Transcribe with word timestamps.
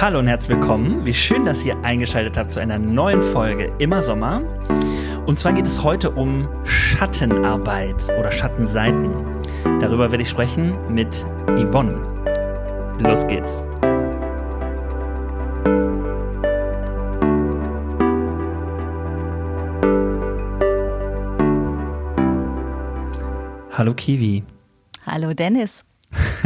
Hallo 0.00 0.18
und 0.18 0.28
herzlich 0.28 0.56
willkommen. 0.56 1.04
Wie 1.04 1.12
schön, 1.12 1.44
dass 1.44 1.62
ihr 1.62 1.76
eingeschaltet 1.84 2.38
habt 2.38 2.50
zu 2.50 2.58
einer 2.58 2.78
neuen 2.78 3.20
Folge 3.20 3.70
Immer 3.78 4.02
Sommer. 4.02 4.40
Und 5.26 5.38
zwar 5.38 5.52
geht 5.52 5.66
es 5.66 5.84
heute 5.84 6.10
um 6.10 6.48
Schattenarbeit 6.64 8.08
oder 8.18 8.32
Schattenseiten. 8.32 9.12
Darüber 9.78 10.10
werde 10.10 10.22
ich 10.22 10.30
sprechen 10.30 10.78
mit 10.88 11.26
Yvonne. 11.48 12.00
Los 13.00 13.26
geht's. 13.26 13.66
Hallo 23.76 23.92
Kiwi. 23.92 24.44
Hallo 25.04 25.34
Dennis. 25.34 25.84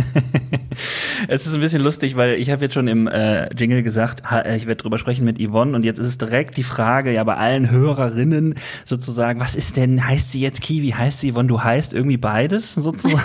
es 1.29 1.47
ist 1.47 1.55
ein 1.55 1.61
bisschen 1.61 1.83
lustig, 1.83 2.17
weil 2.17 2.35
ich 2.35 2.51
habe 2.51 2.63
jetzt 2.63 2.75
schon 2.75 2.89
im 2.89 3.07
äh, 3.07 3.53
Jingle 3.55 3.83
gesagt, 3.83 4.23
äh, 4.31 4.57
ich 4.57 4.67
werde 4.67 4.83
drüber 4.83 4.99
sprechen 4.99 5.25
mit 5.25 5.39
Yvonne 5.39 5.75
und 5.75 5.85
jetzt 5.85 5.99
ist 5.99 6.07
es 6.07 6.19
direkt 6.19 6.57
die 6.57 6.63
Frage 6.63 7.13
ja 7.13 7.25
bei 7.25 7.37
allen 7.37 7.71
Hörerinnen 7.71 8.55
sozusagen, 8.85 9.41
was 9.41 9.55
ist 9.55 9.77
denn, 9.77 10.07
heißt 10.07 10.33
sie 10.33 10.41
jetzt 10.41 10.61
Kiwi, 10.61 10.91
heißt 10.91 11.21
sie 11.21 11.33
Yvonne, 11.33 11.49
du 11.49 11.63
heißt 11.63 11.95
irgendwie 11.95 12.17
beides 12.17 12.75
sozusagen? 12.75 13.23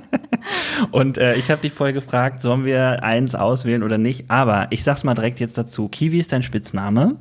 und 0.90 1.18
äh, 1.18 1.36
ich 1.36 1.50
habe 1.50 1.62
dich 1.62 1.72
vorher 1.72 1.92
gefragt, 1.92 2.42
sollen 2.42 2.64
wir 2.64 3.02
eins 3.02 3.34
auswählen 3.34 3.82
oder 3.82 3.98
nicht, 3.98 4.30
aber 4.30 4.68
ich 4.70 4.84
sag's 4.84 5.04
mal 5.04 5.14
direkt 5.14 5.40
jetzt 5.40 5.58
dazu, 5.58 5.88
Kiwi 5.88 6.18
ist 6.18 6.32
dein 6.32 6.42
Spitzname 6.42 7.16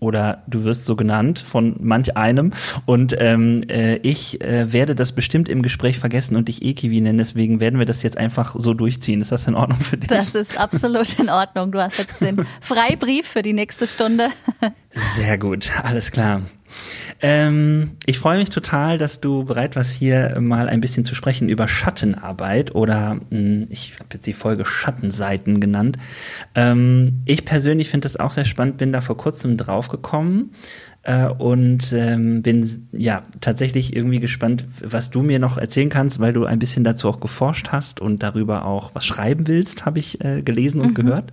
oder 0.00 0.42
du 0.46 0.64
wirst 0.64 0.86
so 0.86 0.96
genannt 0.96 1.38
von 1.38 1.76
manch 1.78 2.16
einem. 2.16 2.52
Und 2.86 3.14
ähm, 3.18 3.62
äh, 3.68 3.96
ich 3.96 4.40
äh, 4.40 4.72
werde 4.72 4.94
das 4.94 5.12
bestimmt 5.12 5.48
im 5.48 5.62
Gespräch 5.62 5.98
vergessen 5.98 6.36
und 6.36 6.48
dich 6.48 6.62
Ekiwi 6.62 7.00
nennen. 7.00 7.18
Deswegen 7.18 7.60
werden 7.60 7.78
wir 7.78 7.86
das 7.86 8.02
jetzt 8.02 8.16
einfach 8.16 8.56
so 8.58 8.74
durchziehen. 8.74 9.20
Ist 9.20 9.32
das 9.32 9.46
in 9.46 9.54
Ordnung 9.54 9.80
für 9.80 9.96
dich? 9.96 10.08
Das 10.08 10.34
ist 10.34 10.58
absolut 10.58 11.18
in 11.18 11.28
Ordnung. 11.28 11.70
Du 11.70 11.80
hast 11.80 11.98
jetzt 11.98 12.20
den 12.20 12.44
Freibrief 12.60 13.28
für 13.28 13.42
die 13.42 13.52
nächste 13.52 13.86
Stunde. 13.86 14.28
Sehr 15.16 15.38
gut, 15.38 15.70
alles 15.82 16.10
klar. 16.10 16.42
Ähm, 17.20 17.92
ich 18.06 18.18
freue 18.18 18.38
mich 18.38 18.50
total, 18.50 18.98
dass 18.98 19.20
du 19.20 19.44
bereit 19.44 19.76
warst, 19.76 19.92
hier 19.92 20.40
mal 20.40 20.68
ein 20.68 20.80
bisschen 20.80 21.04
zu 21.04 21.14
sprechen 21.14 21.48
über 21.48 21.68
Schattenarbeit 21.68 22.74
oder 22.74 23.14
mh, 23.14 23.20
hm, 23.30 23.66
ich 23.70 23.94
habe 23.94 24.08
jetzt 24.14 24.26
die 24.26 24.32
Folge 24.32 24.64
Schattenseiten 24.64 25.60
genannt. 25.60 25.96
Ähm, 26.54 27.22
ich 27.24 27.44
persönlich 27.44 27.88
finde 27.88 28.06
das 28.06 28.16
auch 28.16 28.30
sehr 28.30 28.44
spannend, 28.44 28.78
bin 28.78 28.92
da 28.92 29.00
vor 29.00 29.16
kurzem 29.16 29.56
draufgekommen 29.56 30.52
äh, 31.02 31.26
und 31.26 31.92
ähm, 31.94 32.42
bin 32.42 32.88
ja 32.92 33.22
tatsächlich 33.40 33.96
irgendwie 33.96 34.20
gespannt, 34.20 34.66
was 34.82 35.10
du 35.10 35.22
mir 35.22 35.38
noch 35.38 35.56
erzählen 35.56 35.88
kannst, 35.88 36.20
weil 36.20 36.32
du 36.32 36.44
ein 36.44 36.58
bisschen 36.58 36.84
dazu 36.84 37.08
auch 37.08 37.20
geforscht 37.20 37.68
hast 37.70 38.00
und 38.00 38.22
darüber 38.22 38.66
auch 38.66 38.94
was 38.94 39.06
schreiben 39.06 39.46
willst, 39.48 39.86
habe 39.86 39.98
ich 39.98 40.22
äh, 40.22 40.42
gelesen 40.42 40.80
und 40.80 40.90
mhm. 40.90 40.94
gehört. 40.94 41.32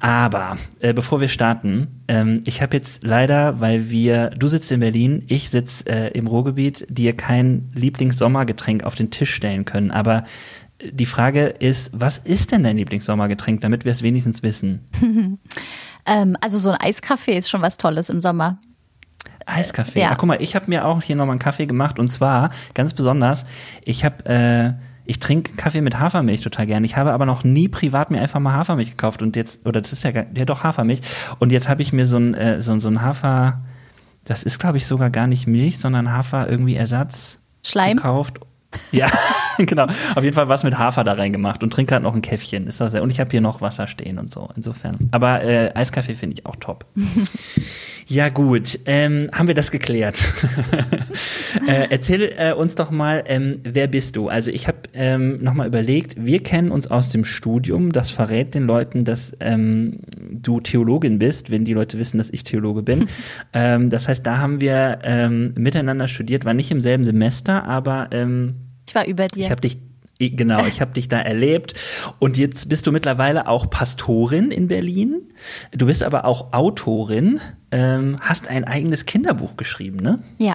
Aber 0.00 0.56
äh, 0.80 0.94
bevor 0.94 1.20
wir 1.20 1.28
starten, 1.28 1.88
ähm, 2.08 2.40
ich 2.46 2.62
habe 2.62 2.76
jetzt 2.76 3.04
leider, 3.04 3.60
weil 3.60 3.90
wir, 3.90 4.30
du 4.30 4.48
sitzt 4.48 4.72
in 4.72 4.80
Berlin, 4.80 5.24
ich 5.26 5.50
sitze 5.50 5.86
äh, 5.86 6.08
im 6.16 6.26
Ruhrgebiet, 6.26 6.86
dir 6.88 7.14
kein 7.14 7.68
Lieblingssommergetränk 7.74 8.84
auf 8.84 8.94
den 8.94 9.10
Tisch 9.10 9.34
stellen 9.34 9.66
können. 9.66 9.90
Aber 9.90 10.24
die 10.90 11.06
Frage 11.06 11.46
ist, 11.46 11.90
was 11.92 12.16
ist 12.18 12.52
denn 12.52 12.62
dein 12.62 12.78
Lieblingssommergetränk, 12.78 13.60
damit 13.60 13.84
wir 13.84 13.92
es 13.92 14.02
wenigstens 14.02 14.42
wissen? 14.42 14.86
ähm, 16.06 16.36
also 16.40 16.58
so 16.58 16.70
ein 16.70 16.80
Eiskaffee 16.80 17.36
ist 17.36 17.50
schon 17.50 17.60
was 17.60 17.76
Tolles 17.76 18.08
im 18.08 18.22
Sommer. 18.22 18.58
Eiskaffee. 19.50 20.00
Ja. 20.00 20.10
Ach, 20.12 20.18
guck 20.18 20.28
mal, 20.28 20.42
ich 20.42 20.54
habe 20.54 20.66
mir 20.68 20.84
auch 20.84 21.02
hier 21.02 21.16
nochmal 21.16 21.34
einen 21.34 21.40
Kaffee 21.40 21.66
gemacht 21.66 21.98
und 21.98 22.08
zwar 22.08 22.50
ganz 22.74 22.94
besonders, 22.94 23.46
ich 23.84 24.04
habe 24.04 24.26
äh, 24.26 24.72
ich 25.10 25.18
trinke 25.18 25.56
Kaffee 25.56 25.80
mit 25.80 25.98
Hafermilch 25.98 26.40
total 26.40 26.66
gerne. 26.66 26.86
Ich 26.86 26.96
habe 26.96 27.12
aber 27.12 27.26
noch 27.26 27.42
nie 27.42 27.66
privat 27.66 28.12
mir 28.12 28.20
einfach 28.20 28.38
mal 28.38 28.52
Hafermilch 28.52 28.90
gekauft 28.90 29.22
und 29.22 29.34
jetzt, 29.34 29.66
oder 29.66 29.80
das 29.80 29.92
ist 29.92 30.04
ja, 30.04 30.12
ja 30.12 30.44
doch 30.44 30.62
Hafermilch. 30.62 31.00
Und 31.40 31.50
jetzt 31.50 31.68
habe 31.68 31.82
ich 31.82 31.92
mir 31.92 32.06
so 32.06 32.16
ein, 32.16 32.34
äh, 32.34 32.60
so, 32.60 32.78
so 32.78 32.88
ein 32.88 33.02
Hafer, 33.02 33.60
das 34.24 34.44
ist 34.44 34.60
glaube 34.60 34.76
ich 34.76 34.86
sogar 34.86 35.10
gar 35.10 35.26
nicht 35.26 35.48
Milch, 35.48 35.80
sondern 35.80 36.12
Hafer 36.12 36.48
irgendwie 36.48 36.76
Ersatz 36.76 37.40
Schleim 37.64 37.96
gekauft. 37.96 38.38
Ja, 38.92 39.10
genau. 39.58 39.86
Auf 40.14 40.24
jeden 40.24 40.34
Fall 40.34 40.48
was 40.48 40.64
mit 40.64 40.78
Hafer 40.78 41.04
da 41.04 41.12
reingemacht 41.12 41.62
und 41.62 41.72
trinke 41.72 41.94
halt 41.94 42.02
noch 42.02 42.14
ein 42.14 42.22
Käffchen. 42.22 42.66
Ist 42.66 42.80
das, 42.80 42.94
und 42.94 43.10
ich 43.10 43.20
habe 43.20 43.30
hier 43.30 43.40
noch 43.40 43.60
Wasser 43.60 43.86
stehen 43.86 44.18
und 44.18 44.30
so. 44.30 44.48
Insofern. 44.56 44.96
Aber 45.10 45.42
äh, 45.42 45.72
Eiskaffee 45.74 46.14
finde 46.14 46.34
ich 46.38 46.46
auch 46.46 46.56
top. 46.56 46.86
Ja, 48.10 48.28
gut. 48.28 48.80
Ähm, 48.86 49.30
haben 49.32 49.46
wir 49.46 49.54
das 49.54 49.70
geklärt? 49.70 50.18
äh, 51.68 51.86
erzähl 51.90 52.32
äh, 52.36 52.52
uns 52.52 52.74
doch 52.74 52.90
mal, 52.90 53.22
ähm, 53.28 53.60
wer 53.62 53.86
bist 53.86 54.16
du? 54.16 54.28
Also 54.28 54.50
ich 54.50 54.66
habe 54.66 54.78
ähm, 54.94 55.40
nochmal 55.44 55.68
überlegt, 55.68 56.16
wir 56.18 56.42
kennen 56.42 56.72
uns 56.72 56.90
aus 56.90 57.10
dem 57.10 57.24
Studium. 57.24 57.92
Das 57.92 58.10
verrät 58.10 58.56
den 58.56 58.66
Leuten, 58.66 59.04
dass 59.04 59.32
ähm, 59.38 60.00
du 60.28 60.58
Theologin 60.58 61.20
bist, 61.20 61.52
wenn 61.52 61.64
die 61.64 61.72
Leute 61.72 61.98
wissen, 62.00 62.18
dass 62.18 62.30
ich 62.30 62.42
Theologe 62.42 62.82
bin. 62.82 63.06
ähm, 63.52 63.90
das 63.90 64.08
heißt, 64.08 64.26
da 64.26 64.38
haben 64.38 64.60
wir 64.60 64.98
ähm, 65.04 65.54
miteinander 65.56 66.08
studiert, 66.08 66.44
war 66.44 66.54
nicht 66.54 66.72
im 66.72 66.80
selben 66.80 67.04
Semester, 67.04 67.64
aber 67.68 68.08
ähm, 68.10 68.56
ich 68.90 68.94
war 68.94 69.06
über 69.06 69.26
dir. 69.28 69.44
Ich 69.44 69.50
habe 69.50 69.60
dich 69.60 69.78
Genau, 70.18 70.66
ich 70.66 70.82
habe 70.82 70.92
dich 70.92 71.08
da 71.08 71.18
erlebt 71.18 71.72
und 72.18 72.36
jetzt 72.36 72.68
bist 72.68 72.86
du 72.86 72.92
mittlerweile 72.92 73.48
auch 73.48 73.70
Pastorin 73.70 74.50
in 74.50 74.68
Berlin. 74.68 75.22
Du 75.72 75.86
bist 75.86 76.02
aber 76.02 76.26
auch 76.26 76.52
Autorin, 76.52 77.40
ähm, 77.70 78.18
hast 78.20 78.46
ein 78.48 78.64
eigenes 78.64 79.06
Kinderbuch 79.06 79.56
geschrieben, 79.56 79.96
ne? 79.96 80.18
Ja, 80.36 80.52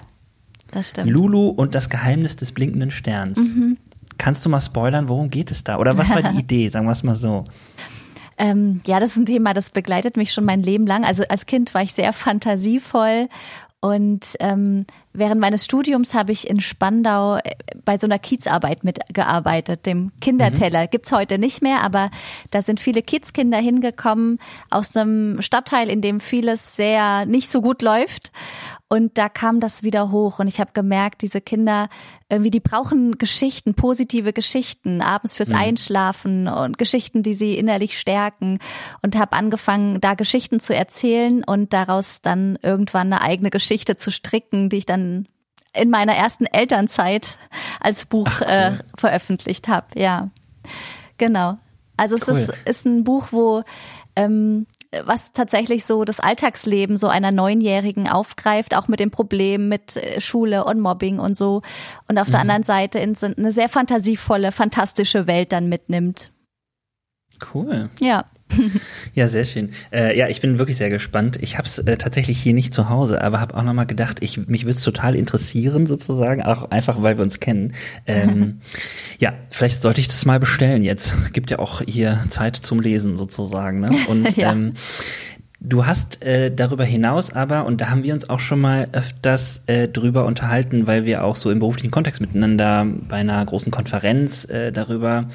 das 0.70 0.90
stimmt. 0.90 1.10
Lulu 1.10 1.48
und 1.48 1.74
das 1.74 1.88
Geheimnis 1.88 2.36
des 2.36 2.52
blinkenden 2.52 2.92
Sterns. 2.92 3.38
Mhm. 3.52 3.76
Kannst 4.18 4.46
du 4.46 4.50
mal 4.50 4.60
spoilern, 4.60 5.08
worum 5.08 5.30
geht 5.30 5.50
es 5.50 5.64
da? 5.64 5.78
Oder 5.78 5.98
was 5.98 6.10
war 6.10 6.22
die 6.22 6.38
Idee? 6.42 6.68
Sagen 6.68 6.86
wir 6.86 6.92
es 6.92 7.02
mal 7.02 7.16
so. 7.16 7.42
Ähm, 8.38 8.82
ja, 8.86 9.00
das 9.00 9.10
ist 9.10 9.16
ein 9.16 9.26
Thema, 9.26 9.52
das 9.52 9.70
begleitet 9.70 10.16
mich 10.16 10.32
schon 10.32 10.44
mein 10.44 10.62
Leben 10.62 10.86
lang. 10.86 11.04
Also 11.04 11.24
als 11.28 11.46
Kind 11.46 11.74
war 11.74 11.82
ich 11.82 11.92
sehr 11.92 12.12
fantasievoll 12.12 13.28
und 13.80 14.36
ähm, 14.40 14.86
während 15.12 15.40
meines 15.40 15.64
Studiums 15.64 16.14
habe 16.14 16.32
ich 16.32 16.48
in 16.48 16.60
Spandau 16.60 17.36
äh, 17.36 17.42
bei 17.84 17.98
so 17.98 18.06
einer 18.06 18.18
Kiezarbeit 18.18 18.84
mitgearbeitet, 18.84 19.86
dem 19.86 20.12
Kinderteller. 20.20 20.84
Mhm. 20.84 20.90
Gibt's 20.90 21.12
heute 21.12 21.38
nicht 21.38 21.62
mehr, 21.62 21.82
aber 21.82 22.10
da 22.50 22.62
sind 22.62 22.80
viele 22.80 23.02
Kiezkinder 23.02 23.58
hingekommen 23.58 24.38
aus 24.70 24.96
einem 24.96 25.42
Stadtteil, 25.42 25.90
in 25.90 26.00
dem 26.00 26.20
vieles 26.20 26.74
sehr 26.74 27.26
nicht 27.26 27.48
so 27.48 27.60
gut 27.60 27.82
läuft. 27.82 28.32
Und 28.88 29.18
da 29.18 29.28
kam 29.28 29.58
das 29.58 29.82
wieder 29.82 30.12
hoch 30.12 30.38
und 30.38 30.46
ich 30.46 30.60
habe 30.60 30.70
gemerkt, 30.72 31.22
diese 31.22 31.40
Kinder 31.40 31.88
irgendwie, 32.28 32.50
die 32.50 32.60
brauchen 32.60 33.18
Geschichten, 33.18 33.74
positive 33.74 34.32
Geschichten, 34.32 35.02
abends 35.02 35.34
fürs 35.34 35.48
mhm. 35.48 35.56
Einschlafen 35.56 36.46
und 36.46 36.78
Geschichten, 36.78 37.24
die 37.24 37.34
sie 37.34 37.58
innerlich 37.58 37.98
stärken. 37.98 38.60
Und 39.02 39.16
habe 39.16 39.36
angefangen, 39.36 40.00
da 40.00 40.14
Geschichten 40.14 40.60
zu 40.60 40.72
erzählen 40.72 41.42
und 41.42 41.72
daraus 41.72 42.22
dann 42.22 42.58
irgendwann 42.62 43.12
eine 43.12 43.22
eigene 43.22 43.50
Geschichte 43.50 43.96
zu 43.96 44.12
stricken, 44.12 44.68
die 44.68 44.76
ich 44.78 44.86
dann 44.86 45.26
in 45.74 45.90
meiner 45.90 46.14
ersten 46.14 46.46
Elternzeit 46.46 47.38
als 47.80 48.06
Buch 48.06 48.28
Ach, 48.28 48.42
äh, 48.42 48.44
cool. 48.46 48.78
äh, 48.78 48.82
veröffentlicht 48.96 49.66
habe. 49.66 49.86
Ja, 49.96 50.30
genau. 51.18 51.56
Also 51.96 52.14
es 52.14 52.28
cool. 52.28 52.36
ist, 52.36 52.52
ist 52.66 52.86
ein 52.86 53.02
Buch, 53.02 53.28
wo 53.32 53.64
ähm, 54.14 54.66
was 55.04 55.32
tatsächlich 55.32 55.84
so 55.84 56.04
das 56.04 56.20
Alltagsleben 56.20 56.96
so 56.96 57.08
einer 57.08 57.32
Neunjährigen 57.32 58.08
aufgreift, 58.08 58.76
auch 58.76 58.88
mit 58.88 59.00
dem 59.00 59.10
Problem 59.10 59.68
mit 59.68 59.96
äh, 59.96 60.20
Schule 60.20 60.64
und 60.64 60.80
Mobbing 60.80 61.18
und 61.18 61.36
so. 61.36 61.62
Und 62.08 62.18
auf 62.18 62.28
mhm. 62.28 62.32
der 62.32 62.40
anderen 62.40 62.62
Seite 62.62 62.98
in 62.98 63.16
eine 63.16 63.52
sehr 63.52 63.68
fantasievolle, 63.68 64.52
fantastische 64.52 65.26
Welt 65.26 65.52
dann 65.52 65.68
mitnimmt. 65.68 66.30
Cool. 67.52 67.90
Ja. 68.00 68.24
Ja, 69.14 69.28
sehr 69.28 69.44
schön. 69.44 69.70
Äh, 69.92 70.16
ja, 70.16 70.28
ich 70.28 70.40
bin 70.40 70.58
wirklich 70.58 70.76
sehr 70.76 70.90
gespannt. 70.90 71.38
Ich 71.40 71.58
habe 71.58 71.66
es 71.66 71.78
äh, 71.78 71.96
tatsächlich 71.96 72.38
hier 72.38 72.54
nicht 72.54 72.72
zu 72.72 72.88
Hause, 72.88 73.22
aber 73.22 73.40
habe 73.40 73.56
auch 73.56 73.62
noch 73.62 73.72
mal 73.72 73.84
gedacht, 73.84 74.18
ich, 74.20 74.46
mich 74.46 74.64
würde 74.64 74.76
es 74.76 74.82
total 74.82 75.14
interessieren 75.14 75.86
sozusagen, 75.86 76.42
auch 76.42 76.70
einfach, 76.70 77.02
weil 77.02 77.18
wir 77.18 77.24
uns 77.24 77.40
kennen. 77.40 77.74
Ähm, 78.06 78.60
ja, 79.18 79.34
vielleicht 79.50 79.82
sollte 79.82 80.00
ich 80.00 80.08
das 80.08 80.24
mal 80.24 80.40
bestellen 80.40 80.82
jetzt. 80.82 81.14
Gibt 81.32 81.50
ja 81.50 81.58
auch 81.58 81.82
hier 81.82 82.24
Zeit 82.30 82.56
zum 82.56 82.80
Lesen 82.80 83.16
sozusagen. 83.16 83.80
Ne? 83.80 83.90
Und 84.08 84.36
ja. 84.36 84.52
ähm, 84.52 84.72
Du 85.58 85.86
hast 85.86 86.22
äh, 86.22 86.54
darüber 86.54 86.84
hinaus 86.84 87.32
aber, 87.32 87.64
und 87.64 87.80
da 87.80 87.88
haben 87.88 88.02
wir 88.02 88.12
uns 88.12 88.28
auch 88.28 88.40
schon 88.40 88.60
mal 88.60 88.88
öfters 88.92 89.62
äh, 89.66 89.88
drüber 89.88 90.26
unterhalten, 90.26 90.86
weil 90.86 91.06
wir 91.06 91.24
auch 91.24 91.34
so 91.34 91.50
im 91.50 91.60
beruflichen 91.60 91.90
Kontext 91.90 92.20
miteinander 92.20 92.86
bei 93.08 93.16
einer 93.16 93.44
großen 93.44 93.72
Konferenz 93.72 94.44
äh, 94.44 94.70
darüber 94.70 95.28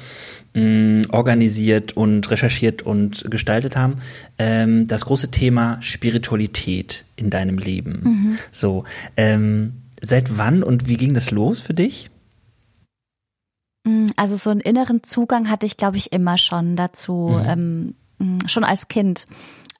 mh, 0.54 1.02
organisiert 1.10 1.96
und 1.96 2.30
recherchiert 2.30 2.82
und 2.82 3.30
gestaltet 3.30 3.76
haben, 3.76 3.96
ähm, 4.38 4.86
das 4.86 5.04
große 5.04 5.30
Thema 5.30 5.80
Spiritualität 5.80 7.04
in 7.16 7.30
deinem 7.30 7.58
Leben. 7.58 8.00
Mhm. 8.02 8.38
So, 8.50 8.84
ähm, 9.16 9.74
seit 10.00 10.38
wann 10.38 10.62
und 10.62 10.88
wie 10.88 10.96
ging 10.96 11.14
das 11.14 11.30
los 11.30 11.60
für 11.60 11.74
dich? 11.74 12.10
Mm, 13.84 14.08
also 14.16 14.36
so 14.36 14.50
einen 14.50 14.60
inneren 14.60 15.02
Zugang 15.02 15.50
hatte 15.50 15.66
ich, 15.66 15.76
glaube 15.76 15.96
ich, 15.96 16.12
immer 16.12 16.38
schon 16.38 16.76
dazu, 16.76 17.32
mhm. 17.32 17.94
ähm, 18.18 18.38
mm, 18.38 18.48
schon 18.48 18.64
als 18.64 18.88
Kind. 18.88 19.24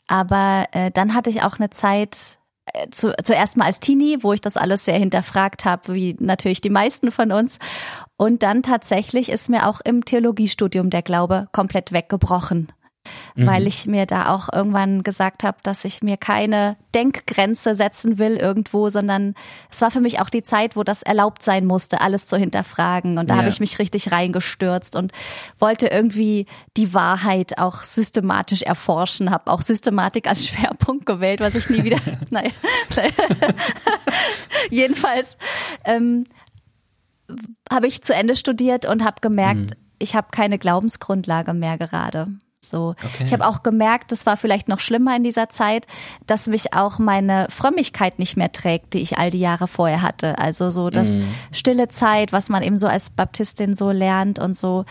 Aber 0.06 0.66
äh, 0.72 0.90
dann 0.90 1.14
hatte 1.14 1.30
ich 1.30 1.42
auch 1.42 1.58
eine 1.58 1.70
Zeit, 1.70 2.38
äh, 2.66 2.88
zu, 2.90 3.14
zuerst 3.22 3.56
mal 3.56 3.66
als 3.66 3.80
Teenie, 3.80 4.18
wo 4.22 4.32
ich 4.32 4.40
das 4.40 4.56
alles 4.56 4.84
sehr 4.84 4.98
hinterfragt 4.98 5.64
habe, 5.64 5.94
wie 5.94 6.16
natürlich 6.18 6.60
die 6.60 6.70
meisten 6.70 7.10
von 7.10 7.32
uns. 7.32 7.58
Und 8.22 8.44
dann 8.44 8.62
tatsächlich 8.62 9.30
ist 9.30 9.48
mir 9.48 9.66
auch 9.66 9.80
im 9.80 10.04
Theologiestudium 10.04 10.90
der 10.90 11.02
Glaube 11.02 11.48
komplett 11.50 11.90
weggebrochen. 11.90 12.68
mhm. 13.34 13.46
weil 13.48 13.66
ich 13.66 13.86
mir 13.88 14.06
da 14.06 14.32
auch 14.32 14.48
irgendwann 14.52 15.02
gesagt 15.02 15.42
habe, 15.42 15.58
dass 15.64 15.84
ich 15.84 16.02
mir 16.02 16.16
keine 16.16 16.76
Denkgrenze 16.94 17.74
setzen 17.74 18.18
will 18.20 18.36
irgendwo, 18.36 18.90
sondern 18.90 19.34
es 19.72 19.80
war 19.80 19.90
für 19.90 20.00
mich 20.00 20.20
auch 20.20 20.30
die 20.30 20.44
Zeit, 20.44 20.76
wo 20.76 20.84
das 20.84 21.02
erlaubt 21.02 21.42
sein 21.42 21.66
musste, 21.66 22.00
alles 22.00 22.28
zu 22.28 22.36
hinterfragen. 22.36 23.18
Und 23.18 23.28
da 23.28 23.34
ja. 23.34 23.38
habe 23.40 23.48
ich 23.48 23.58
mich 23.58 23.80
richtig 23.80 24.12
reingestürzt 24.12 24.94
und 24.94 25.10
wollte 25.58 25.88
irgendwie 25.88 26.46
die 26.76 26.94
Wahrheit 26.94 27.58
auch 27.58 27.82
systematisch 27.82 28.62
erforschen, 28.62 29.32
habe 29.32 29.50
auch 29.50 29.62
Systematik 29.62 30.28
als 30.28 30.46
Schwerpunkt 30.46 31.06
gewählt, 31.06 31.40
was 31.40 31.56
ich 31.56 31.68
nie 31.70 31.82
wieder. 31.82 31.98
naja. 32.30 32.52
Jedenfalls 34.70 35.38
ähm, 35.84 36.24
habe 37.70 37.86
ich 37.86 38.02
zu 38.02 38.14
Ende 38.14 38.36
studiert 38.36 38.86
und 38.86 39.04
habe 39.04 39.20
gemerkt, 39.20 39.70
mhm. 39.70 39.76
ich 39.98 40.14
habe 40.14 40.28
keine 40.30 40.58
Glaubensgrundlage 40.58 41.54
mehr 41.54 41.78
gerade. 41.78 42.28
So, 42.64 42.94
okay. 43.04 43.24
ich 43.24 43.32
habe 43.32 43.44
auch 43.44 43.64
gemerkt, 43.64 44.12
das 44.12 44.24
war 44.24 44.36
vielleicht 44.36 44.68
noch 44.68 44.78
schlimmer 44.78 45.16
in 45.16 45.24
dieser 45.24 45.48
Zeit, 45.48 45.88
dass 46.26 46.46
mich 46.46 46.72
auch 46.72 47.00
meine 47.00 47.48
Frömmigkeit 47.50 48.20
nicht 48.20 48.36
mehr 48.36 48.52
trägt, 48.52 48.94
die 48.94 49.00
ich 49.00 49.18
all 49.18 49.30
die 49.30 49.40
Jahre 49.40 49.66
vorher 49.66 50.00
hatte. 50.00 50.38
Also 50.38 50.70
so 50.70 50.88
das 50.88 51.18
mm. 51.18 51.22
stille 51.50 51.88
Zeit, 51.88 52.32
was 52.32 52.48
man 52.48 52.62
eben 52.62 52.78
so 52.78 52.86
als 52.86 53.10
Baptistin 53.10 53.74
so 53.74 53.90
lernt 53.90 54.38
und 54.38 54.56
so 54.56 54.84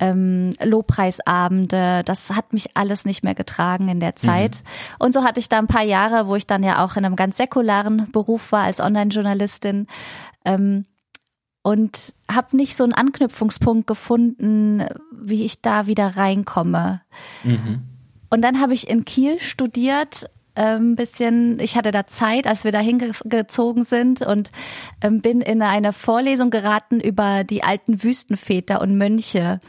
ähm, 0.00 0.54
Lobpreisabende, 0.62 2.02
das 2.02 2.30
hat 2.30 2.54
mich 2.54 2.74
alles 2.78 3.04
nicht 3.04 3.22
mehr 3.22 3.34
getragen 3.34 3.90
in 3.90 4.00
der 4.00 4.16
Zeit. 4.16 4.56
Mm. 4.56 5.04
Und 5.04 5.12
so 5.12 5.22
hatte 5.22 5.38
ich 5.38 5.50
da 5.50 5.58
ein 5.58 5.66
paar 5.66 5.84
Jahre, 5.84 6.28
wo 6.28 6.34
ich 6.34 6.46
dann 6.46 6.62
ja 6.62 6.82
auch 6.82 6.96
in 6.96 7.04
einem 7.04 7.16
ganz 7.16 7.36
säkularen 7.36 8.10
Beruf 8.10 8.52
war 8.52 8.64
als 8.64 8.80
Online-Journalistin. 8.80 9.86
Ähm, 10.46 10.84
und 11.62 12.14
habe 12.30 12.56
nicht 12.56 12.76
so 12.76 12.84
einen 12.84 12.92
Anknüpfungspunkt 12.92 13.86
gefunden, 13.86 14.84
wie 15.12 15.44
ich 15.44 15.60
da 15.60 15.86
wieder 15.86 16.16
reinkomme. 16.16 17.02
Mhm. 17.44 17.82
Und 18.30 18.42
dann 18.42 18.60
habe 18.60 18.74
ich 18.74 18.88
in 18.88 19.04
Kiel 19.04 19.40
studiert, 19.40 20.30
ein 20.54 20.78
ähm, 20.78 20.96
bisschen, 20.96 21.60
ich 21.60 21.76
hatte 21.76 21.92
da 21.92 22.06
Zeit, 22.06 22.46
als 22.46 22.64
wir 22.64 22.72
da 22.72 22.80
hingezogen 22.80 23.84
sind 23.84 24.22
und 24.22 24.50
ähm, 25.00 25.20
bin 25.20 25.40
in 25.40 25.62
eine 25.62 25.92
Vorlesung 25.92 26.50
geraten 26.50 27.00
über 27.00 27.44
die 27.44 27.62
alten 27.62 28.02
Wüstenväter 28.02 28.80
und 28.80 28.98
Mönche. 28.98 29.60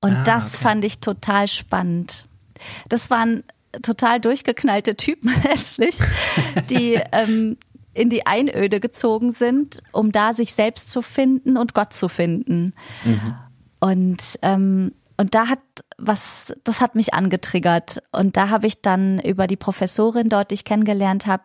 Und 0.00 0.16
ah, 0.16 0.22
das 0.24 0.54
okay. 0.54 0.64
fand 0.64 0.84
ich 0.84 1.00
total 1.00 1.48
spannend. 1.48 2.24
Das 2.88 3.10
waren 3.10 3.44
total 3.82 4.20
durchgeknallte 4.20 4.96
Typen 4.96 5.32
letztlich, 5.44 5.98
die 6.70 6.98
ähm, 7.12 7.58
in 7.94 8.10
die 8.10 8.26
Einöde 8.26 8.80
gezogen 8.80 9.32
sind, 9.32 9.82
um 9.92 10.12
da 10.12 10.32
sich 10.32 10.54
selbst 10.54 10.90
zu 10.90 11.02
finden 11.02 11.56
und 11.56 11.74
Gott 11.74 11.92
zu 11.92 12.08
finden. 12.08 12.72
Mhm. 13.04 13.34
Und 13.80 14.38
ähm, 14.42 14.92
und 15.16 15.34
da 15.36 15.48
hat 15.48 15.60
was, 15.98 16.52
das 16.64 16.80
hat 16.80 16.96
mich 16.96 17.14
angetriggert. 17.14 18.02
Und 18.10 18.36
da 18.36 18.48
habe 18.48 18.66
ich 18.66 18.82
dann 18.82 19.20
über 19.20 19.46
die 19.46 19.56
Professorin 19.56 20.28
dort, 20.28 20.50
die 20.50 20.54
ich 20.54 20.64
kennengelernt 20.64 21.26
habe, 21.26 21.44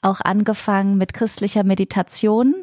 auch 0.00 0.20
angefangen 0.20 0.96
mit 0.96 1.12
christlicher 1.12 1.64
Meditation. 1.64 2.54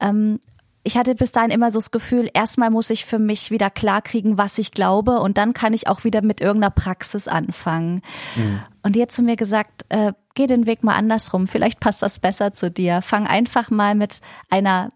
Ähm, 0.00 0.38
ich 0.84 0.98
hatte 0.98 1.14
bis 1.14 1.32
dahin 1.32 1.50
immer 1.50 1.70
so 1.70 1.78
das 1.78 1.90
Gefühl, 1.90 2.30
erstmal 2.34 2.70
muss 2.70 2.90
ich 2.90 3.06
für 3.06 3.18
mich 3.18 3.50
wieder 3.50 3.70
klarkriegen, 3.70 4.36
was 4.36 4.58
ich 4.58 4.70
glaube, 4.70 5.20
und 5.20 5.38
dann 5.38 5.54
kann 5.54 5.72
ich 5.72 5.88
auch 5.88 6.04
wieder 6.04 6.22
mit 6.22 6.42
irgendeiner 6.42 6.70
Praxis 6.70 7.26
anfangen. 7.26 8.02
Mhm. 8.36 8.60
Und 8.82 8.94
die 8.94 9.02
hat 9.02 9.10
zu 9.10 9.22
mir 9.22 9.36
gesagt, 9.36 9.86
äh, 9.88 10.12
geh 10.34 10.46
den 10.46 10.66
Weg 10.66 10.84
mal 10.84 10.94
andersrum, 10.94 11.48
vielleicht 11.48 11.80
passt 11.80 12.02
das 12.02 12.18
besser 12.18 12.52
zu 12.52 12.70
dir. 12.70 13.00
Fang 13.00 13.26
einfach 13.26 13.70
mal 13.70 13.94
mit 13.94 14.20
einer 14.50 14.90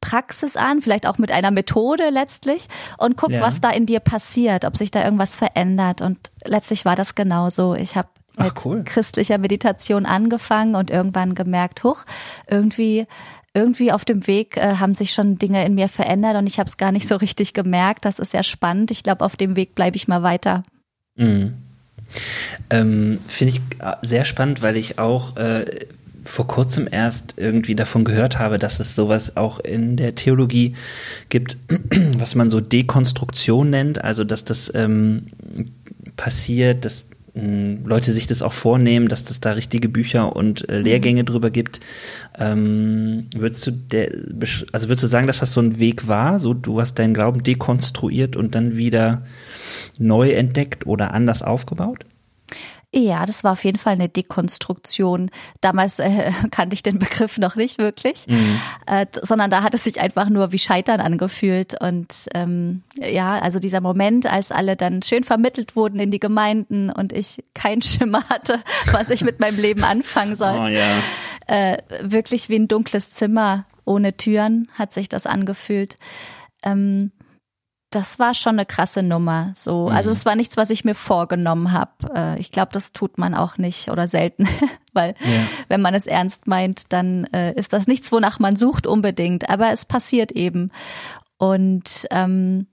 Praxis 0.00 0.56
an, 0.56 0.80
vielleicht 0.80 1.06
auch 1.06 1.18
mit 1.18 1.30
einer 1.30 1.50
Methode 1.50 2.08
letztlich 2.08 2.68
und 2.96 3.18
guck, 3.18 3.30
ja. 3.30 3.42
was 3.42 3.60
da 3.60 3.68
in 3.70 3.84
dir 3.84 4.00
passiert, 4.00 4.64
ob 4.64 4.78
sich 4.78 4.90
da 4.90 5.04
irgendwas 5.04 5.36
verändert. 5.36 6.00
Und 6.00 6.30
letztlich 6.44 6.86
war 6.86 6.96
das 6.96 7.14
genauso. 7.14 7.74
Ich 7.74 7.96
habe 7.96 8.08
mit 8.36 8.64
cool. 8.64 8.82
christlicher 8.84 9.38
Meditation 9.38 10.06
angefangen 10.06 10.74
und 10.74 10.90
irgendwann 10.90 11.34
gemerkt, 11.34 11.84
huch, 11.84 12.04
irgendwie 12.48 13.06
irgendwie 13.54 13.92
auf 13.92 14.04
dem 14.04 14.26
Weg 14.26 14.56
äh, 14.56 14.76
haben 14.76 14.94
sich 14.94 15.12
schon 15.12 15.36
Dinge 15.36 15.64
in 15.64 15.74
mir 15.74 15.88
verändert 15.88 16.36
und 16.36 16.46
ich 16.46 16.58
habe 16.58 16.68
es 16.68 16.76
gar 16.76 16.92
nicht 16.92 17.06
so 17.06 17.16
richtig 17.16 17.54
gemerkt. 17.54 18.04
Das 18.04 18.18
ist 18.18 18.32
ja 18.32 18.42
spannend. 18.42 18.90
Ich 18.90 19.02
glaube, 19.02 19.24
auf 19.24 19.36
dem 19.36 19.56
Weg 19.56 19.74
bleibe 19.74 19.96
ich 19.96 20.08
mal 20.08 20.22
weiter. 20.22 20.64
Mhm. 21.16 21.54
Ähm, 22.70 23.18
Finde 23.28 23.54
ich 23.54 23.60
äh, 23.78 23.94
sehr 24.02 24.24
spannend, 24.24 24.60
weil 24.60 24.76
ich 24.76 24.98
auch 24.98 25.36
äh, 25.36 25.86
vor 26.24 26.46
kurzem 26.46 26.88
erst 26.90 27.34
irgendwie 27.36 27.74
davon 27.74 28.04
gehört 28.04 28.38
habe, 28.38 28.58
dass 28.58 28.80
es 28.80 28.94
sowas 28.94 29.36
auch 29.36 29.58
in 29.60 29.96
der 29.96 30.14
Theologie 30.14 30.74
gibt, 31.28 31.56
was 32.18 32.34
man 32.34 32.50
so 32.50 32.60
Dekonstruktion 32.60 33.70
nennt, 33.70 34.02
also 34.02 34.24
dass 34.24 34.44
das 34.44 34.72
ähm, 34.74 35.26
passiert, 36.16 36.84
dass 36.84 37.06
Leute 37.34 38.12
sich 38.12 38.28
das 38.28 38.42
auch 38.42 38.52
vornehmen, 38.52 39.08
dass 39.08 39.28
es 39.28 39.40
da 39.40 39.52
richtige 39.52 39.88
Bücher 39.88 40.36
und 40.36 40.68
äh, 40.68 40.78
Lehrgänge 40.78 41.22
mhm. 41.22 41.26
drüber 41.26 41.50
gibt. 41.50 41.80
Ähm, 42.38 43.26
würdest 43.34 43.66
du 43.66 43.72
der, 43.72 44.12
also 44.72 44.88
würdest 44.88 45.02
du 45.02 45.08
sagen, 45.08 45.26
dass 45.26 45.40
das 45.40 45.52
so 45.52 45.60
ein 45.60 45.80
Weg 45.80 46.06
war? 46.06 46.38
So, 46.38 46.54
du 46.54 46.80
hast 46.80 46.98
deinen 47.00 47.12
Glauben 47.12 47.42
dekonstruiert 47.42 48.36
und 48.36 48.54
dann 48.54 48.76
wieder 48.76 49.22
neu 49.98 50.30
entdeckt 50.30 50.86
oder 50.86 51.12
anders 51.12 51.42
aufgebaut? 51.42 52.04
Ja, 52.96 53.26
das 53.26 53.42
war 53.42 53.52
auf 53.52 53.64
jeden 53.64 53.78
Fall 53.78 53.94
eine 53.94 54.08
Dekonstruktion. 54.08 55.30
Damals 55.60 55.98
äh, 55.98 56.30
kannte 56.52 56.74
ich 56.74 56.82
den 56.84 57.00
Begriff 57.00 57.38
noch 57.38 57.56
nicht 57.56 57.78
wirklich, 57.78 58.26
mhm. 58.28 58.60
äh, 58.86 59.06
sondern 59.20 59.50
da 59.50 59.64
hat 59.64 59.74
es 59.74 59.82
sich 59.82 60.00
einfach 60.00 60.28
nur 60.28 60.52
wie 60.52 60.60
Scheitern 60.60 61.00
angefühlt. 61.00 61.74
Und 61.80 62.06
ähm, 62.34 62.82
ja, 62.96 63.36
also 63.40 63.58
dieser 63.58 63.80
Moment, 63.80 64.26
als 64.26 64.52
alle 64.52 64.76
dann 64.76 65.02
schön 65.02 65.24
vermittelt 65.24 65.74
wurden 65.74 65.98
in 65.98 66.12
die 66.12 66.20
Gemeinden 66.20 66.88
und 66.90 67.12
ich 67.12 67.42
keinen 67.52 67.82
Schimmer 67.82 68.22
hatte, 68.28 68.60
was 68.92 69.10
ich 69.10 69.24
mit 69.24 69.40
meinem 69.40 69.58
Leben 69.58 69.82
anfangen 69.82 70.36
soll. 70.36 70.56
Oh, 70.56 70.68
ja. 70.68 70.98
äh, 71.48 71.78
wirklich 72.00 72.48
wie 72.48 72.56
ein 72.56 72.68
dunkles 72.68 73.10
Zimmer 73.10 73.66
ohne 73.84 74.16
Türen 74.16 74.68
hat 74.74 74.92
sich 74.92 75.08
das 75.08 75.26
angefühlt. 75.26 75.98
Ähm, 76.62 77.10
das 77.94 78.18
war 78.18 78.34
schon 78.34 78.54
eine 78.54 78.66
krasse 78.66 79.02
Nummer. 79.02 79.52
So, 79.54 79.88
mhm. 79.88 79.96
also 79.96 80.10
es 80.10 80.26
war 80.26 80.36
nichts, 80.36 80.56
was 80.56 80.70
ich 80.70 80.84
mir 80.84 80.94
vorgenommen 80.94 81.72
habe. 81.72 81.92
Äh, 82.14 82.40
ich 82.40 82.50
glaube, 82.50 82.72
das 82.72 82.92
tut 82.92 83.18
man 83.18 83.34
auch 83.34 83.58
nicht 83.58 83.90
oder 83.90 84.06
selten, 84.06 84.48
weil 84.92 85.14
ja. 85.20 85.46
wenn 85.68 85.80
man 85.80 85.94
es 85.94 86.06
ernst 86.06 86.46
meint, 86.46 86.92
dann 86.92 87.24
äh, 87.32 87.52
ist 87.54 87.72
das 87.72 87.86
nichts, 87.86 88.10
wonach 88.12 88.38
man 88.38 88.56
sucht 88.56 88.86
unbedingt. 88.86 89.48
Aber 89.48 89.70
es 89.70 89.84
passiert 89.84 90.32
eben. 90.32 90.70
Und 91.38 92.06
ähm, 92.10 92.66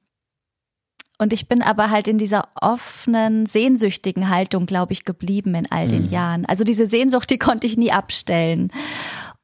und 1.17 1.33
ich 1.33 1.47
bin 1.47 1.61
aber 1.61 1.91
halt 1.91 2.07
in 2.07 2.17
dieser 2.17 2.49
offenen, 2.59 3.45
sehnsüchtigen 3.45 4.29
Haltung, 4.29 4.65
glaube 4.65 4.93
ich, 4.93 5.05
geblieben 5.05 5.53
in 5.53 5.69
all 5.69 5.87
den 5.87 6.05
mhm. 6.05 6.09
Jahren. 6.09 6.45
Also 6.47 6.63
diese 6.63 6.87
Sehnsucht, 6.87 7.29
die 7.29 7.37
konnte 7.37 7.67
ich 7.67 7.77
nie 7.77 7.91
abstellen. 7.91 8.71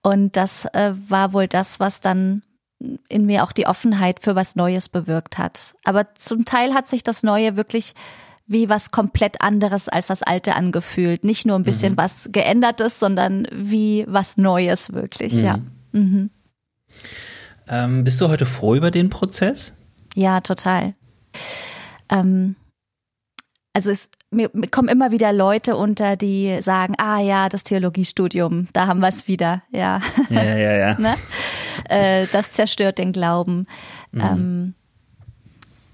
Und 0.01 0.37
das 0.37 0.65
äh, 0.73 0.93
war 1.07 1.33
wohl 1.33 1.47
das, 1.47 1.79
was 1.79 2.01
dann 2.01 2.41
in 2.79 3.25
mir 3.25 3.43
auch 3.43 3.51
die 3.51 3.67
Offenheit 3.67 4.21
für 4.21 4.35
was 4.35 4.55
Neues 4.55 4.89
bewirkt 4.89 5.37
hat. 5.37 5.75
Aber 5.83 6.13
zum 6.15 6.45
Teil 6.45 6.73
hat 6.73 6.87
sich 6.87 7.03
das 7.03 7.23
Neue 7.23 7.57
wirklich 7.57 7.93
wie 8.45 8.69
was 8.69 8.91
komplett 8.91 9.41
anderes 9.41 9.89
als 9.89 10.07
das 10.07 10.23
Alte 10.23 10.55
angefühlt. 10.55 11.23
Nicht 11.23 11.45
nur 11.45 11.57
ein 11.57 11.63
bisschen 11.63 11.93
mhm. 11.93 11.97
was 11.97 12.29
geändertes, 12.31 12.99
sondern 12.99 13.47
wie 13.51 14.05
was 14.07 14.37
Neues 14.37 14.93
wirklich, 14.93 15.33
mhm. 15.33 15.43
ja. 15.43 15.59
Mhm. 15.91 16.29
Ähm, 17.67 18.03
bist 18.03 18.21
du 18.21 18.29
heute 18.29 18.45
froh 18.45 18.75
über 18.75 18.91
den 18.91 19.09
Prozess? 19.09 19.73
Ja, 20.15 20.39
total. 20.39 20.95
Ähm, 22.09 22.55
also 23.73 23.91
es 23.91 24.09
mir, 24.31 24.49
mir 24.53 24.67
kommen 24.67 24.89
immer 24.89 25.11
wieder 25.11 25.31
Leute 25.33 25.75
unter, 25.75 26.15
die 26.15 26.61
sagen, 26.61 26.95
ah 26.97 27.19
ja, 27.19 27.49
das 27.49 27.63
Theologiestudium, 27.63 28.67
da 28.73 28.87
haben 28.87 28.99
wir 28.99 29.07
es 29.07 29.27
wieder, 29.27 29.63
ja. 29.71 30.01
Ja, 30.29 30.43
ja, 30.43 30.73
ja. 30.73 30.93
ne? 30.99 31.15
Äh, 31.89 32.27
das 32.31 32.51
zerstört 32.51 32.97
den 32.97 33.11
Glauben. 33.11 33.67
Mhm. 34.11 34.21
Ähm, 34.21 34.73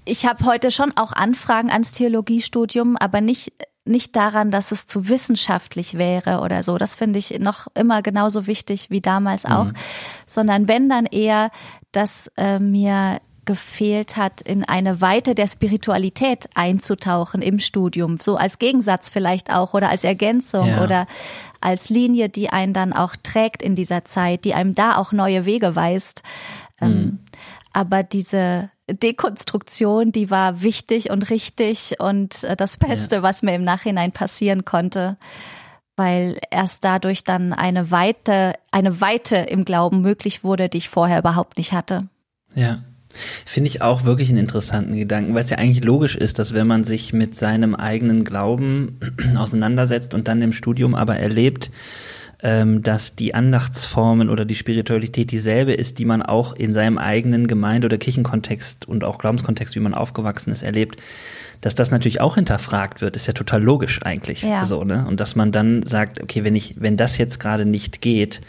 ich 0.05 0.25
habe 0.25 0.45
heute 0.45 0.69
schon 0.71 0.91
auch 0.97 1.13
Anfragen 1.13 1.69
ans 1.71 1.93
Theologiestudium, 1.93 2.97
aber 2.97 3.21
nicht 3.21 3.53
nicht 3.85 4.15
daran, 4.15 4.49
dass 4.49 4.71
es 4.71 4.85
zu 4.85 5.09
wissenschaftlich 5.09 5.97
wäre 5.97 6.39
oder 6.39 6.63
so. 6.63 6.77
Das 6.77 6.95
finde 6.95 7.19
ich 7.19 7.37
noch 7.39 7.67
immer 7.73 8.01
genauso 8.01 8.47
wichtig 8.47 8.89
wie 8.89 9.01
damals 9.01 9.45
auch, 9.45 9.65
mhm. 9.65 9.73
sondern 10.25 10.67
wenn 10.67 10.87
dann 10.87 11.05
eher, 11.05 11.51
dass 11.91 12.31
äh, 12.37 12.59
mir 12.59 13.19
gefehlt 13.45 14.15
hat, 14.15 14.41
in 14.41 14.63
eine 14.63 15.01
Weite 15.01 15.35
der 15.35 15.47
Spiritualität 15.47 16.49
einzutauchen 16.55 17.41
im 17.41 17.59
Studium, 17.59 18.19
so 18.21 18.37
als 18.37 18.59
Gegensatz 18.59 19.09
vielleicht 19.09 19.53
auch 19.53 19.73
oder 19.73 19.89
als 19.89 20.03
Ergänzung 20.03 20.67
ja. 20.67 20.83
oder 20.83 21.07
als 21.61 21.89
Linie, 21.89 22.29
die 22.29 22.49
einen 22.49 22.73
dann 22.73 22.93
auch 22.93 23.15
trägt 23.21 23.61
in 23.61 23.75
dieser 23.75 24.05
Zeit, 24.05 24.45
die 24.45 24.53
einem 24.53 24.73
da 24.73 24.97
auch 24.97 25.11
neue 25.11 25.45
Wege 25.45 25.75
weist. 25.75 26.23
Ähm, 26.81 26.89
mhm. 26.89 27.19
aber 27.71 28.03
diese 28.03 28.69
Dekonstruktion, 28.89 30.11
die 30.11 30.29
war 30.29 30.61
wichtig 30.61 31.09
und 31.11 31.29
richtig 31.29 31.99
und 31.99 32.43
äh, 32.43 32.55
das 32.55 32.77
Beste, 32.77 33.17
ja. 33.17 33.23
was 33.23 33.43
mir 33.43 33.53
im 33.53 33.63
Nachhinein 33.63 34.11
passieren 34.11 34.65
konnte, 34.65 35.17
weil 35.95 36.39
erst 36.49 36.83
dadurch 36.83 37.23
dann 37.23 37.53
eine 37.53 37.91
Weite, 37.91 38.53
eine 38.71 38.99
Weite 38.99 39.37
im 39.37 39.65
Glauben 39.65 40.01
möglich 40.01 40.43
wurde, 40.43 40.67
die 40.67 40.79
ich 40.79 40.89
vorher 40.89 41.19
überhaupt 41.19 41.57
nicht 41.57 41.71
hatte. 41.71 42.07
Ja. 42.55 42.83
Finde 43.45 43.69
ich 43.69 43.81
auch 43.81 44.05
wirklich 44.05 44.29
einen 44.29 44.39
interessanten 44.39 44.95
Gedanken, 44.95 45.33
weil 45.33 45.43
es 45.43 45.49
ja 45.49 45.57
eigentlich 45.57 45.83
logisch 45.83 46.15
ist, 46.15 46.39
dass 46.39 46.53
wenn 46.53 46.67
man 46.67 46.83
sich 46.83 47.13
mit 47.13 47.35
seinem 47.35 47.75
eigenen 47.75 48.23
Glauben 48.23 48.99
auseinandersetzt 49.37 50.13
und 50.13 50.27
dann 50.27 50.41
im 50.41 50.53
Studium 50.53 50.95
aber 50.95 51.17
erlebt, 51.17 51.71
ähm, 52.43 52.81
dass 52.81 53.15
die 53.15 53.33
Andachtsformen 53.33 54.29
oder 54.29 54.43
die 54.43 54.55
Spiritualität 54.55 55.31
dieselbe 55.31 55.73
ist, 55.73 55.97
die 55.97 56.05
man 56.05 56.21
auch 56.21 56.53
in 56.53 56.73
seinem 56.73 56.97
eigenen 56.97 57.47
Gemeinde- 57.47 57.85
oder 57.85 57.97
Kirchenkontext 57.97 58.85
und 58.87 59.05
auch 59.05 59.17
Glaubenskontext, 59.17 59.75
wie 59.75 59.79
man 59.79 59.93
aufgewachsen 59.93 60.51
ist, 60.51 60.61
erlebt, 60.61 61.01
dass 61.61 61.75
das 61.75 61.91
natürlich 61.91 62.19
auch 62.19 62.35
hinterfragt 62.35 62.99
wird, 62.99 63.15
ist 63.15 63.27
ja 63.27 63.33
total 63.33 63.63
logisch 63.63 64.03
eigentlich. 64.03 64.43
Ja. 64.43 64.65
So, 64.65 64.83
ne? 64.83 65.05
Und 65.07 65.21
dass 65.21 65.37
man 65.37 65.53
dann 65.53 65.83
sagt, 65.83 66.21
okay, 66.21 66.43
wenn 66.43 66.57
ich, 66.57 66.75
wenn 66.77 66.97
das 66.97 67.17
jetzt 67.17 67.39
gerade 67.39 67.65
nicht 67.65 68.01
geht, 68.01 68.41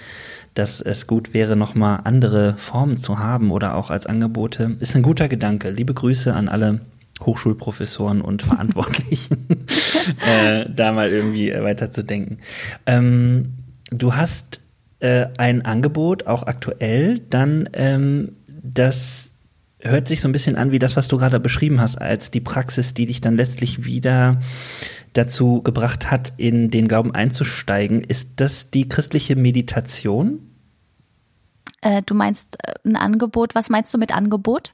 dass 0.54 0.80
es 0.80 1.06
gut 1.06 1.34
wäre, 1.34 1.56
nochmal 1.56 2.00
andere 2.04 2.54
Formen 2.56 2.96
zu 2.96 3.18
haben 3.18 3.50
oder 3.50 3.75
auch 3.75 3.90
als 3.90 4.06
Angebote, 4.06 4.76
ist 4.80 4.94
ein 4.96 5.02
guter 5.02 5.28
Gedanke. 5.28 5.70
Liebe 5.70 5.94
Grüße 5.94 6.32
an 6.34 6.49
alle 6.49 6.80
Hochschulprofessoren 7.20 8.20
und 8.20 8.42
Verantwortlichen, 8.44 9.46
äh, 10.26 10.66
da 10.68 10.92
mal 10.92 11.11
irgendwie 11.11 11.52
weiterzudenken. 11.52 12.38
Ähm, 12.87 13.54
du 13.90 14.14
hast 14.14 14.61
äh, 15.00 15.26
ein 15.38 15.64
Angebot, 15.64 16.26
auch 16.26 16.44
aktuell, 16.44 17.18
dann 17.30 17.68
ähm, 17.73 18.37
das 18.46 19.34
hört 19.85 20.09
sich 20.09 20.21
so 20.21 20.29
ein 20.29 20.33
bisschen 20.33 20.57
an 20.57 20.73
wie 20.73 20.79
das, 20.79 20.97
was 20.97 21.09
du 21.09 21.17
gerade 21.17 21.38
beschrieben 21.41 21.81
hast, 21.81 21.97
als 21.97 22.31
die 22.31 22.41
Praxis, 22.41 22.95
die 22.95 23.07
dich 23.07 23.21
dann 23.21 23.37
letztlich 23.37 23.85
wieder 23.85 24.41
dazu 25.12 25.62
gebracht 25.62 26.11
hat, 26.11 26.33
in 26.37 26.71
den 26.71 26.88
Glauben 26.88 27.14
einzusteigen. 27.14 28.03
Ist 28.03 28.31
das 28.37 28.71
die 28.71 28.88
christliche 28.88 29.37
Meditation? 29.37 30.41
Äh, 31.85 32.03
du 32.05 32.14
meinst 32.14 32.57
äh, 32.62 32.73
ein 32.85 32.97
Angebot, 32.97 33.55
was 33.55 33.69
meinst 33.69 33.93
du 33.93 33.99
mit 33.99 34.14
Angebot? 34.14 34.73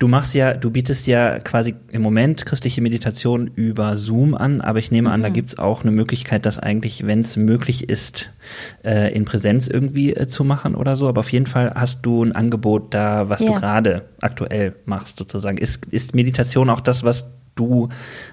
Du 0.00 0.08
machst 0.08 0.34
ja, 0.34 0.54
du 0.54 0.70
bietest 0.70 1.06
ja 1.06 1.38
quasi 1.38 1.76
im 1.92 2.02
Moment 2.02 2.44
christliche 2.44 2.82
Meditation 2.82 3.46
über 3.46 3.96
Zoom 3.96 4.34
an, 4.34 4.60
aber 4.60 4.80
ich 4.80 4.90
nehme 4.90 5.10
an, 5.10 5.22
da 5.22 5.28
mhm. 5.28 5.34
gibt 5.34 5.50
es 5.50 5.58
auch 5.58 5.82
eine 5.82 5.92
Möglichkeit, 5.92 6.46
das 6.46 6.58
eigentlich, 6.58 7.06
wenn 7.06 7.20
es 7.20 7.36
möglich 7.36 7.88
ist, 7.88 8.32
äh, 8.84 9.14
in 9.14 9.24
Präsenz 9.24 9.68
irgendwie 9.68 10.14
äh, 10.14 10.26
zu 10.26 10.42
machen 10.42 10.74
oder 10.74 10.96
so. 10.96 11.08
Aber 11.08 11.20
auf 11.20 11.30
jeden 11.30 11.46
Fall 11.46 11.72
hast 11.76 12.02
du 12.02 12.24
ein 12.24 12.32
Angebot 12.32 12.92
da, 12.92 13.28
was 13.28 13.40
ja. 13.40 13.48
du 13.48 13.54
gerade 13.54 14.08
aktuell 14.20 14.74
machst, 14.84 15.16
sozusagen. 15.16 15.58
Ist, 15.58 15.86
ist 15.86 16.16
Meditation 16.16 16.70
auch 16.70 16.80
das, 16.80 17.04
was 17.04 17.26
du 17.54 17.88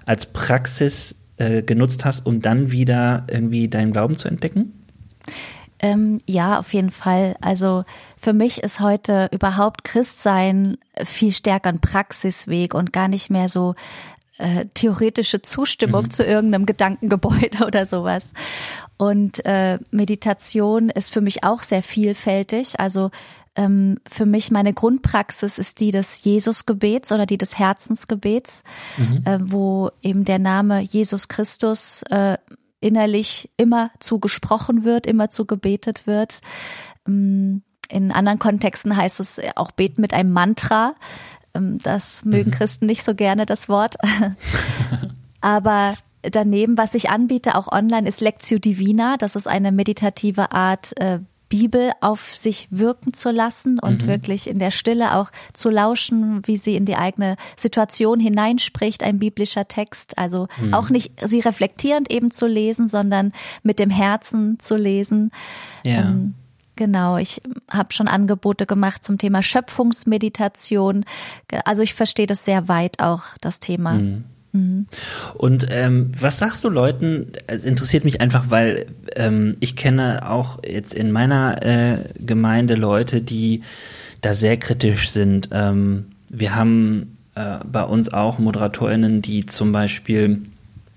als 0.05 0.25
Praxis 0.25 1.15
äh, 1.37 1.61
genutzt 1.61 2.05
hast, 2.05 2.25
um 2.25 2.41
dann 2.41 2.71
wieder 2.71 3.25
irgendwie 3.27 3.67
deinen 3.67 3.91
Glauben 3.91 4.17
zu 4.17 4.27
entdecken? 4.27 4.73
Ähm, 5.85 6.19
ja, 6.25 6.57
auf 6.57 6.73
jeden 6.73 6.91
Fall. 6.91 7.35
Also 7.41 7.83
für 8.17 8.33
mich 8.33 8.63
ist 8.63 8.79
heute 8.79 9.29
überhaupt 9.31 9.83
Christsein 9.83 10.77
viel 11.03 11.31
stärker 11.31 11.69
ein 11.69 11.79
Praxisweg 11.79 12.73
und 12.73 12.91
gar 12.91 13.07
nicht 13.07 13.29
mehr 13.29 13.49
so 13.49 13.75
äh, 14.37 14.65
theoretische 14.73 15.43
Zustimmung 15.43 16.05
mhm. 16.05 16.09
zu 16.09 16.23
irgendeinem 16.23 16.65
Gedankengebäude 16.65 17.63
oder 17.67 17.85
sowas. 17.85 18.33
Und 18.97 19.45
äh, 19.45 19.77
Meditation 19.91 20.89
ist 20.89 21.13
für 21.13 21.21
mich 21.21 21.43
auch 21.43 21.61
sehr 21.61 21.83
vielfältig. 21.83 22.79
Also 22.79 23.11
ähm, 23.55 23.99
für 24.09 24.25
mich 24.25 24.49
meine 24.49 24.73
Grundpraxis 24.73 25.59
ist 25.59 25.79
die 25.79 25.91
des 25.91 26.23
Jesusgebets 26.23 27.11
oder 27.11 27.27
die 27.27 27.37
des 27.37 27.59
Herzensgebets, 27.59 28.63
mhm. 28.97 29.21
äh, 29.25 29.37
wo 29.39 29.91
eben 30.01 30.25
der 30.25 30.39
Name 30.39 30.81
Jesus 30.81 31.27
Christus 31.27 32.01
äh, 32.09 32.37
innerlich 32.85 33.49
immer 33.57 33.89
zu 33.99 34.19
gesprochen 34.19 34.83
wird, 34.83 35.07
immer 35.07 35.29
zu 35.29 35.45
gebetet 35.45 36.05
wird. 36.05 36.41
Ähm, 37.07 37.63
in 37.89 38.11
anderen 38.11 38.39
Kontexten 38.39 38.95
heißt 38.95 39.19
es 39.19 39.41
auch 39.55 39.71
beten 39.71 40.01
mit 40.01 40.13
einem 40.13 40.31
Mantra. 40.31 40.93
Ähm, 41.55 41.79
das 41.79 42.23
mögen 42.25 42.51
mhm. 42.51 42.53
Christen 42.53 42.85
nicht 42.85 43.03
so 43.03 43.15
gerne, 43.15 43.47
das 43.47 43.67
Wort. 43.69 43.95
Aber 45.41 45.93
daneben, 46.21 46.77
was 46.77 46.93
ich 46.93 47.09
anbiete, 47.09 47.55
auch 47.55 47.71
online, 47.71 48.07
ist 48.07 48.21
Lectio 48.21 48.59
Divina. 48.59 49.17
Das 49.17 49.35
ist 49.35 49.47
eine 49.47 49.71
meditative 49.71 50.51
Art, 50.51 50.99
äh, 50.99 51.19
Bibel 51.57 51.91
auf 52.01 52.35
sich 52.35 52.67
wirken 52.69 53.13
zu 53.13 53.31
lassen 53.31 53.79
und 53.79 54.03
mhm. 54.03 54.07
wirklich 54.07 54.49
in 54.49 54.59
der 54.59 54.71
Stille 54.71 55.15
auch 55.15 55.31
zu 55.53 55.69
lauschen, 55.69 56.45
wie 56.45 56.57
sie 56.57 56.75
in 56.75 56.83
die 56.83 56.97
eigene 56.97 57.37
Situation 57.55 58.19
hineinspricht, 58.19 59.03
ein 59.03 59.19
biblischer 59.19 59.67
Text. 59.67 60.17
Also 60.17 60.47
mhm. 60.59 60.73
auch 60.73 60.89
nicht 60.89 61.13
sie 61.25 61.39
reflektierend 61.39 62.11
eben 62.11 62.31
zu 62.31 62.45
lesen, 62.45 62.89
sondern 62.89 63.31
mit 63.63 63.79
dem 63.79 63.89
Herzen 63.89 64.59
zu 64.59 64.75
lesen. 64.75 65.31
Ja. 65.83 66.01
Ähm, 66.01 66.35
Genau, 66.77 67.15
ich 67.15 67.41
habe 67.69 67.93
schon 67.93 68.09
Angebote 68.09 68.65
gemacht 68.65 69.05
zum 69.05 69.17
Thema 69.17 69.41
Schöpfungsmeditation. 69.41 71.05
Also 71.63 71.83
ich 71.83 71.93
verstehe 71.93 72.25
das 72.25 72.43
sehr 72.43 72.67
weit 72.67 72.99
auch, 72.99 73.21
das 73.39 73.61
Thema. 73.61 73.93
Mhm. 73.93 74.25
Mhm. 74.55 74.87
Und 75.33 75.67
ähm, 75.69 76.11
was 76.19 76.39
sagst 76.39 76.63
du 76.63 76.69
Leuten? 76.69 77.33
Es 77.47 77.65
interessiert 77.65 78.05
mich 78.05 78.21
einfach, 78.21 78.49
weil 78.49 78.87
ähm, 79.15 79.55
ich 79.59 79.75
kenne 79.75 80.29
auch 80.29 80.59
jetzt 80.65 80.93
in 80.93 81.11
meiner 81.11 81.61
äh, 81.63 81.97
Gemeinde 82.17 82.75
Leute, 82.75 83.21
die 83.21 83.61
da 84.21 84.33
sehr 84.33 84.57
kritisch 84.57 85.09
sind. 85.09 85.49
Ähm, 85.51 86.05
wir 86.29 86.55
haben 86.55 87.17
äh, 87.35 87.57
bei 87.69 87.83
uns 87.83 88.11
auch 88.11 88.39
ModeratorInnen, 88.39 89.21
die 89.21 89.45
zum 89.45 89.71
Beispiel 89.73 90.41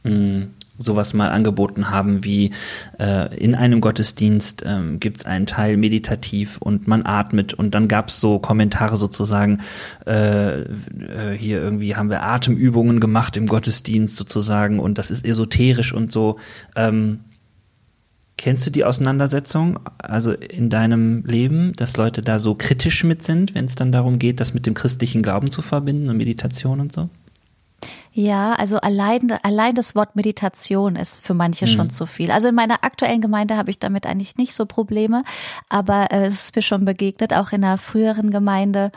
mh, 0.05 0.47
sowas 0.79 1.13
mal 1.13 1.31
angeboten 1.31 1.91
haben 1.91 2.25
wie 2.25 2.53
äh, 2.99 3.37
in 3.37 3.55
einem 3.55 3.81
Gottesdienst 3.81 4.63
ähm, 4.65 5.01
gibt 5.01 5.19
es 5.19 5.27
einen 5.27 5.47
Teil 5.47 5.77
meditativ 5.77 6.59
und 6.59 6.87
man 6.87 7.05
atmet 7.05 7.53
und 7.53 7.75
dann 7.75 7.89
gab 7.89 8.09
es 8.09 8.21
so 8.21 8.39
Kommentare 8.39 8.97
sozusagen, 8.97 9.61
äh, 10.07 10.61
äh, 10.61 10.67
hier 11.37 11.61
irgendwie 11.61 11.97
haben 11.97 12.11
wir 12.11 12.23
Atemübungen 12.23 13.01
gemacht 13.01 13.37
im 13.37 13.47
Gottesdienst 13.47 14.17
sozusagen 14.17 14.79
und 14.79 14.99
das 14.99 15.11
ist 15.11 15.27
esoterisch 15.27 15.93
und 15.93 16.13
so. 16.13 16.39
Ähm, 16.77 17.21
kennst 18.37 18.67
du 18.67 18.71
die 18.71 18.85
Auseinandersetzung, 18.85 19.81
also 19.99 20.33
in 20.33 20.71
deinem 20.71 21.25
Leben, 21.25 21.75
dass 21.75 21.97
Leute 21.97 22.23
da 22.23 22.39
so 22.39 22.55
kritisch 22.55 23.05
mit 23.05 23.25
sind, 23.25 23.55
wenn 23.55 23.65
es 23.65 23.75
dann 23.75 23.93
darum 23.93 24.19
geht, 24.19 24.41
das 24.41 24.55
mit 24.55 24.65
dem 24.65 24.75
christlichen 24.75 25.23
Glauben 25.23 25.51
zu 25.51 25.61
verbinden 25.61 26.09
und 26.09 26.17
Meditation 26.17 26.81
und 26.81 26.93
so? 26.93 27.11
Ja, 28.19 28.55
also 28.55 28.79
allein, 28.79 29.31
allein 29.45 29.77
das 29.77 29.95
Wort 29.95 30.17
Meditation 30.17 30.97
ist 30.97 31.25
für 31.25 31.35
manche 31.35 31.67
mhm. 31.67 31.71
schon 31.71 31.91
zu 31.91 32.05
viel. 32.05 32.33
Also 32.33 32.49
in 32.49 32.55
meiner 32.57 32.83
aktuellen 32.83 33.21
Gemeinde 33.21 33.57
habe 33.57 33.71
ich 33.71 33.79
damit 33.79 34.07
eigentlich 34.07 34.37
nicht 34.37 34.55
so 34.55 34.67
Probleme, 34.67 35.23
aber 35.69 36.11
äh, 36.11 36.27
es 36.27 36.47
ist 36.47 36.57
mir 36.57 36.63
schon 36.63 36.85
begegnet, 36.85 37.33
auch 37.33 37.53
in 37.53 37.63
einer 37.63 37.79
früheren 37.79 38.33
Gemeinde. 38.33 38.91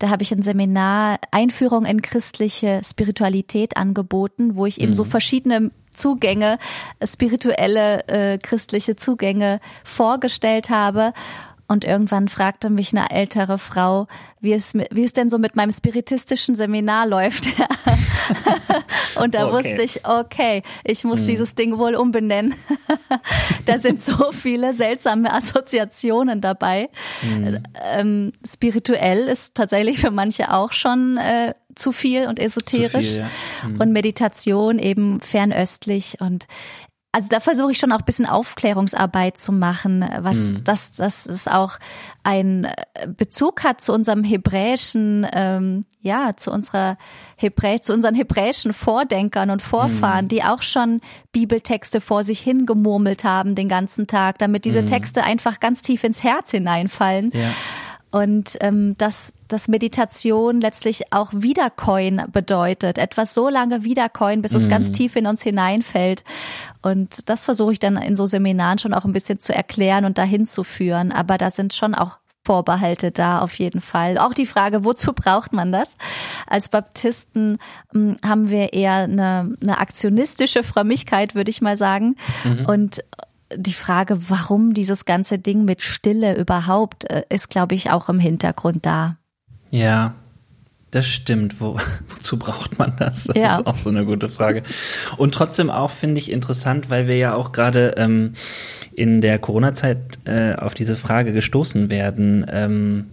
Da 0.00 0.10
habe 0.10 0.24
ich 0.24 0.32
ein 0.32 0.42
Seminar 0.42 1.20
Einführung 1.30 1.84
in 1.84 2.02
christliche 2.02 2.82
Spiritualität 2.84 3.76
angeboten, 3.76 4.56
wo 4.56 4.66
ich 4.66 4.80
eben 4.80 4.90
mhm. 4.90 4.96
so 4.96 5.04
verschiedene 5.04 5.70
Zugänge, 5.92 6.58
spirituelle 7.04 8.08
äh, 8.08 8.38
christliche 8.38 8.96
Zugänge 8.96 9.60
vorgestellt 9.84 10.70
habe. 10.70 11.12
Und 11.68 11.84
irgendwann 11.84 12.28
fragte 12.28 12.70
mich 12.70 12.92
eine 12.92 13.10
ältere 13.10 13.58
Frau, 13.58 14.06
wie 14.40 14.52
es, 14.52 14.74
wie 14.74 15.04
es 15.04 15.12
denn 15.12 15.30
so 15.30 15.38
mit 15.38 15.56
meinem 15.56 15.72
spiritistischen 15.72 16.54
Seminar 16.54 17.06
läuft. 17.06 17.46
und 19.20 19.34
da 19.34 19.48
okay. 19.48 19.52
wusste 19.52 19.82
ich, 19.82 20.06
okay, 20.06 20.62
ich 20.84 21.02
muss 21.02 21.20
hm. 21.20 21.26
dieses 21.26 21.56
Ding 21.56 21.78
wohl 21.78 21.96
umbenennen. 21.96 22.54
da 23.66 23.78
sind 23.78 24.00
so 24.00 24.30
viele 24.30 24.74
seltsame 24.74 25.32
Assoziationen 25.32 26.40
dabei. 26.40 26.88
Hm. 27.20 27.62
Ähm, 27.82 28.32
spirituell 28.46 29.26
ist 29.26 29.56
tatsächlich 29.56 29.98
für 29.98 30.12
manche 30.12 30.52
auch 30.52 30.72
schon 30.72 31.16
äh, 31.16 31.54
zu 31.74 31.90
viel 31.90 32.28
und 32.28 32.38
esoterisch. 32.38 33.14
Viel, 33.14 33.18
ja. 33.18 33.30
hm. 33.62 33.80
Und 33.80 33.92
Meditation 33.92 34.78
eben 34.78 35.20
fernöstlich. 35.20 36.18
Und 36.20 36.46
also 37.12 37.28
da 37.30 37.40
versuche 37.40 37.72
ich 37.72 37.78
schon 37.78 37.92
auch 37.92 38.00
ein 38.00 38.04
bisschen 38.04 38.26
Aufklärungsarbeit 38.26 39.38
zu 39.38 39.50
machen, 39.50 40.04
was 40.18 40.50
mhm. 40.50 40.64
dass, 40.64 40.92
dass 40.92 41.24
es 41.24 41.48
auch 41.48 41.78
einen 42.24 42.68
Bezug 43.16 43.64
hat 43.64 43.80
zu 43.80 43.94
unserem 43.94 44.22
hebräischen, 44.22 45.26
ähm, 45.32 45.84
ja, 46.02 46.36
zu 46.36 46.50
unserer 46.50 46.98
Hebräisch, 47.36 47.80
zu 47.82 47.94
unseren 47.94 48.14
hebräischen 48.14 48.74
Vordenkern 48.74 49.48
und 49.48 49.62
Vorfahren, 49.62 50.26
mhm. 50.26 50.28
die 50.28 50.44
auch 50.44 50.60
schon 50.60 51.00
Bibeltexte 51.32 52.02
vor 52.02 52.22
sich 52.22 52.40
hingemurmelt 52.40 53.24
haben 53.24 53.54
den 53.54 53.68
ganzen 53.68 54.06
Tag, 54.06 54.38
damit 54.38 54.66
diese 54.66 54.82
mhm. 54.82 54.86
Texte 54.86 55.24
einfach 55.24 55.58
ganz 55.58 55.80
tief 55.80 56.04
ins 56.04 56.22
Herz 56.22 56.50
hineinfallen. 56.50 57.30
Ja. 57.32 57.50
Und 58.10 58.56
ähm, 58.60 58.96
dass, 58.98 59.32
dass 59.48 59.68
Meditation 59.68 60.60
letztlich 60.60 61.12
auch 61.12 61.30
Wiedercoin 61.34 62.22
bedeutet. 62.32 62.98
Etwas 62.98 63.34
so 63.34 63.48
lange 63.48 63.84
wiedercoin, 63.84 64.42
bis 64.42 64.54
es 64.54 64.68
ganz 64.68 64.88
mhm. 64.88 64.92
tief 64.94 65.16
in 65.16 65.26
uns 65.26 65.42
hineinfällt. 65.42 66.24
Und 66.82 67.28
das 67.28 67.44
versuche 67.44 67.72
ich 67.72 67.78
dann 67.78 67.96
in 67.96 68.16
so 68.16 68.26
Seminaren 68.26 68.78
schon 68.78 68.94
auch 68.94 69.04
ein 69.04 69.12
bisschen 69.12 69.40
zu 69.40 69.54
erklären 69.54 70.04
und 70.04 70.18
dahin 70.18 70.46
zu 70.46 70.64
führen. 70.64 71.12
Aber 71.12 71.36
da 71.36 71.50
sind 71.50 71.74
schon 71.74 71.94
auch 71.94 72.18
Vorbehalte 72.46 73.10
da 73.10 73.40
auf 73.40 73.54
jeden 73.58 73.80
Fall. 73.80 74.18
Auch 74.18 74.32
die 74.32 74.46
Frage, 74.46 74.84
wozu 74.84 75.12
braucht 75.12 75.52
man 75.52 75.72
das? 75.72 75.96
Als 76.46 76.68
Baptisten 76.68 77.56
hm, 77.92 78.18
haben 78.24 78.50
wir 78.50 78.72
eher 78.72 78.98
eine, 78.98 79.56
eine 79.60 79.78
aktionistische 79.78 80.62
Frömmigkeit, 80.62 81.34
würde 81.34 81.50
ich 81.50 81.60
mal 81.60 81.76
sagen. 81.76 82.14
Mhm. 82.44 82.66
Und 82.66 83.04
die 83.56 83.72
Frage, 83.72 84.18
warum 84.30 84.74
dieses 84.74 85.04
ganze 85.04 85.38
Ding 85.38 85.64
mit 85.64 85.82
Stille 85.82 86.36
überhaupt, 86.38 87.10
äh, 87.10 87.22
ist, 87.28 87.50
glaube 87.50 87.74
ich, 87.74 87.90
auch 87.90 88.08
im 88.08 88.18
Hintergrund 88.20 88.84
da. 88.86 89.16
Ja, 89.70 90.14
Das 90.92 91.06
stimmt. 91.06 91.60
Wo, 91.60 91.76
wozu 92.08 92.38
braucht 92.38 92.78
man 92.78 92.94
das? 92.96 93.24
Das 93.24 93.36
Ja. 93.36 93.54
ist 93.58 93.66
auch 93.66 93.76
so 93.76 93.90
eine 93.90 94.06
gute 94.06 94.28
Frage. 94.28 94.62
Und 95.16 95.34
trotzdem 95.34 95.68
auch 95.68 95.90
finde 95.90 96.20
ich 96.20 96.30
interessant, 96.30 96.88
weil 96.90 97.06
wir 97.08 97.16
ja 97.16 97.34
auch 97.34 97.52
gerade 97.52 97.94
ähm, 97.98 98.32
in 98.94 99.20
der 99.20 99.38
Corona-Zeit 99.38 99.98
äh, 100.26 100.54
auf 100.54 100.74
diese 100.74 100.96
Frage 100.96 101.32
gestoßen 101.34 101.90
werden. 101.90 102.46
Ähm, 102.48 103.06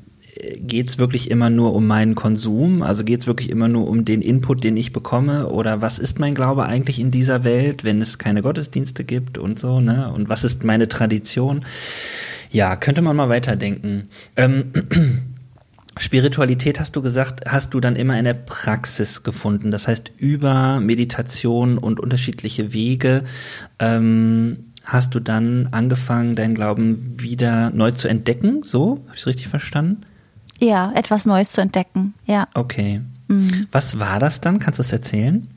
geht 0.55 0.89
es 0.89 0.97
wirklich 0.97 1.29
immer 1.29 1.49
nur 1.49 1.73
um 1.73 1.85
meinen 1.85 2.15
Konsum? 2.15 2.81
Also 2.81 3.03
geht 3.03 3.21
es 3.21 3.27
wirklich 3.27 3.49
immer 3.49 3.67
nur 3.67 3.87
um 3.87 4.05
den 4.05 4.21
Input, 4.21 4.63
den 4.63 4.77
ich 4.77 4.91
bekomme? 4.91 5.49
Oder 5.49 5.81
was 5.81 5.99
ist 5.99 6.19
mein 6.19 6.33
Glaube 6.33 6.65
eigentlich 6.65 6.99
in 6.99 7.11
dieser 7.11 7.43
Welt, 7.43 7.83
wenn 7.83 8.01
es 8.01 8.17
keine 8.17 8.41
Gottesdienste 8.41 9.03
gibt 9.03 9.37
und 9.37 9.59
so, 9.59 9.79
ne? 9.79 10.11
Und 10.11 10.29
was 10.29 10.43
ist 10.43 10.63
meine 10.63 10.87
Tradition? 10.87 11.65
Ja, 12.51 12.75
könnte 12.75 13.01
man 13.01 13.15
mal 13.15 13.29
weiterdenken. 13.29 14.09
Ähm, 14.35 14.65
Spiritualität 15.97 16.79
hast 16.79 16.95
du 16.95 17.03
gesagt, 17.03 17.41
hast 17.47 17.75
du 17.75 17.79
dann 17.79 17.95
immer 17.95 18.17
in 18.17 18.25
der 18.25 18.33
Praxis 18.33 19.21
gefunden. 19.21 19.69
Das 19.69 19.87
heißt, 19.87 20.11
über 20.17 20.79
Meditation 20.79 21.77
und 21.77 21.99
unterschiedliche 21.99 22.73
Wege 22.73 23.23
ähm, 23.77 24.57
hast 24.83 25.13
du 25.13 25.19
dann 25.19 25.67
angefangen, 25.71 26.35
deinen 26.35 26.55
Glauben 26.55 27.21
wieder 27.21 27.69
neu 27.69 27.91
zu 27.91 28.07
entdecken. 28.07 28.63
So, 28.63 29.03
habe 29.05 29.13
ich 29.13 29.21
es 29.21 29.27
richtig 29.27 29.47
verstanden? 29.47 30.01
Ja, 30.63 30.91
etwas 30.95 31.25
Neues 31.25 31.51
zu 31.51 31.61
entdecken. 31.61 32.13
Ja. 32.25 32.47
Okay. 32.53 33.01
Mhm. 33.27 33.67
Was 33.71 33.99
war 33.99 34.19
das 34.19 34.41
dann? 34.41 34.59
Kannst 34.59 34.79
du 34.79 34.81
es 34.81 34.93
erzählen? 34.93 35.47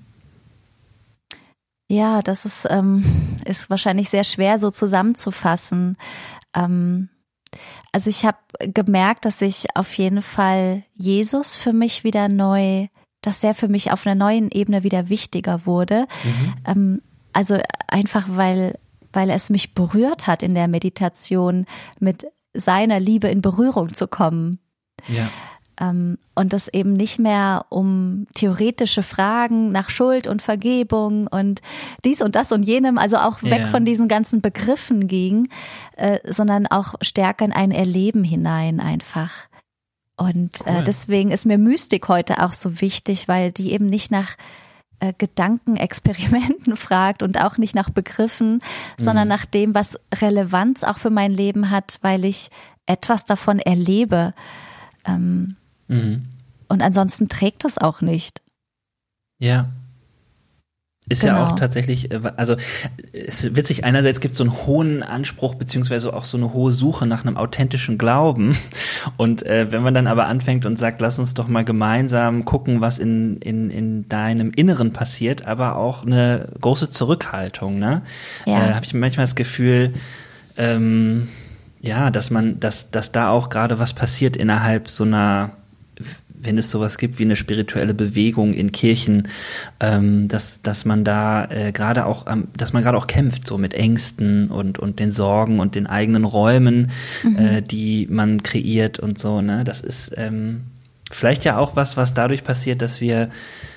Ja, 1.89 2.21
das 2.23 2.45
ist, 2.45 2.67
ähm, 2.69 3.05
ist 3.45 3.71
wahrscheinlich 3.71 4.09
sehr 4.09 4.25
schwer 4.25 4.59
so 4.59 4.71
zusammenzufassen. 4.71 5.97
Ähm, 6.55 7.09
also 7.93 8.11
ich 8.11 8.25
habe 8.25 8.39
gemerkt, 8.59 9.25
dass 9.25 9.41
ich 9.41 9.67
auf 9.77 9.95
jeden 9.95 10.23
Fall 10.23 10.83
Jesus 10.95 11.57
für 11.57 11.73
mich 11.73 12.03
wieder 12.03 12.29
neu, 12.29 12.89
dass 13.23 13.41
der 13.41 13.55
für 13.55 13.69
mich 13.69 13.93
auf 13.93 14.07
einer 14.07 14.17
neuen 14.17 14.51
Ebene 14.51 14.83
wieder 14.83 15.09
wichtiger 15.09 15.65
wurde. 15.65 16.07
Ähm, 16.67 17.01
also 17.33 17.59
einfach, 17.89 18.27
weil, 18.29 18.79
weil 19.13 19.31
es 19.31 19.51
mich 19.51 19.75
berührt 19.75 20.27
hat 20.27 20.43
in 20.43 20.55
der 20.55 20.69
Meditation, 20.69 21.67
mit 22.01 22.27
seiner 22.53 22.99
Liebe 22.99 23.29
in 23.29 23.43
Berührung 23.43 23.95
zu 23.95 24.09
kommen. 24.09 24.59
Ja. 25.09 25.29
Ähm, 25.79 26.17
und 26.35 26.55
das 26.55 26.69
eben 26.69 26.95
nicht 26.95 27.19
mehr 27.19 27.67
um 27.69 28.27
theoretische 28.35 29.03
Fragen 29.03 29.73
nach 29.73 29.91
Schuld 29.91 30.27
und 30.27 30.41
Vergebung 30.41 31.27
und 31.27 31.61
dies 32.05 32.23
und 32.23 32.35
das 32.35 32.51
und 32.51 32.63
jenem, 32.63 32.97
also 32.97 33.19
auch 33.19 33.43
weg 33.43 33.61
Ja. 33.61 33.67
von 33.67 33.85
diesen 33.85 34.09
ganzen 34.09 34.41
Begriffen 34.41 35.07
ging, 35.07 35.49
äh, 35.97 36.19
sondern 36.25 36.67
auch 36.67 36.95
stärker 37.03 37.45
in 37.45 37.53
ein 37.53 37.73
Erleben 37.73 38.25
hinein 38.25 38.81
einfach. 38.81 39.33
Und 40.17 40.61
Cool. 40.67 40.77
äh, 40.79 40.83
deswegen 40.83 41.31
ist 41.31 41.45
mir 41.45 41.59
Mystik 41.59 42.09
heute 42.09 42.43
auch 42.43 42.55
so 42.55 42.81
wichtig, 42.81 43.29
weil 43.29 43.53
die 43.53 43.73
eben 43.73 43.85
nicht 43.85 44.11
nach 44.11 44.37
äh, 45.01 45.13
Gedankenexperimenten 45.19 46.77
fragt 46.77 47.23
und 47.23 47.39
auch 47.39 47.59
nicht 47.59 47.75
nach 47.75 47.91
Begriffen, 47.91 48.61
sondern 48.97 49.29
nach 49.29 49.45
dem, 49.45 49.75
was 49.75 50.01
Relevanz 50.23 50.85
auch 50.85 50.97
für 50.97 51.11
mein 51.11 51.33
Leben 51.33 51.71
hat, 51.71 51.99
weil 52.01 52.25
ich 52.25 52.49
etwas 52.87 53.27
davon 53.27 53.59
erlebe. 53.59 54.33
Ähm, 55.07 55.57
Mhm. 55.89 56.25
und 56.69 56.83
ansonsten 56.83 57.29
trägt 57.29 57.65
das 57.65 57.79
auch 57.79 58.01
nicht. 58.01 58.43
Ja. 59.39 59.67
Ist 61.09 61.23
ja 61.23 61.35
Genau. 61.35 61.45
auch 61.47 61.53
tatsächlich, 61.55 62.11
äh, 62.11 62.21
also 62.37 62.57
es 63.13 63.45
ist 63.45 63.55
witzig, 63.55 63.85
einerseits 63.85 64.19
gibt 64.19 64.33
es 64.33 64.39
so 64.39 64.43
einen 64.43 64.53
hohen 64.67 65.05
Anspruch, 65.05 65.55
beziehungsweise 65.55 66.13
auch 66.13 66.25
so 66.25 66.37
eine 66.37 66.53
hohe 66.53 66.73
Suche 66.73 67.07
nach 67.07 67.25
einem 67.25 67.37
authentischen 67.37 67.97
Glauben. 67.99 68.59
Und 69.17 69.45
äh, 69.47 69.71
wenn 69.71 69.85
man 69.85 69.95
dann 69.95 70.09
aber 70.09 70.27
anfängt 70.27 70.67
und 70.67 70.77
sagt, 70.77 71.01
lass 71.01 71.21
uns 71.21 71.35
doch 71.35 71.47
mal 71.47 71.65
gemeinsam 71.65 72.45
gucken, 72.45 72.81
was 72.81 72.99
in, 72.99 73.37
in, 73.37 73.71
in 73.71 74.09
deinem 74.09 74.51
Inneren 74.51 74.93
passiert, 74.93 75.47
aber 75.47 75.77
auch 75.77 76.05
eine 76.05 76.49
große 76.61 76.91
Zurückhaltung, 76.91 77.79
ne? 77.79 78.03
Ja. 78.45 78.71
Äh, 78.71 78.75
Habe 78.75 78.85
ich 78.85 78.93
manchmal 78.93 79.27
das 79.27 79.37
Gefühl, 79.37 79.93
ähm, 80.57 81.29
ja, 81.81 82.11
dass 82.11 82.31
man, 82.31 82.59
dass, 82.61 82.91
dass 82.91 83.13
da 83.13 83.31
auch 83.31 83.49
gerade 83.49 83.79
was 83.79 83.95
passiert 83.95 84.37
innerhalb 84.37 84.89
so 84.89 85.05
einer, 85.05 85.51
wenn 86.39 86.59
es 86.59 86.71
sowas 86.71 86.99
gibt 86.99 87.19
wie 87.19 87.25
eine 87.25 87.37
spirituelle 87.37 87.95
Bewegung 87.95 88.55
in 88.55 88.73
Kirchen, 88.73 89.29
ähm, 89.81 90.29
dass, 90.29 90.63
dass 90.63 90.85
man 90.85 91.05
da 91.05 91.45
äh, 91.51 91.73
gerade 91.73 92.07
auch, 92.07 92.27
am- 92.27 92.49
dass 92.57 92.73
man 92.73 92.83
gerade 92.83 92.99
auch 92.99 93.07
kämpft, 93.07 93.47
so 93.47 93.59
mit 93.59 93.75
Ängsten 93.75 94.49
und, 94.51 94.79
und 94.79 95.01
den 95.01 95.11
Sorgen 95.11 95.61
und 95.61 95.75
den 95.75 95.87
eigenen 95.87 96.25
Räumen, 96.25 96.91
äh, 97.37 97.63
die 97.63 98.07
man 98.11 98.43
kreiert 98.43 98.99
und 98.99 99.19
so, 99.19 99.41
ne? 99.41 99.65
Das 99.65 99.81
ist 99.81 100.13
ähm, 100.17 100.63
vielleicht 101.11 101.45
ja 101.45 101.57
auch 101.59 101.77
was, 101.77 101.97
was 101.97 102.15
dadurch 102.15 102.43
passiert, 102.45 102.83
dass 102.83 103.01
wir 103.01 103.29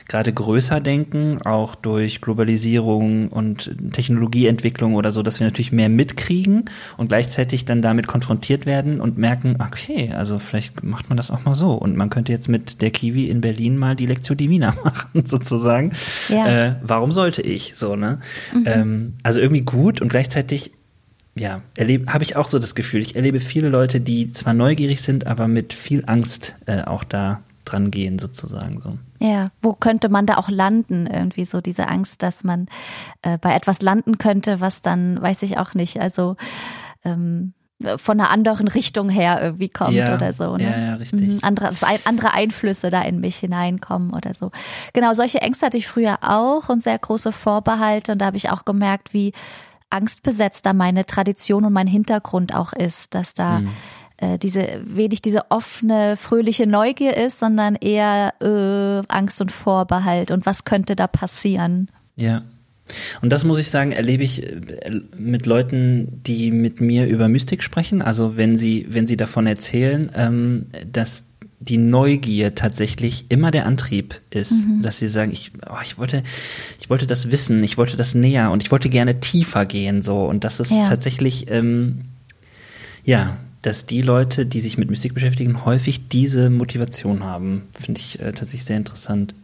gerade 0.10 0.34
größer 0.34 0.82
denken, 0.82 1.42
auch 1.44 1.76
durch 1.76 2.20
Globalisierung 2.20 3.30
und 3.30 3.72
Technologieentwicklung 3.94 4.96
oder 4.96 5.12
so, 5.12 5.24
dass 5.24 5.40
wir 5.40 5.48
natürlich 5.48 5.72
mehr 5.72 5.88
mitkriegen 5.88 6.66
und 6.98 7.08
gleichzeitig 7.08 7.64
dann 7.64 7.82
damit 7.82 8.08
konfrontiert 8.08 8.66
werden 8.66 9.00
und 9.00 9.18
merken, 9.18 9.56
okay, 9.60 10.12
also 10.12 10.40
vielleicht 10.40 10.84
macht 10.84 11.10
man 11.10 11.16
das 11.16 11.32
auch 11.32 11.46
mal 11.46 11.56
so 11.56 11.74
und 11.74 11.96
man 11.96 12.10
könnte 12.10 12.32
jetzt 12.32 12.50
mit 12.50 12.82
der 12.82 12.90
Kiwi 12.90 13.30
in 13.30 13.40
Berlin 13.40 13.78
mal 13.78 13.96
die 13.96 14.08
Lectio 14.08 14.36
Divina 14.36 14.76
machen, 14.84 15.26
sozusagen. 15.26 15.94
Ja. 16.28 16.48
Äh, 16.48 16.76
warum 16.82 17.12
sollte 17.12 17.44
ich 17.44 17.76
so, 17.76 17.96
ne? 17.96 18.20
Ähm, 18.66 19.14
also 19.24 19.40
irgendwie 19.40 19.62
gut 19.62 20.02
und 20.02 20.10
gleichzeitig 20.10 20.72
ja, 21.36 21.62
erlebe, 21.78 22.12
habe 22.12 22.24
ich 22.24 22.36
auch 22.36 22.48
so 22.48 22.58
das 22.58 22.74
Gefühl. 22.74 23.02
Ich 23.02 23.16
erlebe 23.16 23.40
viele 23.40 23.70
Leute, 23.70 24.02
die 24.02 24.32
zwar 24.32 24.54
neugierig 24.54 25.02
sind, 25.02 25.28
aber 25.28 25.48
mit 25.48 25.74
viel 25.74 26.04
Angst 26.08 26.56
äh, 26.66 26.82
auch 26.82 27.04
da 27.04 27.42
dran 27.64 27.92
gehen, 27.92 28.18
sozusagen. 28.18 28.82
So. 28.82 28.98
Ja, 29.20 29.52
wo 29.62 29.74
könnte 29.74 30.10
man 30.10 30.26
da 30.26 30.38
auch 30.38 30.50
landen? 30.50 31.06
Irgendwie 31.06 31.46
so 31.46 31.62
diese 31.62 31.88
Angst, 31.90 32.24
dass 32.24 32.44
man 32.44 32.68
äh, 33.22 33.38
bei 33.38 33.54
etwas 33.54 33.82
landen 33.82 34.18
könnte, 34.18 34.62
was 34.62 34.82
dann, 34.82 35.22
weiß 35.22 35.44
ich 35.44 35.58
auch 35.58 35.74
nicht, 35.74 36.00
also 36.00 36.36
ähm, 37.04 37.54
von 37.98 38.20
einer 38.20 38.30
anderen 38.30 38.68
Richtung 38.68 39.10
her 39.10 39.42
irgendwie 39.42 39.70
kommt 39.70 39.94
Ja, 39.94 40.14
oder 40.14 40.34
so. 40.34 40.58
Ne? 40.58 40.64
ja, 40.64 40.78
ja, 40.78 40.94
richtig. 40.96 41.22
Mhm, 41.22 41.40
andere, 41.42 41.70
andere 42.06 42.34
Einflüsse 42.34 42.90
da 42.90 43.02
in 43.02 43.20
mich 43.20 43.38
hineinkommen 43.38 44.14
oder 44.14 44.34
so. 44.34 44.52
Genau, 44.94 45.14
solche 45.14 45.42
Ängste 45.42 45.68
hatte 45.68 45.78
ich 45.78 45.88
früher 45.88 46.18
auch 46.22 46.70
und 46.70 46.84
sehr 46.84 47.00
große 47.00 47.32
Vorbehalte. 47.32 48.14
Und 48.14 48.20
da 48.20 48.26
habe 48.26 48.38
ich 48.38 48.50
auch 48.50 48.66
gemerkt, 48.66 49.14
wie 49.14 49.34
angstbesetzt 49.90 50.66
da 50.66 50.74
meine 50.74 51.06
Tradition 51.06 51.66
und 51.66 51.74
mein 51.74 51.88
Hintergrund 51.88 52.54
auch 52.54 52.74
ist, 52.74 53.16
dass 53.16 53.34
da 53.34 53.60
Mhm. 53.60 53.70
Äh, 54.22 54.38
diese 54.38 54.82
wenig 54.86 55.22
diese 55.22 55.50
offene, 55.50 56.18
fröhliche 56.18 56.68
Neugier 56.68 57.18
ist, 57.18 57.40
sondern 57.40 57.76
eher 57.76 58.34
äh, 58.42 59.06
Angst 59.12 59.42
und 59.42 59.52
Vorbehalt 59.52 60.32
und 60.32 60.46
was 60.46 60.66
könnte 60.66 60.96
da 60.96 61.08
passieren. 61.08 61.90
Ja. 62.16 62.44
Und 63.22 63.32
das 63.32 63.44
muss 63.44 63.60
ich 63.60 63.70
sagen, 63.70 63.92
erlebe 63.92 64.24
ich 64.24 64.44
äh, 64.44 65.02
mit 65.18 65.46
Leuten, 65.46 66.22
die 66.26 66.52
mit 66.52 66.82
mir 66.82 67.08
über 67.08 67.28
Mystik 67.28 67.62
sprechen. 67.64 68.02
Also 68.02 68.36
wenn 68.36 68.58
sie, 68.58 68.88
wenn 68.90 69.08
sie 69.08 69.18
davon 69.18 69.46
erzählen, 69.48 70.12
ähm, 70.16 70.66
dass 70.92 71.26
die 71.62 71.78
Neugier 71.78 72.56
tatsächlich 72.56 73.26
immer 73.30 73.52
der 73.52 73.66
Antrieb 73.66 74.22
ist, 74.30 74.66
dass 74.82 74.98
sie 74.98 75.10
sagen, 75.10 75.32
ich, 75.34 75.52
oh, 75.70 75.76
ich 75.84 75.98
wollte, 75.98 76.24
ich 76.80 76.90
wollte 76.90 77.06
das 77.06 77.32
wissen, 77.32 77.64
ich 77.66 77.78
wollte 77.78 77.98
das 77.98 78.16
näher 78.16 78.52
und 78.52 78.64
ich 78.64 78.72
wollte 78.72 78.88
gerne 78.90 79.20
tiefer 79.20 79.66
gehen, 79.66 80.02
so. 80.02 80.24
Und 80.24 80.46
das 80.46 80.62
ist 80.62 80.72
Ja. 80.72 80.86
tatsächlich, 80.86 81.52
ähm, 81.52 82.00
ja, 83.04 83.38
dass 83.62 83.86
die 83.86 84.02
Leute, 84.02 84.46
die 84.46 84.60
sich 84.60 84.78
mit 84.78 84.90
Mystik 84.90 85.14
beschäftigen, 85.14 85.66
häufig 85.66 86.08
diese 86.08 86.50
Motivation 86.50 87.24
haben. 87.24 87.64
Finde 87.74 88.00
ich 88.00 88.20
äh, 88.20 88.32
tatsächlich 88.32 88.66
sehr 88.66 88.78
interessant. 88.78 89.36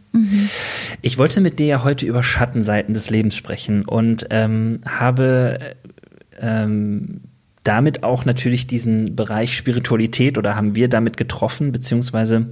Ich 1.02 1.18
wollte 1.18 1.40
mit 1.40 1.58
dir 1.58 1.66
ja 1.66 1.84
heute 1.84 2.06
über 2.06 2.22
Schattenseiten 2.22 2.94
des 2.94 3.10
Lebens 3.10 3.34
sprechen 3.36 3.84
und 3.84 4.26
ähm, 4.30 4.80
habe 4.86 5.58
äh, 5.60 5.74
ähm, 6.40 7.20
damit 7.64 8.02
auch 8.02 8.24
natürlich 8.24 8.66
diesen 8.66 9.16
Bereich 9.16 9.56
Spiritualität 9.56 10.38
oder 10.38 10.54
haben 10.54 10.74
wir 10.74 10.88
damit 10.88 11.16
getroffen, 11.16 11.72
beziehungsweise 11.72 12.46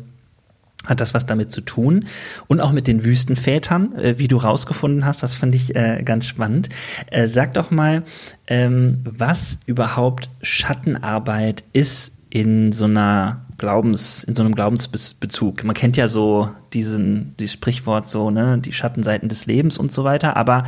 hat 0.86 1.00
das 1.00 1.14
was 1.14 1.26
damit 1.26 1.52
zu 1.52 1.60
tun 1.60 2.06
und 2.46 2.60
auch 2.60 2.72
mit 2.72 2.86
den 2.86 3.04
Wüstenvätern, 3.04 3.96
äh, 3.96 4.18
wie 4.18 4.28
du 4.28 4.36
rausgefunden 4.36 5.04
hast, 5.04 5.22
das 5.22 5.36
fand 5.36 5.54
ich 5.54 5.74
äh, 5.76 6.02
ganz 6.04 6.26
spannend. 6.26 6.68
Äh, 7.10 7.26
sag 7.26 7.54
doch 7.54 7.70
mal, 7.70 8.02
ähm, 8.46 8.98
was 9.04 9.58
überhaupt 9.66 10.28
Schattenarbeit 10.42 11.64
ist 11.72 12.12
in 12.30 12.72
so 12.72 12.86
einer 12.86 13.44
Glaubens, 13.58 14.24
in 14.24 14.34
so 14.34 14.42
einem 14.42 14.54
Glaubensbezug. 14.54 15.62
Man 15.62 15.74
kennt 15.74 15.96
ja 15.96 16.08
so 16.08 16.50
diesen, 16.72 17.34
dieses 17.38 17.52
Sprichwort 17.52 18.08
so, 18.08 18.30
ne, 18.30 18.58
die 18.58 18.72
Schattenseiten 18.72 19.28
des 19.28 19.46
Lebens 19.46 19.78
und 19.78 19.92
so 19.92 20.04
weiter, 20.04 20.36
aber 20.36 20.64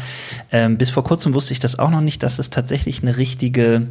ähm, 0.53 0.79
bis 0.79 0.91
vor 0.91 1.03
kurzem 1.03 1.35
wusste 1.35 1.53
ich 1.53 1.61
das 1.61 1.79
auch 1.79 1.91
noch 1.91 2.01
nicht, 2.01 2.23
dass 2.23 2.39
es 2.39 2.51
tatsächlich 2.51 3.03
eine 3.03 3.17
richtige 3.17 3.89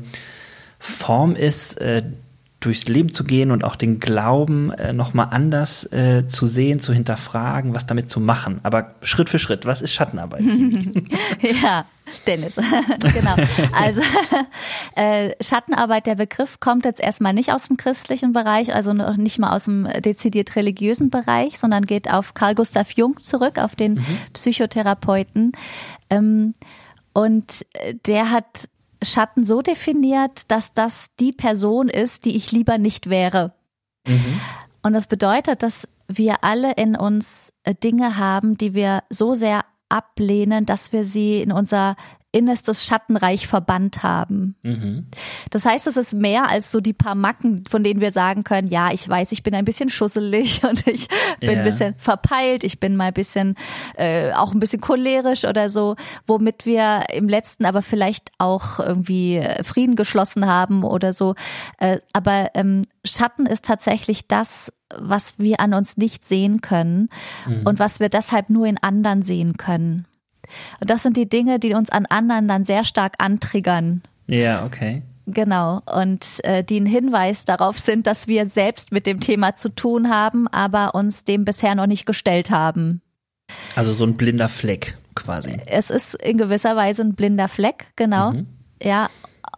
Form 0.79 1.35
ist, 1.35 1.79
äh, 1.81 2.03
durchs 2.65 2.87
Leben 2.87 3.13
zu 3.13 3.23
gehen 3.23 3.51
und 3.51 3.63
auch 3.63 3.75
den 3.75 3.99
Glauben 3.99 4.71
äh, 4.71 4.93
nochmal 4.93 5.27
anders 5.31 5.91
äh, 5.91 6.27
zu 6.27 6.47
sehen, 6.47 6.79
zu 6.79 6.93
hinterfragen, 6.93 7.75
was 7.75 7.85
damit 7.85 8.09
zu 8.09 8.19
machen. 8.19 8.59
Aber 8.63 8.95
Schritt 9.01 9.29
für 9.29 9.39
Schritt, 9.39 9.65
was 9.65 9.81
ist 9.81 9.93
Schattenarbeit? 9.93 10.41
ja, 11.61 11.85
Dennis, 12.25 12.55
genau. 13.13 13.35
Also 13.71 14.01
äh, 14.95 15.31
Schattenarbeit, 15.41 16.07
der 16.07 16.15
Begriff 16.15 16.59
kommt 16.59 16.85
jetzt 16.85 16.99
erstmal 16.99 17.33
nicht 17.33 17.53
aus 17.53 17.67
dem 17.67 17.77
christlichen 17.77 18.33
Bereich, 18.33 18.73
also 18.73 18.93
noch 18.93 19.17
nicht 19.17 19.39
mal 19.39 19.55
aus 19.55 19.65
dem 19.65 19.87
dezidiert 19.99 20.55
religiösen 20.55 21.09
Bereich, 21.09 21.59
sondern 21.59 21.85
geht 21.85 22.11
auf 22.11 22.33
Carl 22.33 22.55
Gustav 22.55 22.91
Jung 22.91 23.19
zurück, 23.21 23.59
auf 23.59 23.75
den 23.75 23.95
mhm. 23.95 24.05
Psychotherapeuten. 24.33 25.51
Ähm, 26.09 26.55
und 27.13 27.65
der 28.05 28.31
hat 28.31 28.67
Schatten 29.03 29.43
so 29.43 29.61
definiert, 29.61 30.49
dass 30.51 30.73
das 30.73 31.07
die 31.19 31.31
Person 31.31 31.89
ist, 31.89 32.25
die 32.25 32.35
ich 32.35 32.51
lieber 32.51 32.77
nicht 32.77 33.09
wäre. 33.09 33.53
Mhm. 34.07 34.39
Und 34.83 34.93
das 34.93 35.07
bedeutet, 35.07 35.63
dass 35.63 35.87
wir 36.07 36.43
alle 36.43 36.73
in 36.73 36.95
uns 36.95 37.53
äh, 37.63 37.73
Dinge 37.73 38.17
haben, 38.17 38.57
die 38.57 38.73
wir 38.73 39.03
so 39.09 39.33
sehr 39.33 39.65
ablehnen, 39.89 40.65
dass 40.65 40.91
wir 40.93 41.03
sie 41.03 41.41
in 41.41 41.51
unser 41.51 41.95
innerstes 42.35 42.85
Schattenreich 42.85 43.47
verbannt 43.47 44.03
haben. 44.03 44.55
Mhm. 44.61 45.07
Das 45.51 45.65
heißt, 45.65 45.87
es 45.87 45.95
ist 45.95 46.13
mehr 46.13 46.49
als 46.49 46.71
so 46.71 46.81
die 46.81 46.93
paar 46.93 47.15
Macken, 47.15 47.63
von 47.65 47.81
denen 47.81 48.01
wir 48.01 48.11
sagen 48.11 48.43
können, 48.43 48.67
ja, 48.67 48.91
ich 48.91 49.07
weiß, 49.07 49.31
ich 49.31 49.41
bin 49.41 49.55
ein 49.55 49.65
bisschen 49.65 49.89
schusselig 49.89 50.63
und 50.69 50.85
ich 50.87 51.07
bin 51.39 51.49
yeah. 51.49 51.59
ein 51.59 51.63
bisschen 51.63 51.95
verpeilt, 51.97 52.63
ich 52.63 52.79
bin 52.79 52.97
mal 52.97 53.05
ein 53.05 53.13
bisschen, 53.13 53.55
äh, 53.95 54.33
auch 54.33 54.53
ein 54.53 54.59
bisschen 54.59 54.81
cholerisch 54.81 55.45
oder 55.45 55.69
so, 55.69 55.95
womit 56.27 56.65
wir 56.65 57.03
im 57.13 57.29
letzten 57.29 57.65
aber 57.65 57.81
vielleicht 57.81 58.31
auch 58.37 58.79
irgendwie 58.79 59.41
Frieden 59.63 59.95
geschlossen 59.95 60.45
haben 60.45 60.83
oder 60.83 61.13
so. 61.13 61.35
Äh, 61.77 61.99
aber 62.13 62.49
ähm, 62.53 62.81
Schatten 63.05 63.45
ist 63.45 63.65
tatsächlich 63.65 64.27
das, 64.27 64.71
was 64.93 65.39
wir 65.39 65.59
an 65.59 65.73
uns 65.73 65.97
nicht 65.97 66.27
sehen 66.27 66.61
können 66.61 67.09
mhm. 67.47 67.61
und 67.65 67.79
was 67.79 67.99
wir 67.99 68.09
deshalb 68.09 68.49
nur 68.49 68.65
in 68.67 68.77
anderen 68.77 69.23
sehen 69.23 69.57
können. 69.57 70.05
Und 70.79 70.89
das 70.89 71.03
sind 71.03 71.17
die 71.17 71.29
Dinge, 71.29 71.59
die 71.59 71.73
uns 71.73 71.89
an 71.89 72.05
anderen 72.05 72.47
dann 72.47 72.65
sehr 72.65 72.83
stark 72.83 73.13
antriggern. 73.19 74.01
Ja, 74.27 74.65
okay. 74.65 75.01
Genau. 75.27 75.81
Und 75.85 76.43
äh, 76.43 76.63
die 76.63 76.79
ein 76.79 76.85
Hinweis 76.85 77.45
darauf 77.45 77.79
sind, 77.79 78.07
dass 78.07 78.27
wir 78.27 78.47
selbst 78.49 78.91
mit 78.91 79.07
dem 79.07 79.19
Thema 79.19 79.55
zu 79.55 79.69
tun 79.69 80.09
haben, 80.09 80.47
aber 80.47 80.93
uns 80.93 81.23
dem 81.23 81.45
bisher 81.45 81.75
noch 81.75 81.87
nicht 81.87 82.05
gestellt 82.05 82.51
haben. 82.51 83.01
Also 83.75 83.93
so 83.93 84.05
ein 84.05 84.15
blinder 84.15 84.49
Fleck 84.49 84.97
quasi. 85.15 85.57
Es 85.65 85.89
ist 85.89 86.15
in 86.15 86.37
gewisser 86.37 86.75
Weise 86.75 87.03
ein 87.03 87.15
blinder 87.15 87.47
Fleck, 87.47 87.87
genau. 87.95 88.31
Mhm. 88.31 88.47
Ja, 88.81 89.09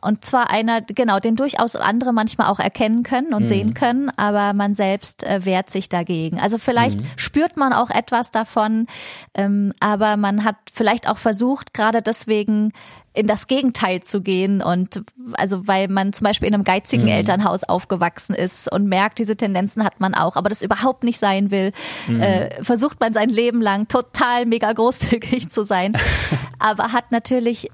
und 0.01 0.23
zwar 0.25 0.49
einer, 0.49 0.81
genau, 0.81 1.19
den 1.19 1.35
durchaus 1.35 1.75
andere 1.75 2.13
manchmal 2.13 2.47
auch 2.47 2.59
erkennen 2.59 3.03
können 3.03 3.33
und 3.33 3.43
mhm. 3.43 3.47
sehen 3.47 3.73
können, 3.73 4.09
aber 4.17 4.53
man 4.53 4.75
selbst 4.75 5.23
äh, 5.23 5.45
wehrt 5.45 5.69
sich 5.69 5.89
dagegen. 5.89 6.39
Also 6.39 6.57
vielleicht 6.57 7.01
mhm. 7.01 7.05
spürt 7.15 7.57
man 7.57 7.73
auch 7.73 7.89
etwas 7.89 8.31
davon, 8.31 8.87
ähm, 9.33 9.73
aber 9.79 10.17
man 10.17 10.43
hat 10.43 10.57
vielleicht 10.71 11.09
auch 11.09 11.17
versucht, 11.17 11.73
gerade 11.73 12.01
deswegen 12.01 12.73
in 13.17 13.25
das 13.25 13.47
Gegenteil 13.47 14.03
zu 14.03 14.21
gehen 14.21 14.61
und 14.61 15.01
also 15.33 15.67
weil 15.67 15.87
man 15.87 16.13
zum 16.13 16.25
Beispiel 16.25 16.47
in 16.47 16.53
einem 16.53 16.63
geizigen 16.63 17.05
mhm. 17.05 17.09
Elternhaus 17.09 17.63
aufgewachsen 17.63 18.35
ist 18.35 18.71
und 18.71 18.85
merkt, 18.85 19.17
diese 19.17 19.35
Tendenzen 19.35 19.83
hat 19.83 19.99
man 19.99 20.13
auch, 20.13 20.35
aber 20.35 20.49
das 20.49 20.61
überhaupt 20.61 21.03
nicht 21.03 21.17
sein 21.17 21.49
will, 21.49 21.71
mhm. 22.07 22.21
äh, 22.21 22.63
versucht 22.63 22.99
man 22.99 23.13
sein 23.13 23.29
Leben 23.29 23.59
lang 23.59 23.87
total 23.87 24.45
mega 24.45 24.71
großzügig 24.77 25.49
zu 25.49 25.63
sein, 25.63 25.93
aber 26.59 26.93
hat 26.93 27.11
natürlich 27.11 27.71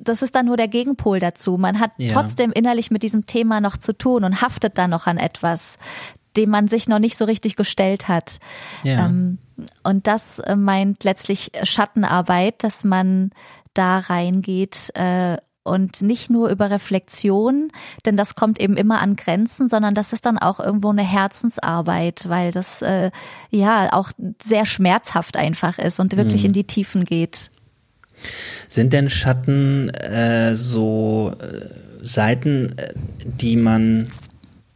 das 0.00 0.22
ist 0.22 0.34
dann 0.34 0.46
nur 0.46 0.56
der 0.56 0.68
Gegenpol 0.68 1.20
dazu. 1.20 1.56
Man 1.56 1.80
hat 1.80 1.92
ja. 1.98 2.12
trotzdem 2.12 2.52
innerlich 2.52 2.90
mit 2.90 3.02
diesem 3.02 3.26
Thema 3.26 3.60
noch 3.60 3.76
zu 3.76 3.96
tun 3.96 4.24
und 4.24 4.40
haftet 4.40 4.78
dann 4.78 4.90
noch 4.90 5.06
an 5.06 5.18
etwas, 5.18 5.78
dem 6.36 6.50
man 6.50 6.68
sich 6.68 6.88
noch 6.88 6.98
nicht 6.98 7.16
so 7.16 7.24
richtig 7.24 7.56
gestellt 7.56 8.08
hat. 8.08 8.38
Ja. 8.82 9.06
Ähm, 9.06 9.38
und 9.82 10.06
das 10.06 10.38
äh, 10.38 10.56
meint 10.56 11.04
letztlich 11.04 11.52
Schattenarbeit, 11.64 12.62
dass 12.62 12.84
man 12.84 13.30
da 13.74 13.98
reingeht 13.98 14.90
äh, 14.94 15.36
und 15.64 16.00
nicht 16.02 16.30
nur 16.30 16.48
über 16.48 16.70
Reflexion, 16.70 17.70
denn 18.06 18.16
das 18.16 18.34
kommt 18.34 18.60
eben 18.60 18.76
immer 18.76 19.00
an 19.00 19.16
Grenzen, 19.16 19.68
sondern 19.68 19.94
das 19.94 20.12
ist 20.12 20.24
dann 20.24 20.38
auch 20.38 20.60
irgendwo 20.60 20.90
eine 20.90 21.02
Herzensarbeit, 21.02 22.28
weil 22.28 22.52
das 22.52 22.82
äh, 22.82 23.10
ja 23.50 23.92
auch 23.92 24.10
sehr 24.42 24.64
schmerzhaft 24.64 25.36
einfach 25.36 25.78
ist 25.78 26.00
und 26.00 26.16
wirklich 26.16 26.42
mhm. 26.42 26.46
in 26.46 26.52
die 26.54 26.66
Tiefen 26.66 27.04
geht. 27.04 27.50
Sind 28.68 28.92
denn 28.92 29.10
Schatten 29.10 29.90
äh, 29.90 30.54
so 30.54 31.34
äh, 31.40 31.66
Seiten, 32.02 32.76
äh, 32.78 32.94
die 33.24 33.56
man 33.56 34.08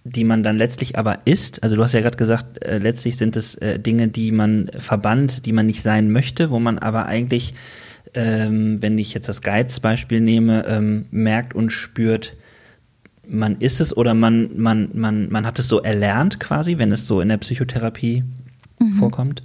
die 0.05 0.25
man 0.25 0.43
dann 0.43 0.57
letztlich 0.57 0.99
aber 0.99 1.21
ist. 1.27 1.63
Also 1.63 1.77
du 1.77 1.83
hast 1.83 1.93
ja 1.93 2.01
gerade 2.01 2.17
gesagt, 2.17 2.63
äh, 2.65 2.79
letztlich 2.79 3.17
sind 3.17 3.37
es 3.37 3.55
äh, 3.57 3.79
Dinge, 3.79 4.09
die 4.09 4.33
man 4.33 4.71
verbannt, 4.77 5.47
die 5.47 5.53
man 5.53 5.67
nicht 5.67 5.83
sein 5.83 6.11
möchte, 6.11 6.51
wo 6.51 6.59
man 6.59 6.79
aber 6.79 7.07
eigentlich, 7.07 7.55
ähm, 8.15 8.83
wenn 8.83 8.99
ich 8.99 9.15
jetzt 9.15 9.29
das 9.29 9.43
Geiz-Beispiel 9.43 10.21
nehme, 10.21 10.67
ähm, 10.67 11.07
merkt 11.11 11.55
und 11.55 11.71
spürt, 11.71 12.35
man 13.29 13.57
ist 13.61 13.81
es 13.81 13.97
oder 13.97 14.15
man, 14.15 14.51
man, 14.57 14.91
man, 14.95 15.31
man 15.31 15.47
hat 15.47 15.59
es 15.61 15.69
so 15.69 15.81
erlernt 15.81 16.41
quasi, 16.41 16.79
wenn 16.79 16.91
es 16.91 17.07
so 17.07 17.21
in 17.21 17.29
der 17.29 17.37
Psychotherapie 17.37 18.25
mhm. 18.81 18.95
vorkommt? 18.95 19.43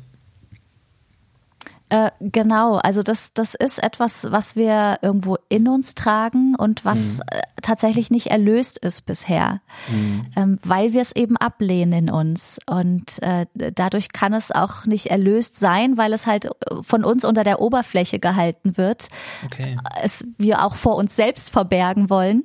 Äh, 1.89 2.11
genau, 2.19 2.75
also 2.75 3.01
das, 3.01 3.33
das 3.33 3.53
ist 3.53 3.81
etwas, 3.81 4.29
was 4.29 4.57
wir 4.57 4.99
irgendwo 5.01 5.37
in 5.47 5.69
uns 5.69 5.95
tragen 5.95 6.53
und 6.55 6.83
was 6.83 7.17
mhm. 7.17 7.23
Äh, 7.31 7.41
tatsächlich 7.61 8.11
nicht 8.11 8.27
erlöst 8.27 8.77
ist 8.77 9.05
bisher, 9.05 9.61
mhm. 9.89 10.25
ähm, 10.35 10.59
weil 10.63 10.93
wir 10.93 11.01
es 11.01 11.15
eben 11.15 11.37
ablehnen 11.37 12.07
in 12.07 12.09
uns. 12.09 12.59
Und 12.65 13.21
äh, 13.21 13.45
dadurch 13.53 14.11
kann 14.11 14.33
es 14.33 14.51
auch 14.51 14.85
nicht 14.85 15.07
erlöst 15.07 15.59
sein, 15.59 15.97
weil 15.97 16.13
es 16.13 16.27
halt 16.27 16.49
von 16.81 17.05
uns 17.05 17.23
unter 17.23 17.43
der 17.43 17.61
Oberfläche 17.61 18.19
gehalten 18.19 18.77
wird. 18.77 19.07
Okay. 19.45 19.77
Es 20.01 20.25
wir 20.37 20.65
auch 20.65 20.75
vor 20.75 20.95
uns 20.95 21.15
selbst 21.15 21.51
verbergen 21.51 22.09
wollen. 22.09 22.43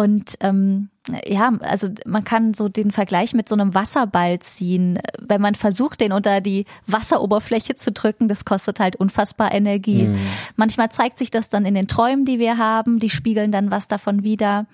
Und 0.00 0.36
ähm, 0.40 0.88
ja, 1.26 1.52
also 1.60 1.88
man 2.06 2.24
kann 2.24 2.54
so 2.54 2.70
den 2.70 2.90
Vergleich 2.90 3.34
mit 3.34 3.46
so 3.46 3.54
einem 3.54 3.74
Wasserball 3.74 4.38
ziehen. 4.38 4.98
Wenn 5.20 5.42
man 5.42 5.54
versucht, 5.54 6.00
den 6.00 6.12
unter 6.12 6.40
die 6.40 6.64
Wasseroberfläche 6.86 7.74
zu 7.74 7.92
drücken, 7.92 8.26
das 8.26 8.46
kostet 8.46 8.80
halt 8.80 8.96
unfassbar 8.96 9.52
Energie. 9.52 10.04
Mhm. 10.04 10.18
Manchmal 10.56 10.90
zeigt 10.90 11.18
sich 11.18 11.30
das 11.30 11.50
dann 11.50 11.66
in 11.66 11.74
den 11.74 11.86
Träumen, 11.86 12.24
die 12.24 12.38
wir 12.38 12.56
haben, 12.56 12.98
die 12.98 13.10
spiegeln 13.10 13.52
dann 13.52 13.70
was 13.70 13.88
davon 13.88 14.24
wieder. 14.24 14.64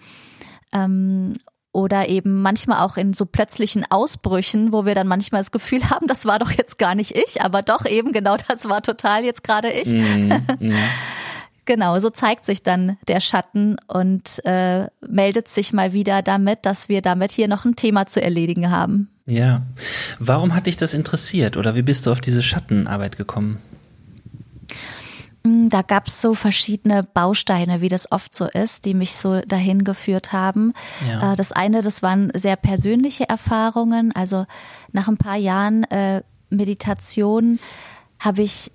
Ähm, 0.73 1.35
oder 1.73 2.09
eben 2.09 2.41
manchmal 2.41 2.85
auch 2.85 2.97
in 2.97 3.12
so 3.12 3.27
plötzlichen 3.27 3.85
Ausbrüchen, 3.91 4.71
wo 4.71 4.87
wir 4.87 4.95
dann 4.95 5.09
manchmal 5.09 5.41
das 5.41 5.51
Gefühl 5.51 5.83
haben, 5.91 6.07
das 6.07 6.25
war 6.25 6.39
doch 6.39 6.53
jetzt 6.53 6.79
gar 6.79 6.95
nicht 6.95 7.17
ich, 7.17 7.43
aber 7.43 7.62
doch 7.62 7.85
eben 7.85 8.12
genau 8.12 8.37
das 8.37 8.69
war 8.69 8.81
total 8.81 9.25
jetzt 9.25 9.43
gerade 9.43 9.73
ich. 9.73 9.93
Mm, 9.93 10.33
mm. 10.61 10.75
Genau, 11.66 11.98
so 11.98 12.11
zeigt 12.11 12.46
sich 12.46 12.62
dann 12.62 12.96
der 13.09 13.20
Schatten 13.20 13.76
und 13.88 14.44
äh, 14.44 14.87
meldet 15.07 15.48
sich 15.48 15.72
mal 15.72 15.92
wieder 15.92 16.22
damit, 16.22 16.64
dass 16.64 16.88
wir 16.88 17.02
damit 17.02 17.33
hier 17.33 17.48
noch 17.48 17.64
ein 17.64 17.74
Thema 17.74 18.07
zu 18.07 18.22
erledigen 18.22 18.70
haben. 18.70 19.11
Ja. 19.26 19.62
Warum 20.20 20.55
hat 20.55 20.66
dich 20.66 20.76
das 20.76 20.94
interessiert 20.94 21.57
oder 21.57 21.74
wie 21.74 21.83
bist 21.83 22.07
du 22.07 22.12
auf 22.12 22.20
diese 22.20 22.42
Schattenarbeit 22.42 23.16
gekommen? 23.16 23.61
Hm, 25.46 25.68
da 25.68 25.83
gab 25.83 26.07
es 26.07 26.20
so 26.20 26.35
verschiedene 26.35 27.02
Bausteine, 27.02 27.81
wie 27.81 27.88
das 27.88 28.11
oft 28.12 28.35
so 28.35 28.46
ist, 28.46 28.85
die 28.85 28.94
mich 28.94 29.16
so 29.16 29.40
dahin 29.40 29.83
geführt 29.83 30.33
haben. 30.33 30.72
Ja. 31.09 31.33
Äh, 31.33 31.37
das 31.37 31.50
eine, 31.50 31.83
das 31.83 32.00
waren 32.00 32.31
sehr 32.35 32.57
persönliche 32.57 33.29
Erfahrungen. 33.29 34.12
Also 34.14 34.46
nach 34.92 35.09
ein 35.09 35.16
paar 35.16 35.37
Jahren 35.37 35.83
äh, 35.85 36.22
Meditation 36.48 37.59
habe 38.18 38.42
ich 38.42 38.72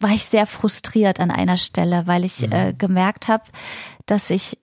war 0.00 0.10
ich 0.10 0.24
sehr 0.24 0.46
frustriert 0.46 1.20
an 1.20 1.30
einer 1.30 1.56
Stelle, 1.56 2.06
weil 2.06 2.24
ich 2.24 2.46
mhm. 2.46 2.52
äh, 2.52 2.74
gemerkt 2.74 3.28
habe, 3.28 3.44
dass 4.06 4.30
ich 4.30 4.58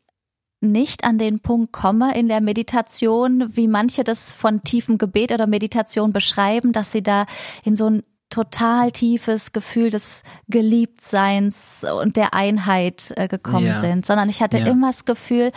nicht 0.61 1.03
an 1.03 1.17
den 1.17 1.39
Punkt 1.39 1.71
komme 1.71 2.17
in 2.17 2.27
der 2.27 2.41
Meditation, 2.41 3.49
wie 3.55 3.67
manche 3.67 4.03
das 4.03 4.31
von 4.31 4.63
tiefem 4.63 4.97
Gebet 4.97 5.31
oder 5.31 5.47
Meditation 5.47 6.11
beschreiben, 6.11 6.71
dass 6.71 6.91
sie 6.91 7.03
da 7.03 7.25
in 7.63 7.75
so 7.75 7.89
ein 7.89 8.03
total 8.29 8.91
tiefes 8.91 9.51
Gefühl 9.51 9.91
des 9.91 10.23
Geliebtseins 10.47 11.85
und 12.01 12.17
der 12.17 12.33
Einheit 12.33 13.13
äh, 13.15 13.27
gekommen 13.27 13.67
ja. 13.67 13.79
sind, 13.79 14.05
sondern 14.05 14.29
ich 14.29 14.41
hatte 14.41 14.57
ja. 14.57 14.65
immer 14.65 14.87
das 14.87 15.05
Gefühl, 15.05 15.51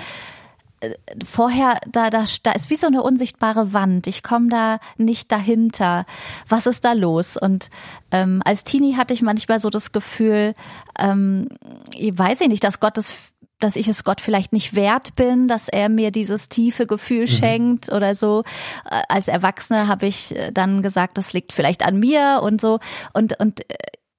vorher, 1.24 1.78
da, 1.90 2.10
da, 2.10 2.24
da 2.42 2.52
ist 2.52 2.70
wie 2.70 2.76
so 2.76 2.86
eine 2.86 3.02
unsichtbare 3.02 3.72
Wand. 3.72 4.06
Ich 4.06 4.22
komme 4.22 4.48
da 4.48 4.78
nicht 4.96 5.32
dahinter. 5.32 6.06
Was 6.48 6.66
ist 6.66 6.84
da 6.84 6.92
los? 6.92 7.36
Und 7.36 7.70
ähm, 8.10 8.42
als 8.44 8.64
Teenie 8.64 8.96
hatte 8.96 9.14
ich 9.14 9.22
manchmal 9.22 9.58
so 9.58 9.70
das 9.70 9.92
Gefühl, 9.92 10.54
ähm, 10.98 11.48
ich 11.94 12.16
weiß 12.16 12.40
ich 12.40 12.48
nicht, 12.48 12.64
dass 12.64 12.80
Gott 12.80 12.98
es 12.98 13.32
dass 13.60 13.74
ich 13.74 13.88
es 13.88 14.04
Gott 14.04 14.20
vielleicht 14.20 14.52
nicht 14.52 14.76
wert 14.76 15.16
bin, 15.16 15.48
dass 15.48 15.68
er 15.68 15.88
mir 15.88 16.12
dieses 16.12 16.48
tiefe 16.48 16.86
Gefühl 16.86 17.22
mhm. 17.22 17.26
schenkt 17.26 17.92
oder 17.92 18.14
so. 18.14 18.44
Äh, 18.88 19.02
als 19.08 19.26
Erwachsene 19.26 19.88
habe 19.88 20.06
ich 20.06 20.36
äh, 20.36 20.52
dann 20.52 20.82
gesagt, 20.82 21.18
das 21.18 21.32
liegt 21.32 21.52
vielleicht 21.52 21.84
an 21.84 21.98
mir 21.98 22.40
und 22.42 22.60
so. 22.60 22.78
Und, 23.12 23.38
und 23.40 23.68
äh, 23.68 23.74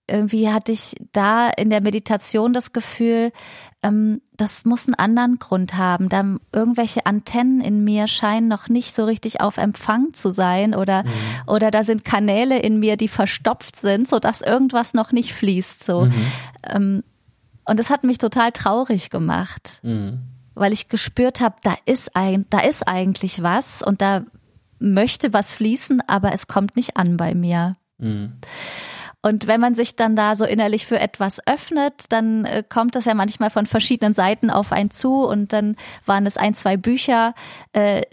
irgendwie 0.09 0.49
hatte 0.49 0.71
ich 0.71 0.95
da 1.11 1.49
in 1.49 1.69
der 1.69 1.81
Meditation 1.81 2.53
das 2.53 2.73
Gefühl, 2.73 3.31
ähm, 3.81 4.21
das 4.35 4.65
muss 4.65 4.87
einen 4.87 4.95
anderen 4.95 5.39
Grund 5.39 5.75
haben. 5.75 6.09
Da 6.09 6.23
irgendwelche 6.53 7.05
Antennen 7.05 7.61
in 7.61 7.83
mir 7.83 8.07
scheinen 8.07 8.47
noch 8.47 8.67
nicht 8.67 8.93
so 8.93 9.05
richtig 9.05 9.41
auf 9.41 9.57
Empfang 9.57 10.13
zu 10.13 10.31
sein 10.31 10.75
oder, 10.75 11.03
mhm. 11.03 11.09
oder 11.47 11.71
da 11.71 11.83
sind 11.83 12.03
Kanäle 12.03 12.59
in 12.59 12.79
mir, 12.79 12.97
die 12.97 13.07
verstopft 13.07 13.75
sind, 13.75 14.09
so 14.09 14.19
dass 14.19 14.41
irgendwas 14.41 14.93
noch 14.93 15.11
nicht 15.11 15.33
fließt, 15.33 15.83
so. 15.83 16.05
Mhm. 16.05 16.31
Ähm, 16.67 17.03
und 17.65 17.79
das 17.79 17.89
hat 17.89 18.03
mich 18.03 18.17
total 18.17 18.51
traurig 18.51 19.09
gemacht, 19.09 19.79
mhm. 19.83 20.21
weil 20.55 20.73
ich 20.73 20.89
gespürt 20.89 21.39
habe, 21.39 21.55
da 21.63 21.75
ist 21.85 22.15
ein, 22.15 22.45
da 22.49 22.59
ist 22.59 22.87
eigentlich 22.87 23.43
was 23.43 23.81
und 23.81 24.01
da 24.01 24.23
möchte 24.79 25.33
was 25.33 25.51
fließen, 25.51 26.01
aber 26.07 26.33
es 26.33 26.47
kommt 26.47 26.75
nicht 26.75 26.97
an 26.97 27.17
bei 27.17 27.35
mir. 27.35 27.73
Und 29.21 29.47
wenn 29.47 29.59
man 29.59 29.75
sich 29.75 29.95
dann 29.95 30.15
da 30.15 30.35
so 30.35 30.45
innerlich 30.45 30.85
für 30.85 30.99
etwas 30.99 31.45
öffnet, 31.45 32.05
dann 32.09 32.45
äh, 32.45 32.63
kommt 32.67 32.95
das 32.95 33.05
ja 33.05 33.13
manchmal 33.13 33.49
von 33.49 33.65
verschiedenen 33.65 34.13
Seiten 34.13 34.49
auf 34.49 34.71
einen 34.71 34.91
zu 34.91 35.25
und 35.25 35.51
dann 35.51 35.75
waren 36.05 36.25
es 36.25 36.37
ein, 36.37 36.53
zwei 36.53 36.77
Bücher, 36.77 37.33
äh, 37.73 38.03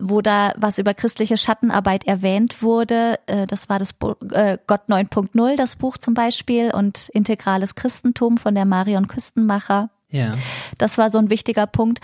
wo 0.00 0.20
da 0.20 0.52
was 0.56 0.78
über 0.78 0.94
christliche 0.94 1.36
Schattenarbeit 1.36 2.04
erwähnt 2.04 2.62
wurde. 2.62 3.20
Äh, 3.26 3.46
das 3.46 3.68
war 3.68 3.78
das 3.78 3.92
Bo 3.92 4.16
äh, 4.32 4.58
Gott 4.66 4.88
9.0, 4.88 5.56
das 5.56 5.76
Buch 5.76 5.96
zum 5.98 6.14
Beispiel, 6.14 6.72
und 6.74 7.08
Integrales 7.10 7.76
Christentum 7.76 8.38
von 8.38 8.56
der 8.56 8.64
Marion 8.64 9.06
Küstenmacher. 9.06 9.90
Ja. 10.08 10.32
Das 10.78 10.98
war 10.98 11.10
so 11.10 11.18
ein 11.18 11.30
wichtiger 11.30 11.68
Punkt. 11.68 12.00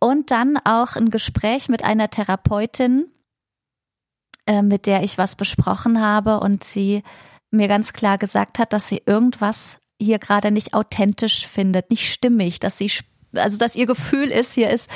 Und 0.00 0.32
dann 0.32 0.58
auch 0.64 0.96
ein 0.96 1.10
Gespräch 1.10 1.68
mit 1.68 1.84
einer 1.84 2.10
Therapeutin, 2.10 3.06
äh, 4.46 4.62
mit 4.62 4.86
der 4.86 5.04
ich 5.04 5.16
was 5.16 5.36
besprochen 5.36 6.00
habe 6.00 6.40
und 6.40 6.64
sie 6.64 7.04
mir 7.50 7.68
ganz 7.68 7.92
klar 7.92 8.18
gesagt 8.18 8.58
hat, 8.58 8.72
dass 8.72 8.88
sie 8.88 9.02
irgendwas 9.06 9.78
hier 10.00 10.18
gerade 10.18 10.50
nicht 10.50 10.74
authentisch 10.74 11.46
findet, 11.46 11.90
nicht 11.90 12.12
stimmig, 12.12 12.60
dass 12.60 12.78
sie, 12.78 12.90
also 13.34 13.58
dass 13.58 13.76
ihr 13.76 13.86
Gefühl 13.86 14.28
ist, 14.28 14.54
hier 14.54 14.70
ist 14.70 14.90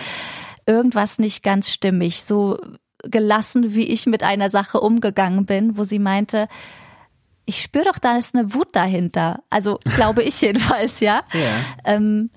irgendwas 0.67 1.19
nicht 1.19 1.43
ganz 1.43 1.71
stimmig, 1.71 2.23
so 2.23 2.59
gelassen, 3.05 3.75
wie 3.75 3.87
ich 3.87 4.07
mit 4.07 4.23
einer 4.23 4.51
Sache 4.51 4.81
umgegangen 4.81 5.47
bin, 5.47 5.77
wo 5.79 5.85
sie 5.85 5.99
meinte, 5.99 6.49
ich 7.47 7.63
spüre 7.63 7.85
doch, 7.85 7.99
da 7.99 8.17
ist 8.17 8.35
eine 8.35 8.55
Wut 8.55 8.69
dahinter. 8.73 9.43
Also 9.49 9.79
glaube 9.97 10.23
ich 10.23 10.41
jedenfalls, 10.41 11.01
ja. 11.01 11.23
ja. 11.33 11.65
Ähm, 11.85 12.31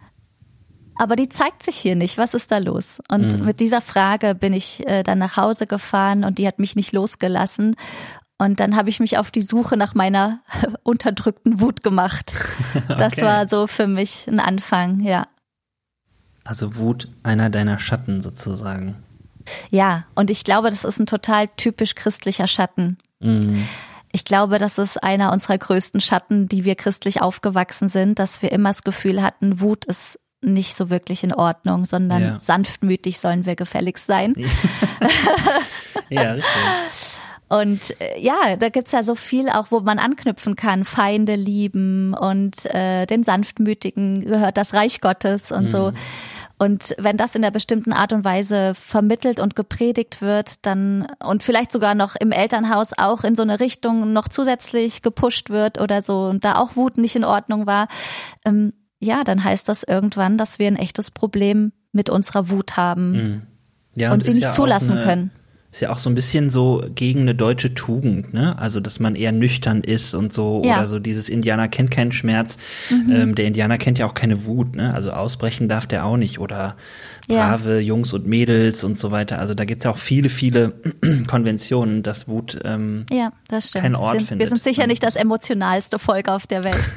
aber 0.97 1.15
die 1.15 1.29
zeigt 1.29 1.63
sich 1.63 1.75
hier 1.75 1.95
nicht. 1.95 2.17
Was 2.17 2.33
ist 2.33 2.51
da 2.51 2.59
los? 2.59 2.99
Und 3.09 3.39
mhm. 3.39 3.45
mit 3.45 3.59
dieser 3.59 3.81
Frage 3.81 4.35
bin 4.35 4.53
ich 4.53 4.87
äh, 4.87 5.03
dann 5.03 5.19
nach 5.19 5.37
Hause 5.37 5.67
gefahren 5.67 6.23
und 6.23 6.37
die 6.37 6.47
hat 6.47 6.59
mich 6.59 6.75
nicht 6.75 6.91
losgelassen. 6.93 7.75
Und 8.43 8.59
dann 8.59 8.75
habe 8.75 8.89
ich 8.89 8.99
mich 8.99 9.17
auf 9.17 9.31
die 9.31 9.41
Suche 9.41 9.77
nach 9.77 9.95
meiner 9.95 10.39
unterdrückten 10.83 11.59
Wut 11.59 11.83
gemacht. 11.83 12.33
Das 12.87 13.13
okay. 13.13 13.25
war 13.25 13.47
so 13.47 13.67
für 13.67 13.87
mich 13.87 14.27
ein 14.27 14.39
Anfang, 14.39 15.01
ja. 15.01 15.27
Also 16.43 16.75
Wut 16.75 17.07
einer 17.21 17.49
deiner 17.49 17.79
Schatten 17.79 18.21
sozusagen. 18.21 19.03
Ja, 19.69 20.05
und 20.15 20.29
ich 20.29 20.43
glaube, 20.43 20.69
das 20.69 20.83
ist 20.83 20.99
ein 20.99 21.05
total 21.05 21.47
typisch 21.55 21.95
christlicher 21.95 22.47
Schatten. 22.47 22.97
Mhm. 23.19 23.67
Ich 24.11 24.25
glaube, 24.25 24.57
das 24.59 24.77
ist 24.77 25.01
einer 25.03 25.31
unserer 25.31 25.57
größten 25.57 26.01
Schatten, 26.01 26.47
die 26.47 26.65
wir 26.65 26.75
christlich 26.75 27.21
aufgewachsen 27.21 27.89
sind, 27.89 28.19
dass 28.19 28.41
wir 28.41 28.51
immer 28.51 28.69
das 28.69 28.83
Gefühl 28.83 29.21
hatten, 29.21 29.59
Wut 29.59 29.85
ist 29.85 30.19
nicht 30.41 30.75
so 30.75 30.89
wirklich 30.89 31.23
in 31.23 31.33
Ordnung, 31.33 31.85
sondern 31.85 32.21
ja. 32.21 32.37
sanftmütig 32.41 33.19
sollen 33.19 33.45
wir 33.45 33.55
gefälligst 33.55 34.07
sein. 34.07 34.35
ja, 36.09 36.33
richtig. 36.33 36.51
Und 37.49 37.99
äh, 38.01 38.19
ja, 38.19 38.55
da 38.57 38.69
gibt's 38.69 38.91
ja 38.91 39.03
so 39.03 39.15
viel 39.15 39.49
auch, 39.49 39.67
wo 39.69 39.79
man 39.81 39.99
anknüpfen 39.99 40.55
kann. 40.55 40.85
Feinde 40.85 41.35
lieben 41.35 42.13
und 42.13 42.65
äh, 42.73 43.05
den 43.05 43.23
Sanftmütigen 43.23 44.25
gehört 44.25 44.57
das 44.57 44.73
Reich 44.73 45.01
Gottes 45.01 45.51
und 45.51 45.65
mhm. 45.65 45.69
so. 45.69 45.93
Und 46.59 46.95
wenn 46.97 47.17
das 47.17 47.35
in 47.35 47.43
einer 47.43 47.51
bestimmten 47.51 47.91
Art 47.91 48.13
und 48.13 48.23
Weise 48.23 48.73
vermittelt 48.75 49.39
und 49.39 49.55
gepredigt 49.55 50.21
wird, 50.21 50.65
dann 50.65 51.07
und 51.21 51.43
vielleicht 51.43 51.71
sogar 51.71 51.93
noch 51.93 52.15
im 52.15 52.31
Elternhaus 52.31 52.91
auch 52.97 53.23
in 53.23 53.35
so 53.35 53.43
eine 53.43 53.59
Richtung 53.59 54.13
noch 54.13 54.29
zusätzlich 54.29 55.01
gepusht 55.01 55.49
wird 55.49 55.81
oder 55.81 56.01
so 56.01 56.27
und 56.27 56.45
da 56.45 56.55
auch 56.55 56.75
Wut 56.75 56.97
nicht 56.97 57.15
in 57.15 57.25
Ordnung 57.25 57.65
war, 57.65 57.87
ähm, 58.45 58.73
ja, 58.99 59.23
dann 59.25 59.43
heißt 59.43 59.67
das 59.67 59.83
irgendwann, 59.83 60.37
dass 60.37 60.57
wir 60.57 60.67
ein 60.67 60.77
echtes 60.77 61.11
Problem 61.11 61.73
mit 61.91 62.09
unserer 62.09 62.49
Wut 62.49 62.77
haben 62.77 63.11
mhm. 63.11 63.41
ja, 63.95 64.09
und, 64.09 64.19
und 64.19 64.23
sie 64.23 64.33
nicht 64.33 64.45
ja 64.45 64.51
zulassen 64.51 64.93
eine, 64.93 65.03
können 65.03 65.31
ist 65.73 65.81
ja 65.81 65.89
auch 65.89 65.97
so 65.97 66.07
ein 66.07 66.13
bisschen 66.13 66.51
so 66.51 66.85
gegen 66.93 67.21
eine 67.21 67.33
deutsche 67.33 67.73
Tugend, 67.73 68.31
ne? 68.31 68.55
Also, 68.59 68.79
dass 68.79 68.99
man 68.99 69.15
eher 69.15 69.31
nüchtern 69.31 69.81
ist 69.81 70.13
und 70.13 70.31
so, 70.31 70.61
ja. 70.63 70.77
oder 70.77 70.85
so 70.85 70.99
dieses 70.99 71.29
Indianer 71.29 71.67
kennt 71.67 71.89
keinen 71.89 72.11
Schmerz. 72.11 72.57
Mhm. 72.91 73.11
Ähm, 73.11 73.35
der 73.35 73.45
Indianer 73.45 73.79
kennt 73.79 73.97
ja 73.97 74.05
auch 74.05 74.13
keine 74.13 74.45
Wut, 74.45 74.75
ne? 74.75 74.93
Also 74.93 75.11
ausbrechen 75.11 75.67
darf 75.67 75.87
der 75.87 76.05
auch 76.05 76.15
nicht 76.15 76.39
oder 76.39 76.75
brave 77.27 77.75
ja. 77.75 77.79
Jungs 77.79 78.13
und 78.13 78.27
Mädels 78.27 78.83
und 78.83 78.97
so 78.97 79.11
weiter. 79.11 79.39
Also 79.39 79.53
da 79.53 79.65
gibt's 79.65 79.85
ja 79.85 79.91
auch 79.91 79.97
viele, 79.97 80.29
viele 80.29 80.73
Konventionen, 81.27 82.03
dass 82.03 82.27
Wut 82.27 82.59
ähm, 82.63 83.05
ja, 83.11 83.31
das 83.47 83.69
stimmt. 83.69 83.83
keinen 83.83 83.95
Ort 83.95 84.19
sind, 84.19 84.27
findet. 84.27 84.39
Wir 84.39 84.49
sind 84.49 84.63
sicher 84.63 84.87
nicht 84.87 85.03
das 85.03 85.15
emotionalste 85.15 85.99
Volk 85.99 86.29
auf 86.29 86.47
der 86.47 86.63
Welt. 86.63 86.89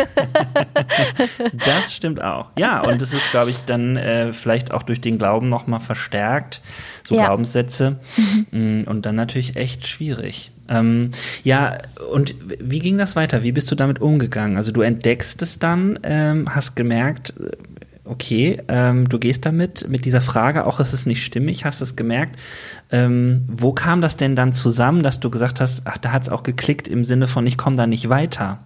das 1.67 1.95
stimmt 1.95 2.23
auch. 2.23 2.51
Ja, 2.59 2.81
und 2.83 3.01
es 3.01 3.13
ist, 3.13 3.31
glaube 3.31 3.51
ich, 3.51 3.65
dann 3.65 3.97
äh, 3.97 4.33
vielleicht 4.33 4.73
auch 4.73 4.83
durch 4.83 5.01
den 5.01 5.19
Glauben 5.19 5.49
nochmal 5.49 5.81
verstärkt, 5.81 6.61
so 7.05 7.15
ja. 7.15 7.27
Glaubenssätze. 7.27 7.99
Mhm. 8.17 8.83
Mm, 8.83 8.85
und 8.89 9.07
dann 9.07 9.15
natürlich 9.15 9.57
echt 9.57 9.87
schwierig. 9.87 10.53
Ähm, 10.69 11.11
ja, 11.45 11.79
und 12.13 12.35
wie 12.61 12.81
ging 12.81 12.99
das 12.99 13.17
weiter? 13.17 13.43
Wie 13.43 13.53
bist 13.53 13.71
du 13.71 13.75
damit 13.75 14.01
umgegangen? 14.01 14.57
Also 14.57 14.73
du 14.73 14.81
entdeckst 14.81 15.41
es 15.43 15.59
dann, 15.59 15.99
ähm, 16.03 16.55
hast 16.55 16.75
gemerkt, 16.75 17.35
okay, 18.07 18.61
ähm, 18.69 19.09
du 19.09 19.19
gehst 19.19 19.47
damit, 19.47 19.89
mit 19.89 20.05
dieser 20.05 20.21
Frage, 20.21 20.67
auch 20.67 20.81
ist 20.81 20.93
es 20.93 21.07
nicht 21.07 21.25
stimmig, 21.25 21.65
hast 21.65 21.81
es 21.81 21.97
gemerkt. 21.97 22.37
Ähm, 22.91 23.45
wo 23.49 23.73
kam 23.73 24.01
das 24.01 24.17
denn 24.17 24.37
dann 24.37 24.53
zusammen, 24.53 25.03
dass 25.03 25.21
du 25.21 25.31
gesagt 25.31 25.61
hast, 25.61 25.83
ach, 25.85 25.99
da 25.99 26.13
hat 26.13 26.23
es 26.23 26.29
auch 26.29 26.43
geklickt 26.43 26.89
im 26.89 27.05
Sinne 27.05 27.27
von, 27.27 27.47
ich 27.47 27.59
komme 27.59 27.77
da 27.77 27.87
nicht 27.87 28.09
weiter? 28.09 28.61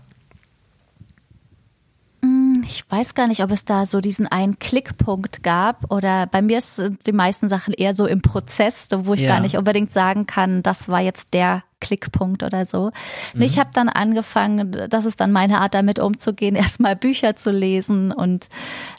Weiß 2.91 3.15
gar 3.15 3.29
nicht, 3.29 3.43
ob 3.43 3.53
es 3.53 3.65
da 3.65 3.87
so 3.87 4.01
diesen 4.01 4.27
einen 4.27 4.59
Klickpunkt 4.59 5.45
gab 5.45 5.93
oder 5.93 6.27
bei 6.27 6.43
mir 6.43 6.61
sind 6.61 7.07
die 7.07 7.13
meisten 7.13 7.49
Sachen 7.49 7.73
eher 7.73 7.95
so 7.95 8.05
im 8.07 8.21
Prozess, 8.21 8.89
wo 8.95 9.15
ich 9.15 9.21
ja. 9.21 9.29
gar 9.29 9.41
nicht 9.41 9.57
unbedingt 9.57 9.93
sagen 9.93 10.27
kann, 10.27 10.63
das 10.65 10.89
war 10.89 11.01
jetzt 11.01 11.33
der 11.33 11.63
Klickpunkt 11.81 12.43
oder 12.43 12.65
so. 12.67 12.91
Mhm. 13.35 13.43
Ich 13.43 13.59
habe 13.59 13.71
dann 13.73 13.89
angefangen, 13.89 14.89
das 14.89 15.05
ist 15.05 15.21
dann 15.21 15.33
meine 15.33 15.61
Art, 15.61 15.75
damit 15.75 15.99
umzugehen, 15.99 16.55
erstmal 16.57 16.97
Bücher 16.97 17.37
zu 17.37 17.51
lesen 17.51 18.13
und 18.13 18.49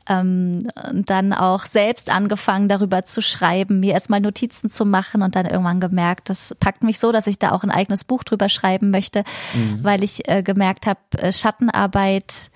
ähm, 0.07 0.67
dann 0.93 1.33
auch 1.33 1.65
selbst 1.65 2.09
angefangen, 2.09 2.69
darüber 2.69 3.03
zu 3.03 3.21
schreiben, 3.21 3.79
mir 3.79 3.93
erstmal 3.93 4.19
Notizen 4.19 4.69
zu 4.69 4.85
machen 4.85 5.21
und 5.21 5.35
dann 5.35 5.45
irgendwann 5.45 5.79
gemerkt, 5.79 6.29
das 6.29 6.55
packt 6.59 6.83
mich 6.83 6.97
so, 6.97 7.11
dass 7.11 7.27
ich 7.27 7.39
da 7.39 7.51
auch 7.51 7.63
ein 7.63 7.71
eigenes 7.71 8.03
Buch 8.03 8.23
drüber 8.23 8.49
schreiben 8.49 8.89
möchte, 8.89 9.23
mhm. 9.53 9.83
weil 9.83 10.03
ich 10.03 10.27
äh, 10.27 10.43
gemerkt 10.43 10.87
habe, 10.87 10.99
äh, 11.17 11.31
Schattenarbeit 11.31 12.51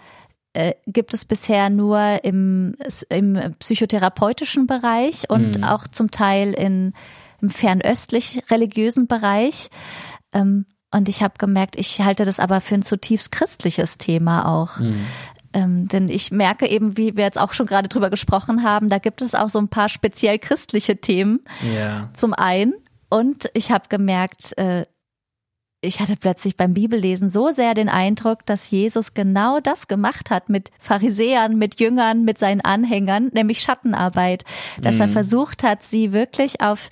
äh, 0.55 0.73
gibt 0.87 1.13
es 1.13 1.25
bisher 1.25 1.69
nur 1.69 2.23
im, 2.23 2.75
im 3.09 3.55
psychotherapeutischen 3.59 4.67
Bereich 4.67 5.29
und 5.29 5.57
mhm. 5.57 5.63
auch 5.63 5.87
zum 5.87 6.11
Teil 6.11 6.53
in, 6.53 6.93
im 7.41 7.49
fernöstlich 7.49 8.41
religiösen 8.49 9.07
Bereich. 9.07 9.69
Ähm, 10.33 10.65
und 10.91 11.09
ich 11.09 11.21
habe 11.21 11.33
gemerkt, 11.37 11.75
ich 11.75 11.99
halte 12.01 12.23
das 12.23 12.39
aber 12.39 12.61
für 12.61 12.75
ein 12.75 12.83
zutiefst 12.83 13.31
christliches 13.31 13.97
Thema 13.97 14.47
auch. 14.47 14.79
Mhm. 14.79 15.05
Ähm, 15.51 15.87
denn 15.89 16.07
ich 16.07 16.31
merke 16.31 16.67
eben, 16.69 16.97
wie 16.97 17.17
wir 17.17 17.25
jetzt 17.25 17.39
auch 17.39 17.53
schon 17.53 17.65
gerade 17.65 17.89
drüber 17.89 18.09
gesprochen 18.09 18.63
haben, 18.63 18.89
da 18.89 18.97
gibt 18.97 19.21
es 19.21 19.35
auch 19.35 19.49
so 19.49 19.59
ein 19.59 19.67
paar 19.67 19.89
speziell 19.89 20.39
christliche 20.39 20.97
Themen. 20.97 21.41
Ja. 21.75 22.09
Zum 22.13 22.33
einen. 22.33 22.73
Und 23.09 23.49
ich 23.53 23.71
habe 23.71 23.89
gemerkt, 23.89 24.57
äh, 24.57 24.85
ich 25.85 25.99
hatte 25.99 26.15
plötzlich 26.15 26.57
beim 26.57 26.73
Bibellesen 26.73 27.29
so 27.29 27.51
sehr 27.51 27.73
den 27.73 27.89
Eindruck, 27.89 28.45
dass 28.45 28.69
Jesus 28.69 29.13
genau 29.13 29.59
das 29.59 29.87
gemacht 29.87 30.29
hat 30.29 30.49
mit 30.49 30.71
Pharisäern, 30.79 31.57
mit 31.57 31.79
Jüngern, 31.79 32.23
mit 32.23 32.37
seinen 32.37 32.61
Anhängern, 32.61 33.29
nämlich 33.33 33.61
Schattenarbeit. 33.61 34.43
Dass 34.81 34.95
mhm. 34.95 35.01
er 35.01 35.07
versucht 35.09 35.63
hat, 35.63 35.83
sie 35.83 36.11
wirklich 36.13 36.61
auf 36.61 36.89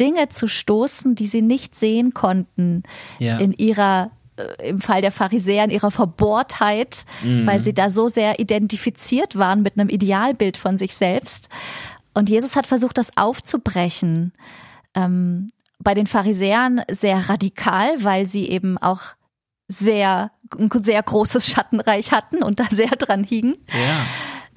Dinge 0.00 0.28
zu 0.28 0.48
stoßen, 0.48 1.14
die 1.14 1.26
sie 1.26 1.42
nicht 1.42 1.74
sehen 1.74 2.12
konnten 2.12 2.82
ja. 3.18 3.38
in 3.38 3.52
ihrer 3.52 4.10
äh, 4.36 4.68
im 4.68 4.80
Fall 4.80 5.00
der 5.00 5.12
Pharisäer 5.12 5.64
in 5.64 5.70
ihrer 5.70 5.90
Verbohrtheit, 5.90 7.04
mhm. 7.22 7.46
weil 7.46 7.60
sie 7.60 7.74
da 7.74 7.90
so 7.90 8.08
sehr 8.08 8.40
identifiziert 8.40 9.36
waren 9.36 9.62
mit 9.62 9.78
einem 9.78 9.88
Idealbild 9.88 10.56
von 10.56 10.78
sich 10.78 10.94
selbst. 10.94 11.48
Und 12.14 12.28
Jesus 12.28 12.56
hat 12.56 12.66
versucht, 12.66 12.98
das 12.98 13.16
aufzubrechen. 13.16 14.32
Ähm, 14.94 15.48
bei 15.82 15.94
den 15.94 16.06
Pharisäern 16.06 16.82
sehr 16.90 17.28
radikal, 17.28 18.02
weil 18.02 18.26
sie 18.26 18.48
eben 18.48 18.78
auch 18.78 19.00
sehr, 19.68 20.30
ein 20.58 20.70
sehr 20.82 21.02
großes 21.02 21.48
Schattenreich 21.48 22.12
hatten 22.12 22.42
und 22.42 22.60
da 22.60 22.64
sehr 22.70 22.90
dran 22.90 23.24
hingen. 23.24 23.56
Ja. 23.68 24.06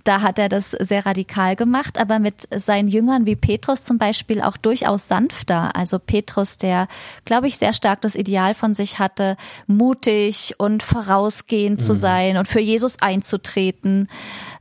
da 0.03 0.21
hat 0.21 0.38
er 0.38 0.49
das 0.49 0.71
sehr 0.71 1.05
radikal 1.05 1.55
gemacht, 1.55 1.97
aber 1.99 2.19
mit 2.19 2.47
seinen 2.55 2.88
Jüngern 2.88 3.25
wie 3.25 3.35
Petrus 3.35 3.83
zum 3.83 3.97
Beispiel 3.97 4.39
auch 4.41 4.55
durchaus 4.55 5.07
sanfter. 5.07 5.75
Also 5.75 5.97
Petrus, 5.97 6.57
der, 6.57 6.88
glaube 7.25 7.47
ich, 7.47 7.57
sehr 7.57 7.73
stark 7.73 8.01
das 8.01 8.15
Ideal 8.15 8.53
von 8.53 8.75
sich 8.75 8.99
hatte, 8.99 9.35
mutig 9.65 10.53
und 10.59 10.83
vorausgehend 10.83 11.79
mhm. 11.79 11.83
zu 11.83 11.95
sein 11.95 12.38
und 12.38 12.47
für 12.47 12.59
Jesus 12.59 13.01
einzutreten. 13.01 14.07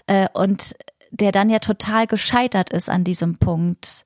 Äh, 0.06 0.28
und 0.32 0.76
der 1.10 1.30
dann 1.30 1.50
ja 1.50 1.58
total 1.58 2.06
gescheitert 2.06 2.70
ist 2.70 2.88
an 2.90 3.04
diesem 3.04 3.36
Punkt. 3.36 4.04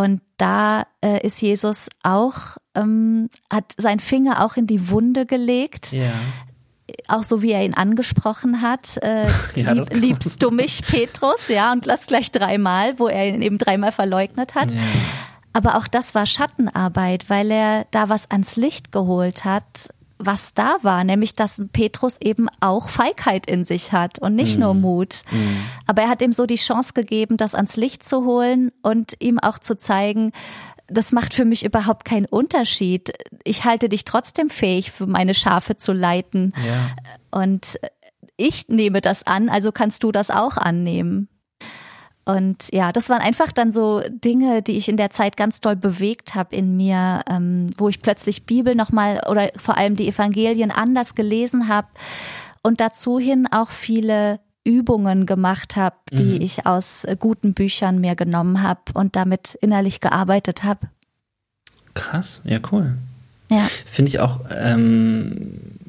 Und 0.00 0.22
da 0.38 0.84
äh, 1.04 1.26
ist 1.26 1.42
Jesus 1.42 1.90
auch, 2.02 2.56
ähm, 2.74 3.28
hat 3.52 3.74
sein 3.76 3.98
Finger 3.98 4.42
auch 4.42 4.56
in 4.56 4.66
die 4.66 4.88
Wunde 4.88 5.26
gelegt. 5.26 5.92
Ja. 5.92 6.12
Auch 7.06 7.22
so 7.22 7.42
wie 7.42 7.52
er 7.52 7.62
ihn 7.62 7.74
angesprochen 7.74 8.62
hat, 8.62 8.96
äh, 9.02 9.26
ja, 9.56 9.72
lieb, 9.72 9.92
liebst 9.92 10.42
du 10.42 10.50
mich, 10.50 10.86
Petrus, 10.86 11.48
ja, 11.48 11.70
und 11.72 11.84
lass 11.84 12.06
gleich 12.06 12.30
dreimal, 12.30 12.98
wo 12.98 13.08
er 13.08 13.28
ihn 13.28 13.42
eben 13.42 13.58
dreimal 13.58 13.92
verleugnet 13.92 14.54
hat. 14.54 14.70
Ja. 14.70 14.80
Aber 15.52 15.76
auch 15.76 15.86
das 15.86 16.14
war 16.14 16.24
Schattenarbeit, 16.24 17.28
weil 17.28 17.50
er 17.50 17.84
da 17.90 18.08
was 18.08 18.30
ans 18.30 18.56
Licht 18.56 18.92
geholt 18.92 19.44
hat, 19.44 19.90
was 20.20 20.54
da 20.54 20.76
war, 20.82 21.02
nämlich 21.02 21.34
dass 21.34 21.62
Petrus 21.72 22.18
eben 22.20 22.48
auch 22.60 22.88
Feigheit 22.88 23.46
in 23.46 23.64
sich 23.64 23.92
hat 23.92 24.18
und 24.18 24.34
nicht 24.34 24.58
mm. 24.58 24.60
nur 24.60 24.74
Mut. 24.74 25.22
Mm. 25.30 25.36
Aber 25.86 26.02
er 26.02 26.08
hat 26.08 26.22
ihm 26.22 26.32
so 26.32 26.46
die 26.46 26.56
Chance 26.56 26.92
gegeben, 26.92 27.36
das 27.36 27.54
ans 27.54 27.76
Licht 27.76 28.04
zu 28.04 28.24
holen 28.24 28.70
und 28.82 29.14
ihm 29.18 29.38
auch 29.38 29.58
zu 29.58 29.76
zeigen, 29.76 30.32
das 30.86 31.12
macht 31.12 31.34
für 31.34 31.44
mich 31.44 31.64
überhaupt 31.64 32.04
keinen 32.04 32.26
Unterschied. 32.26 33.12
Ich 33.44 33.64
halte 33.64 33.88
dich 33.88 34.04
trotzdem 34.04 34.50
fähig, 34.50 34.90
für 34.90 35.06
meine 35.06 35.34
Schafe 35.34 35.76
zu 35.76 35.92
leiten. 35.92 36.52
Ja. 36.66 36.90
Und 37.30 37.78
ich 38.36 38.68
nehme 38.68 39.00
das 39.00 39.26
an, 39.26 39.48
also 39.48 39.72
kannst 39.72 40.02
du 40.02 40.12
das 40.12 40.30
auch 40.30 40.56
annehmen. 40.56 41.28
Und 42.36 42.66
ja, 42.72 42.92
das 42.92 43.08
waren 43.08 43.20
einfach 43.20 43.50
dann 43.52 43.72
so 43.72 44.02
Dinge, 44.08 44.62
die 44.62 44.76
ich 44.76 44.88
in 44.88 44.96
der 44.96 45.10
Zeit 45.10 45.36
ganz 45.36 45.60
doll 45.60 45.76
bewegt 45.76 46.34
habe 46.34 46.54
in 46.54 46.76
mir, 46.76 47.22
ähm, 47.28 47.70
wo 47.76 47.88
ich 47.88 48.00
plötzlich 48.00 48.46
Bibel 48.46 48.74
nochmal 48.74 49.20
oder 49.28 49.50
vor 49.56 49.76
allem 49.76 49.96
die 49.96 50.08
Evangelien 50.08 50.70
anders 50.70 51.14
gelesen 51.14 51.68
habe 51.68 51.88
und 52.62 52.80
dazu 52.80 53.18
hin 53.18 53.48
auch 53.50 53.70
viele 53.70 54.38
Übungen 54.62 55.26
gemacht 55.26 55.76
habe, 55.76 55.96
die 56.12 56.22
mhm. 56.22 56.40
ich 56.42 56.66
aus 56.66 57.04
äh, 57.04 57.16
guten 57.18 57.54
Büchern 57.54 57.98
mir 57.98 58.14
genommen 58.14 58.62
habe 58.62 58.80
und 58.94 59.16
damit 59.16 59.56
innerlich 59.60 60.00
gearbeitet 60.00 60.62
habe. 60.62 60.88
Krass, 61.94 62.40
ja 62.44 62.58
cool. 62.70 62.96
Ja. 63.50 63.66
Finde 63.86 64.10
ich 64.10 64.20
auch 64.20 64.40
ähm, 64.54 65.79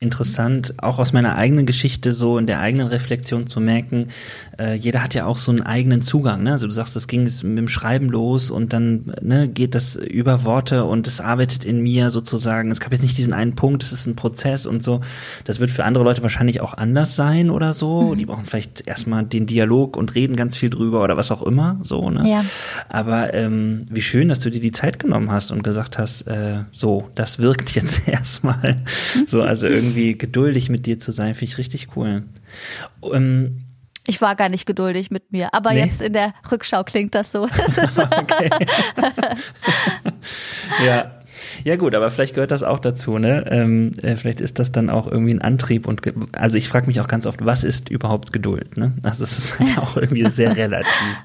interessant, 0.00 0.74
auch 0.78 1.00
aus 1.00 1.12
meiner 1.12 1.34
eigenen 1.34 1.66
Geschichte 1.66 2.12
so 2.12 2.38
in 2.38 2.46
der 2.46 2.60
eigenen 2.60 2.86
Reflexion 2.86 3.48
zu 3.48 3.60
merken, 3.60 4.08
äh, 4.56 4.74
jeder 4.74 5.02
hat 5.02 5.14
ja 5.14 5.26
auch 5.26 5.38
so 5.38 5.50
einen 5.50 5.62
eigenen 5.62 6.02
Zugang. 6.02 6.44
Ne? 6.44 6.52
Also 6.52 6.68
du 6.68 6.72
sagst, 6.72 6.94
das 6.94 7.08
ging 7.08 7.24
mit 7.24 7.58
dem 7.58 7.68
Schreiben 7.68 8.08
los 8.08 8.52
und 8.52 8.72
dann 8.72 9.12
ne, 9.20 9.48
geht 9.48 9.74
das 9.74 9.96
über 9.96 10.44
Worte 10.44 10.84
und 10.84 11.08
es 11.08 11.20
arbeitet 11.20 11.64
in 11.64 11.80
mir 11.80 12.10
sozusagen. 12.10 12.70
Es 12.70 12.78
gab 12.78 12.92
jetzt 12.92 13.02
nicht 13.02 13.18
diesen 13.18 13.32
einen 13.32 13.56
Punkt, 13.56 13.82
es 13.82 13.90
ist 13.90 14.06
ein 14.06 14.14
Prozess 14.14 14.66
und 14.66 14.84
so. 14.84 15.00
Das 15.44 15.58
wird 15.58 15.72
für 15.72 15.84
andere 15.84 16.04
Leute 16.04 16.22
wahrscheinlich 16.22 16.60
auch 16.60 16.74
anders 16.74 17.16
sein 17.16 17.50
oder 17.50 17.74
so. 17.74 18.02
Mhm. 18.02 18.18
Die 18.18 18.26
brauchen 18.26 18.44
vielleicht 18.44 18.86
erstmal 18.86 19.24
den 19.24 19.46
Dialog 19.46 19.96
und 19.96 20.14
reden 20.14 20.36
ganz 20.36 20.56
viel 20.56 20.70
drüber 20.70 21.02
oder 21.02 21.16
was 21.16 21.32
auch 21.32 21.42
immer. 21.42 21.80
So, 21.82 22.08
ne? 22.08 22.28
Ja. 22.28 22.44
Aber 22.88 23.34
ähm, 23.34 23.86
wie 23.90 24.00
schön, 24.00 24.28
dass 24.28 24.38
du 24.38 24.48
dir 24.48 24.60
die 24.60 24.72
Zeit 24.72 25.00
genommen 25.00 25.32
hast 25.32 25.50
und 25.50 25.64
gesagt 25.64 25.98
hast, 25.98 26.22
äh, 26.28 26.60
so, 26.70 27.10
das 27.16 27.40
wirkt 27.40 27.74
jetzt 27.74 28.06
erstmal. 28.08 28.76
so, 29.26 29.42
also 29.42 29.66
irgendwie 29.66 29.87
irgendwie 29.88 30.16
geduldig 30.16 30.68
mit 30.68 30.86
dir 30.86 30.98
zu 30.98 31.12
sein, 31.12 31.34
finde 31.34 31.52
ich 31.52 31.58
richtig 31.58 31.88
cool. 31.96 32.24
Ähm, 33.02 33.64
ich 34.06 34.20
war 34.22 34.36
gar 34.36 34.48
nicht 34.48 34.66
geduldig 34.66 35.10
mit 35.10 35.32
mir, 35.32 35.52
aber 35.52 35.72
nee. 35.72 35.80
jetzt 35.80 36.00
in 36.00 36.14
der 36.14 36.32
Rückschau 36.50 36.82
klingt 36.84 37.14
das 37.14 37.30
so. 37.32 37.46
Das 37.76 37.96
ja. 40.84 41.12
Ja 41.64 41.76
gut, 41.76 41.94
aber 41.94 42.10
vielleicht 42.10 42.34
gehört 42.34 42.50
das 42.50 42.62
auch 42.62 42.78
dazu, 42.80 43.18
ne? 43.18 43.44
Ähm, 43.50 43.92
äh, 44.02 44.16
vielleicht 44.16 44.40
ist 44.40 44.58
das 44.58 44.72
dann 44.72 44.90
auch 44.90 45.06
irgendwie 45.06 45.34
ein 45.34 45.40
Antrieb 45.40 45.86
und 45.86 46.02
also 46.32 46.58
ich 46.58 46.68
frage 46.68 46.86
mich 46.86 47.00
auch 47.00 47.06
ganz 47.08 47.26
oft, 47.26 47.44
was 47.44 47.62
ist 47.64 47.90
überhaupt 47.90 48.32
Geduld, 48.32 48.76
ne? 48.76 48.94
Also 49.02 49.24
es 49.24 49.38
ist 49.38 49.58
halt 49.58 49.78
auch 49.82 49.96
irgendwie 49.96 50.28
sehr 50.30 50.56
relativ. 50.56 51.16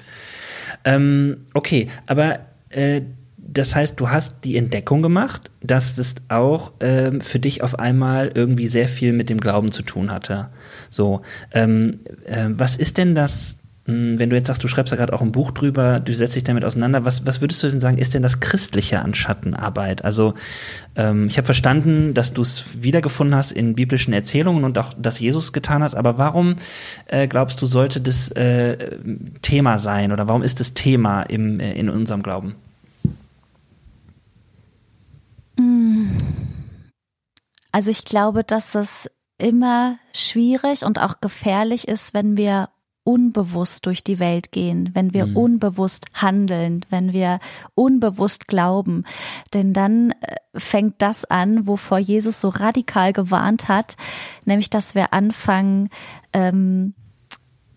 Ähm, 0.84 1.46
okay, 1.54 1.88
aber 2.06 2.40
äh, 2.68 3.02
das 3.46 3.74
heißt, 3.74 4.00
du 4.00 4.10
hast 4.10 4.44
die 4.44 4.56
Entdeckung 4.56 5.02
gemacht, 5.02 5.50
dass 5.62 5.98
es 5.98 6.14
auch 6.28 6.72
ähm, 6.80 7.20
für 7.20 7.38
dich 7.38 7.62
auf 7.62 7.78
einmal 7.78 8.32
irgendwie 8.34 8.66
sehr 8.66 8.88
viel 8.88 9.12
mit 9.12 9.28
dem 9.28 9.38
Glauben 9.38 9.70
zu 9.70 9.82
tun 9.82 10.10
hatte. 10.10 10.48
So, 10.90 11.22
ähm, 11.52 12.00
äh, 12.24 12.46
was 12.48 12.76
ist 12.76 12.96
denn 12.96 13.14
das, 13.14 13.58
mh, 13.86 13.94
hm, 13.94 14.18
wenn 14.18 14.30
du 14.30 14.36
jetzt 14.36 14.46
sagst, 14.46 14.64
du 14.64 14.68
schreibst 14.68 14.92
ja 14.92 14.96
gerade 14.96 15.12
auch 15.12 15.20
ein 15.20 15.30
Buch 15.30 15.50
drüber, 15.50 16.00
du 16.00 16.14
setzt 16.14 16.36
dich 16.36 16.44
damit 16.44 16.64
auseinander, 16.64 17.04
was, 17.04 17.26
was 17.26 17.42
würdest 17.42 17.62
du 17.62 17.68
denn 17.68 17.80
sagen, 17.80 17.98
ist 17.98 18.14
denn 18.14 18.22
das 18.22 18.40
Christliche 18.40 19.02
an 19.02 19.14
Schattenarbeit? 19.14 20.04
Also 20.04 20.34
ähm, 20.96 21.26
ich 21.28 21.36
habe 21.36 21.46
verstanden, 21.46 22.14
dass 22.14 22.32
du 22.32 22.40
es 22.40 22.82
wiedergefunden 22.82 23.36
hast 23.36 23.52
in 23.52 23.74
biblischen 23.74 24.14
Erzählungen 24.14 24.64
und 24.64 24.78
auch, 24.78 24.94
dass 24.96 25.20
Jesus 25.20 25.52
getan 25.52 25.82
hat, 25.82 25.94
aber 25.94 26.16
warum 26.16 26.56
äh, 27.08 27.28
glaubst 27.28 27.60
du, 27.60 27.66
sollte 27.66 28.00
das 28.00 28.30
äh, 28.30 28.96
Thema 29.42 29.76
sein 29.76 30.12
oder 30.12 30.28
warum 30.28 30.42
ist 30.42 30.60
das 30.60 30.72
Thema 30.72 31.22
im, 31.24 31.60
äh, 31.60 31.72
in 31.74 31.90
unserem 31.90 32.22
Glauben? 32.22 32.54
Also 37.72 37.90
ich 37.90 38.04
glaube, 38.04 38.44
dass 38.44 38.74
es 38.74 39.10
immer 39.38 39.98
schwierig 40.12 40.84
und 40.84 41.00
auch 41.00 41.20
gefährlich 41.20 41.88
ist, 41.88 42.14
wenn 42.14 42.36
wir 42.36 42.68
unbewusst 43.04 43.84
durch 43.84 44.02
die 44.02 44.18
Welt 44.18 44.50
gehen, 44.50 44.90
wenn 44.94 45.12
wir 45.12 45.26
mhm. 45.26 45.36
unbewusst 45.36 46.06
handeln, 46.14 46.86
wenn 46.88 47.12
wir 47.12 47.38
unbewusst 47.74 48.48
glauben. 48.48 49.04
Denn 49.52 49.74
dann 49.74 50.12
äh, 50.12 50.36
fängt 50.54 51.02
das 51.02 51.26
an, 51.26 51.66
wovor 51.66 51.98
Jesus 51.98 52.40
so 52.40 52.48
radikal 52.48 53.12
gewarnt 53.12 53.68
hat, 53.68 53.96
nämlich 54.46 54.70
dass 54.70 54.94
wir 54.94 55.12
anfangen, 55.12 55.90
ähm, 56.32 56.94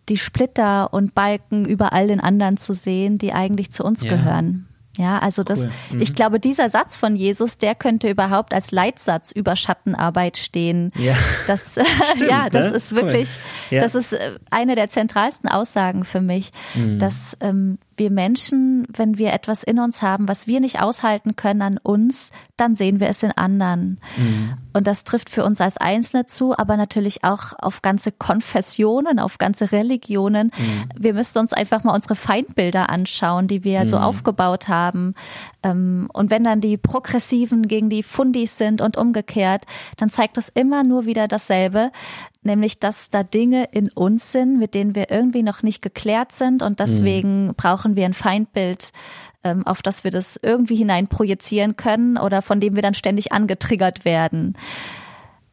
die 0.07 0.17
Splitter 0.17 0.93
und 0.93 1.13
Balken 1.13 1.65
überall 1.65 2.09
in 2.09 2.21
anderen 2.21 2.55
zu 2.55 2.73
sehen, 2.73 3.17
die 3.17 3.33
eigentlich 3.33 3.71
zu 3.71 3.83
uns 3.83 4.03
ja. 4.03 4.11
gehören. 4.11 4.66
Ja, 4.97 5.19
also 5.19 5.43
das, 5.43 5.59
cool. 5.59 5.71
mhm. 5.91 6.01
ich 6.01 6.15
glaube, 6.15 6.39
dieser 6.39 6.69
Satz 6.69 6.97
von 6.97 7.15
Jesus, 7.15 7.57
der 7.57 7.75
könnte 7.75 8.09
überhaupt 8.09 8.53
als 8.53 8.71
Leitsatz 8.71 9.31
über 9.31 9.55
Schattenarbeit 9.55 10.37
stehen. 10.37 10.91
Ja, 10.95 11.15
das, 11.45 11.77
Stimmt, 12.15 12.29
ja, 12.29 12.49
das 12.49 12.71
ne? 12.71 12.77
ist 12.77 12.95
wirklich, 12.95 13.37
cool. 13.69 13.77
ja. 13.77 13.83
das 13.83 13.95
ist 13.95 14.13
äh, 14.13 14.39
eine 14.49 14.75
der 14.75 14.89
zentralsten 14.89 15.49
Aussagen 15.49 16.03
für 16.03 16.21
mich, 16.21 16.51
mhm. 16.73 16.97
dass 16.99 17.37
ähm, 17.41 17.77
wir 17.97 18.11
Menschen, 18.11 18.87
wenn 18.95 19.17
wir 19.17 19.33
etwas 19.33 19.63
in 19.63 19.79
uns 19.79 20.01
haben, 20.01 20.27
was 20.27 20.47
wir 20.47 20.59
nicht 20.59 20.81
aushalten 20.81 21.35
können 21.35 21.61
an 21.61 21.77
uns, 21.77 22.31
dann 22.55 22.75
sehen 22.75 22.99
wir 22.99 23.09
es 23.09 23.23
in 23.23 23.31
anderen. 23.31 23.99
Mhm. 24.17 24.53
Und 24.73 24.87
das 24.87 25.03
trifft 25.03 25.29
für 25.29 25.43
uns 25.43 25.59
als 25.59 25.77
Einzelne 25.77 26.25
zu, 26.25 26.57
aber 26.57 26.77
natürlich 26.77 27.23
auch 27.23 27.53
auf 27.57 27.81
ganze 27.81 28.11
Konfessionen, 28.11 29.19
auf 29.19 29.37
ganze 29.37 29.71
Religionen. 29.71 30.51
Mhm. 30.57 30.83
Wir 30.97 31.13
müssen 31.13 31.39
uns 31.39 31.53
einfach 31.53 31.83
mal 31.83 31.93
unsere 31.93 32.15
Feindbilder 32.15 32.89
anschauen, 32.89 33.47
die 33.47 33.63
wir 33.63 33.83
mhm. 33.83 33.89
so 33.89 33.97
aufgebaut 33.97 34.67
haben. 34.67 35.15
Ähm, 35.63 36.09
und 36.13 36.31
wenn 36.31 36.43
dann 36.43 36.61
die 36.61 36.77
Progressiven 36.77 37.67
gegen 37.67 37.89
die 37.89 38.03
Fundis 38.03 38.57
sind 38.57 38.81
und 38.81 38.97
umgekehrt, 38.97 39.63
dann 39.97 40.09
zeigt 40.09 40.37
das 40.37 40.49
immer 40.49 40.83
nur 40.83 41.05
wieder 41.05 41.27
dasselbe, 41.27 41.91
nämlich 42.43 42.79
dass 42.79 43.09
da 43.09 43.23
Dinge 43.23 43.69
in 43.71 43.89
uns 43.89 44.31
sind, 44.31 44.57
mit 44.59 44.73
denen 44.73 44.95
wir 44.95 45.11
irgendwie 45.11 45.43
noch 45.43 45.63
nicht 45.63 45.81
geklärt 45.81 46.31
sind 46.31 46.61
und 46.61 46.79
deswegen 46.79 47.47
mhm. 47.47 47.55
brauchen 47.55 47.95
wir 47.95 48.05
ein 48.05 48.13
Feindbild, 48.13 48.91
ähm, 49.43 49.65
auf 49.65 49.81
das 49.81 50.03
wir 50.03 50.11
das 50.11 50.39
irgendwie 50.41 50.75
hinein 50.75 51.07
projizieren 51.07 51.75
können 51.75 52.17
oder 52.17 52.41
von 52.41 52.59
dem 52.59 52.75
wir 52.75 52.81
dann 52.81 52.93
ständig 52.93 53.31
angetriggert 53.31 54.05
werden. 54.05 54.57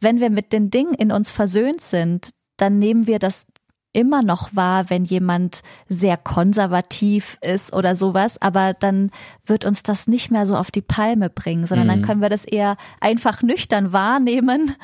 Wenn 0.01 0.19
wir 0.19 0.29
mit 0.29 0.53
den 0.53 0.69
Dingen 0.69 0.93
in 0.93 1.11
uns 1.11 1.31
versöhnt 1.31 1.81
sind, 1.81 2.29
dann 2.57 2.79
nehmen 2.79 3.07
wir 3.07 3.19
das 3.19 3.47
immer 3.95 4.21
noch 4.21 4.53
wahr, 4.53 4.89
wenn 4.89 5.05
jemand 5.05 5.63
sehr 5.87 6.17
konservativ 6.17 7.37
ist 7.41 7.71
oder 7.71 7.95
sowas, 7.95 8.41
aber 8.41 8.73
dann 8.73 9.09
wird 9.45 9.63
uns 9.63 9.83
das 9.83 10.07
nicht 10.07 10.31
mehr 10.31 10.45
so 10.45 10.57
auf 10.57 10.69
die 10.69 10.81
Palme 10.81 11.29
bringen, 11.29 11.65
sondern 11.65 11.87
mhm. 11.87 11.91
dann 11.91 12.01
können 12.01 12.21
wir 12.21 12.29
das 12.29 12.43
eher 12.43 12.75
einfach 12.99 13.41
nüchtern 13.41 13.93
wahrnehmen 13.93 14.75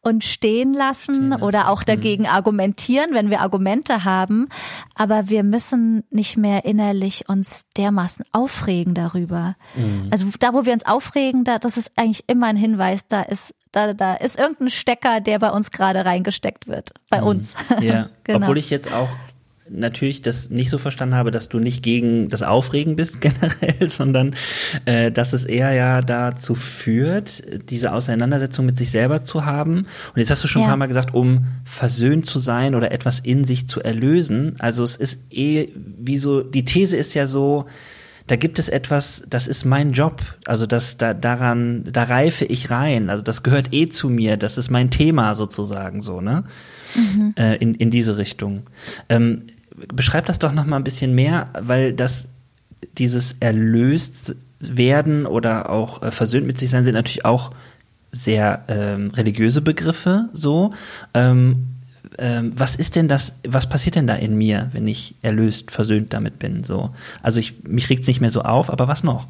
und 0.00 0.24
stehen 0.24 0.72
lassen, 0.72 1.14
stehen 1.14 1.28
lassen. 1.28 1.42
oder 1.42 1.68
auch 1.68 1.82
dagegen 1.82 2.22
mhm. 2.24 2.30
argumentieren, 2.30 3.12
wenn 3.12 3.28
wir 3.28 3.42
Argumente 3.42 4.04
haben, 4.04 4.48
aber 4.94 5.28
wir 5.28 5.44
müssen 5.44 6.04
nicht 6.10 6.38
mehr 6.38 6.64
innerlich 6.64 7.28
uns 7.28 7.68
dermaßen 7.76 8.24
aufregen 8.32 8.94
darüber. 8.94 9.56
Mhm. 9.74 10.08
Also 10.10 10.26
da, 10.40 10.54
wo 10.54 10.64
wir 10.64 10.72
uns 10.72 10.86
aufregen, 10.86 11.44
da, 11.44 11.58
das 11.58 11.76
ist 11.76 11.92
eigentlich 11.96 12.24
immer 12.28 12.46
ein 12.46 12.56
Hinweis, 12.56 13.06
da 13.06 13.20
ist 13.20 13.54
da, 13.74 13.92
da 13.92 14.14
ist 14.14 14.38
irgendein 14.38 14.70
Stecker, 14.70 15.20
der 15.20 15.38
bei 15.38 15.50
uns 15.50 15.70
gerade 15.70 16.04
reingesteckt 16.04 16.68
wird. 16.68 16.92
Bei 17.10 17.20
mhm. 17.20 17.26
uns. 17.26 17.54
Ja, 17.80 18.08
genau. 18.22 18.38
obwohl 18.38 18.56
ich 18.56 18.70
jetzt 18.70 18.90
auch 18.92 19.10
natürlich 19.68 20.22
das 20.22 20.50
nicht 20.50 20.70
so 20.70 20.78
verstanden 20.78 21.14
habe, 21.14 21.30
dass 21.30 21.48
du 21.48 21.58
nicht 21.58 21.82
gegen 21.82 22.28
das 22.28 22.42
Aufregen 22.42 22.96
bist 22.96 23.20
generell, 23.20 23.88
sondern 23.88 24.36
äh, 24.84 25.10
dass 25.10 25.32
es 25.32 25.44
eher 25.44 25.72
ja 25.72 26.00
dazu 26.00 26.54
führt, 26.54 27.42
diese 27.70 27.92
Auseinandersetzung 27.92 28.66
mit 28.66 28.78
sich 28.78 28.90
selber 28.90 29.22
zu 29.22 29.44
haben. 29.44 29.78
Und 30.14 30.16
jetzt 30.16 30.30
hast 30.30 30.44
du 30.44 30.48
schon 30.48 30.62
ja. 30.62 30.68
ein 30.68 30.70
paar 30.70 30.76
Mal 30.76 30.86
gesagt, 30.86 31.14
um 31.14 31.46
versöhnt 31.64 32.26
zu 32.26 32.38
sein 32.38 32.74
oder 32.74 32.92
etwas 32.92 33.20
in 33.20 33.44
sich 33.44 33.68
zu 33.68 33.80
erlösen. 33.80 34.56
Also 34.60 34.82
es 34.84 34.96
ist 34.96 35.18
eh 35.30 35.70
wie 35.74 36.18
so, 36.18 36.42
die 36.42 36.64
These 36.64 36.96
ist 36.96 37.14
ja 37.14 37.26
so, 37.26 37.66
da 38.26 38.36
gibt 38.36 38.58
es 38.58 38.68
etwas, 38.68 39.22
das 39.28 39.46
ist 39.46 39.64
mein 39.64 39.92
Job. 39.92 40.22
Also 40.46 40.66
das, 40.66 40.96
da, 40.96 41.12
daran, 41.12 41.84
da 41.92 42.04
reife 42.04 42.46
ich 42.46 42.70
rein. 42.70 43.10
Also 43.10 43.22
das 43.22 43.42
gehört 43.42 43.74
eh 43.74 43.88
zu 43.88 44.08
mir. 44.08 44.36
Das 44.36 44.56
ist 44.56 44.70
mein 44.70 44.90
Thema 44.90 45.34
sozusagen 45.34 46.00
so, 46.00 46.20
ne? 46.20 46.44
Mhm. 46.94 47.34
Äh, 47.36 47.56
in, 47.56 47.74
in 47.74 47.90
diese 47.90 48.16
Richtung. 48.16 48.62
Ähm, 49.08 49.42
beschreib 49.92 50.26
das 50.26 50.38
doch 50.38 50.52
noch 50.52 50.64
mal 50.64 50.76
ein 50.76 50.84
bisschen 50.84 51.14
mehr, 51.14 51.48
weil 51.58 51.92
das 51.92 52.28
dieses 52.96 53.36
erlöst 53.40 54.36
werden 54.60 55.26
oder 55.26 55.68
auch 55.68 56.02
äh, 56.02 56.10
versöhnt 56.10 56.46
mit 56.46 56.58
sich 56.58 56.70
sein 56.70 56.84
sind 56.84 56.94
natürlich 56.94 57.24
auch 57.24 57.50
sehr 58.12 58.64
ähm, 58.68 59.10
religiöse 59.10 59.60
Begriffe 59.60 60.28
so. 60.32 60.72
Ähm, 61.12 61.66
ähm, 62.18 62.52
was 62.56 62.76
ist 62.76 62.96
denn 62.96 63.08
das, 63.08 63.34
was 63.46 63.68
passiert 63.68 63.96
denn 63.96 64.06
da 64.06 64.14
in 64.14 64.36
mir, 64.36 64.68
wenn 64.72 64.86
ich 64.86 65.14
erlöst, 65.22 65.70
versöhnt 65.70 66.12
damit 66.12 66.38
bin? 66.38 66.64
So. 66.64 66.90
Also 67.22 67.40
ich, 67.40 67.64
mich 67.64 67.88
regt 67.90 68.02
es 68.02 68.06
nicht 68.06 68.20
mehr 68.20 68.30
so 68.30 68.42
auf, 68.42 68.70
aber 68.70 68.88
was 68.88 69.04
noch? 69.04 69.26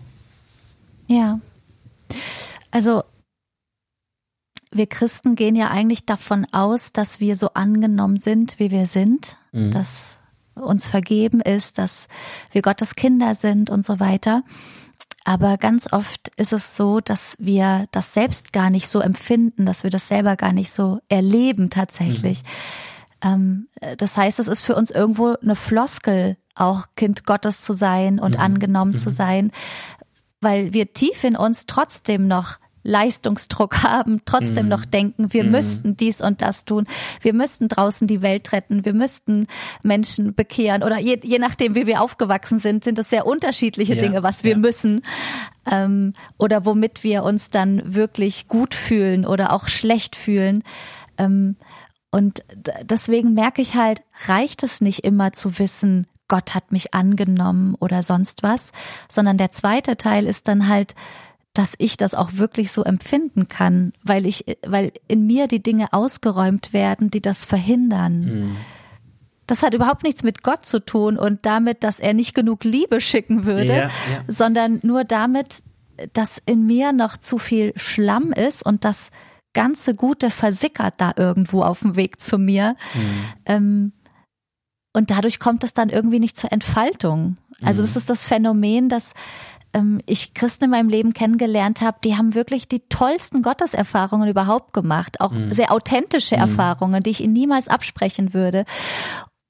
Ja. 1.07 1.41
Also 2.71 3.05
wir 4.71 4.87
Christen 4.87 5.37
gehen 5.37 5.55
ja 5.55 5.71
eigentlich 5.71 6.05
davon 6.05 6.47
aus, 6.53 6.93
dass 6.93 7.21
wir 7.21 7.37
so 7.37 7.51
angenommen 7.55 8.19
sind, 8.19 8.59
wie 8.59 8.71
wir 8.71 8.87
sind, 8.87 9.37
mhm. 9.53 9.71
dass 9.71 10.19
uns 10.55 10.87
vergeben 10.87 11.41
ist, 11.41 11.79
dass 11.79 12.09
wir 12.53 12.63
Gottes 12.63 12.97
Kinder 12.97 13.35
sind 13.35 13.71
und 13.71 13.85
so 13.85 14.01
weiter. 14.01 14.43
Aber 15.25 15.57
ganz 15.57 15.91
oft 15.91 16.29
ist 16.37 16.53
es 16.53 16.77
so, 16.77 17.01
dass 17.01 17.37
wir 17.39 17.87
das 17.93 18.13
selbst 18.13 18.53
gar 18.53 18.69
nicht 18.69 18.89
so 18.89 19.01
empfinden, 19.01 19.65
dass 19.65 19.83
wir 19.83 19.91
das 19.91 20.07
selber 20.07 20.37
gar 20.37 20.53
nicht 20.53 20.71
so 20.71 21.01
erleben 21.09 21.71
tatsächlich. 21.71 22.43
Mhm. 23.23 23.69
Ähm, 23.81 23.97
das 23.97 24.19
heißt, 24.19 24.39
es 24.39 24.49
ist 24.49 24.61
für 24.61 24.75
uns 24.75 24.91
irgendwo 24.91 25.35
eine 25.43 25.57
Floskel, 25.57 26.37
auch 26.55 26.87
Kind 26.95 27.25
Gottes 27.25 27.63
zu 27.63 27.73
sein 27.73 28.21
und 28.21 28.37
mhm. 28.37 28.41
angenommen 28.43 28.93
mhm. 28.93 28.99
zu 28.99 29.09
sein, 29.09 29.51
weil 30.43 30.75
wir 30.75 30.93
tief 30.93 31.25
in 31.25 31.37
uns 31.37 31.65
trotzdem 31.65 32.29
noch 32.29 32.59
Leistungsdruck 32.85 33.79
haben, 33.83 34.21
trotzdem 34.25 34.67
mm. 34.67 34.69
noch 34.69 34.85
denken, 34.85 35.33
wir 35.33 35.43
mm. 35.43 35.51
müssten 35.51 35.97
dies 35.97 36.21
und 36.21 36.43
das 36.43 36.65
tun, 36.65 36.87
wir 37.21 37.33
müssten 37.33 37.69
draußen 37.69 38.07
die 38.07 38.23
Welt 38.23 38.53
retten, 38.53 38.85
wir 38.85 38.95
müssten 38.95 39.49
Menschen 39.83 40.35
bekehren 40.35 40.85
oder 40.85 41.01
je, 41.01 41.19
je 41.23 41.39
nachdem, 41.39 41.75
wie 41.75 41.87
wir 41.87 42.01
aufgewachsen 42.01 42.61
sind, 42.61 42.85
sind 42.85 42.99
es 42.99 43.11
sehr 43.11 43.27
unterschiedliche 43.27 43.95
ja, 43.95 44.01
Dinge, 44.01 44.23
was 44.23 44.45
wir 44.45 44.53
ja. 44.53 44.59
müssen 44.59 45.03
ähm, 45.71 46.13
oder 46.39 46.65
womit 46.65 47.03
wir 47.03 47.25
uns 47.25 47.51
dann 47.51 47.83
wirklich 47.95 48.47
gut 48.47 48.75
fühlen 48.75 49.27
oder 49.27 49.53
auch 49.53 49.69
schlecht 49.69 50.15
fühlen. 50.15 50.63
Ähm, 51.19 51.57
und 52.11 52.45
deswegen 52.83 53.35
merke 53.35 53.61
ich 53.61 53.75
halt, 53.75 54.03
reicht 54.27 54.63
es 54.63 54.81
nicht 54.81 55.01
immer 55.01 55.33
zu 55.33 55.59
wissen, 55.59 56.07
Gott 56.29 56.55
hat 56.55 56.73
mich 56.73 56.95
angenommen 56.95 57.75
oder 57.79 58.03
sonst 58.03 58.43
was, 58.43 58.73
sondern 59.11 59.37
der 59.37 59.51
zweite 59.51 59.97
Teil 59.97 60.27
ist 60.27 60.49
dann 60.49 60.69
halt, 60.69 60.95
dass 61.55 61.75
ich 61.79 61.97
das 61.97 62.15
auch 62.15 62.33
wirklich 62.35 62.73
so 62.73 62.83
empfinden 62.83 63.49
kann, 63.49 63.93
weil 64.03 64.27
ich, 64.27 64.45
weil 64.67 64.93
in 65.07 65.27
mir 65.27 65.47
die 65.47 65.63
Dinge 65.63 65.93
ausgeräumt 65.93 66.73
werden, 66.73 67.11
die 67.11 67.23
das 67.23 67.45
verhindern. 67.45 68.21
Mhm. 68.21 68.57
Das 69.47 69.63
hat 69.63 69.73
überhaupt 69.73 70.03
nichts 70.03 70.25
mit 70.25 70.43
Gott 70.43 70.67
zu 70.67 70.85
tun 70.85 71.17
und 71.17 71.47
damit, 71.47 71.85
dass 71.85 72.01
er 72.01 72.13
nicht 72.13 72.35
genug 72.35 72.65
Liebe 72.65 73.01
schicken 73.01 73.47
würde, 73.47 73.73
ja, 73.73 73.83
ja. 73.83 73.91
sondern 74.27 74.81
nur 74.83 75.05
damit, 75.05 75.63
dass 76.13 76.43
in 76.45 76.67
mir 76.67 76.93
noch 76.93 77.17
zu 77.17 77.39
viel 77.39 77.73
Schlamm 77.77 78.33
ist 78.33 78.65
und 78.65 78.85
das 78.85 79.11
ganze 79.53 79.95
Gute 79.95 80.31
versickert 80.31 80.95
da 80.97 81.13
irgendwo 81.17 81.63
auf 81.63 81.81
dem 81.81 81.95
Weg 81.95 82.21
zu 82.21 82.37
mir. 82.37 82.75
Mhm. 82.95 83.25
Ähm, 83.47 83.93
und 84.93 85.11
dadurch 85.11 85.39
kommt 85.39 85.63
es 85.63 85.73
dann 85.73 85.89
irgendwie 85.89 86.21
nicht 86.21 86.37
zur 86.37 86.51
Entfaltung. 86.53 87.37
Also 87.63 87.83
mhm. 87.83 87.87
das 87.87 87.97
ist 87.97 88.11
das 88.11 88.27
Phänomen, 88.27 88.89
dass 88.89 89.13
ähm, 89.75 90.01
ich 90.07 90.33
Christen 90.33 90.65
in 90.65 90.71
meinem 90.71 90.89
Leben 90.89 91.13
kennengelernt 91.13 91.83
habe, 91.83 91.99
die 92.03 92.17
haben 92.17 92.35
wirklich 92.35 92.69
die 92.69 92.81
tollsten 92.89 93.43
Gotteserfahrungen 93.43 94.29
überhaupt 94.29 94.73
gemacht. 94.73 95.21
Auch 95.21 95.33
mhm. 95.33 95.53
sehr 95.53 95.73
authentische 95.73 96.37
mhm. 96.37 96.43
Erfahrungen, 96.43 97.03
die 97.03 97.11
ich 97.11 97.21
ihnen 97.21 97.35
niemals 97.35 97.69
absprechen 97.69 98.33
würde. 98.33 98.65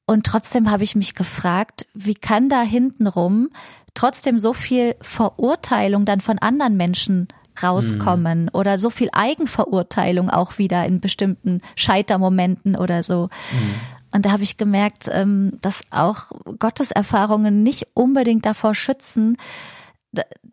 Und 0.07 0.27
trotzdem 0.27 0.71
habe 0.71 0.85
ich 0.85 0.97
mich 0.97 1.15
gefragt, 1.15 1.87
wie 1.95 2.15
kann 2.15 2.49
da 2.49 2.63
hintenrum 2.63 3.51
trotzdem 3.95 4.39
so 4.39 4.53
viel 4.53 4.97
Verurteilung 5.01 6.05
dann 6.05 6.21
von 6.21 6.39
anderen 6.39 6.77
Menschen 6.77 7.29
rauskommen 7.63 8.45
mhm. 8.45 8.51
oder 8.53 8.79
so 8.79 8.91
viel 8.91 9.09
Eigenverurteilung 9.13 10.29
auch 10.29 10.59
wieder 10.59 10.85
in 10.87 11.01
bestimmten 11.01 11.61
Scheitermomenten 11.77 12.77
oder 12.77 13.03
so. 13.03 13.29
Mhm. 13.53 13.75
Und 14.13 14.27
da 14.27 14.33
habe 14.33 14.43
ich 14.43 14.57
gemerkt, 14.57 15.09
ähm, 15.11 15.59
dass 15.61 15.83
auch 15.91 16.27
Gotteserfahrungen 16.59 17.63
nicht 17.63 17.89
unbedingt 17.95 18.47
davor 18.47 18.75
schützen, 18.75 19.37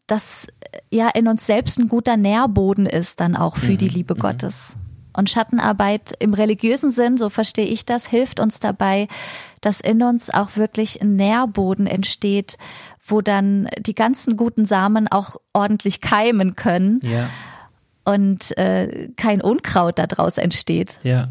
dass 0.08 0.48
ja 0.92 1.10
in 1.10 1.28
uns 1.28 1.46
selbst 1.46 1.80
ein 1.80 1.88
guter 1.88 2.18
Nährboden 2.18 2.86
ist 2.86 3.20
dann 3.20 3.36
auch 3.36 3.58
für 3.58 3.74
mhm. 3.74 3.78
die 3.78 3.88
Liebe 3.88 4.16
mhm. 4.16 4.20
Gottes. 4.20 4.78
Und 5.14 5.30
Schattenarbeit 5.30 6.14
im 6.20 6.34
religiösen 6.34 6.90
Sinn, 6.90 7.18
so 7.18 7.30
verstehe 7.30 7.66
ich 7.66 7.86
das, 7.86 8.08
hilft 8.08 8.40
uns 8.40 8.60
dabei, 8.60 9.08
dass 9.60 9.82
in 9.82 10.04
uns 10.04 10.30
auch 10.30 10.56
wirklich 10.56 11.02
ein 11.02 11.18
Nährboden 11.18 11.86
entsteht, 11.86 12.58
wo 13.06 13.22
dann 13.22 13.68
die 13.78 13.96
ganzen 13.96 14.38
guten 14.38 14.66
Samen 14.66 15.08
auch 15.10 15.36
ordentlich 15.54 16.00
keimen 16.00 16.56
können 16.56 17.00
ja. 17.04 17.30
und 18.06 18.58
äh, 18.58 19.10
kein 19.18 19.42
Unkraut 19.42 20.00
daraus 20.00 20.38
entsteht. 20.38 20.98
Ja. 21.04 21.30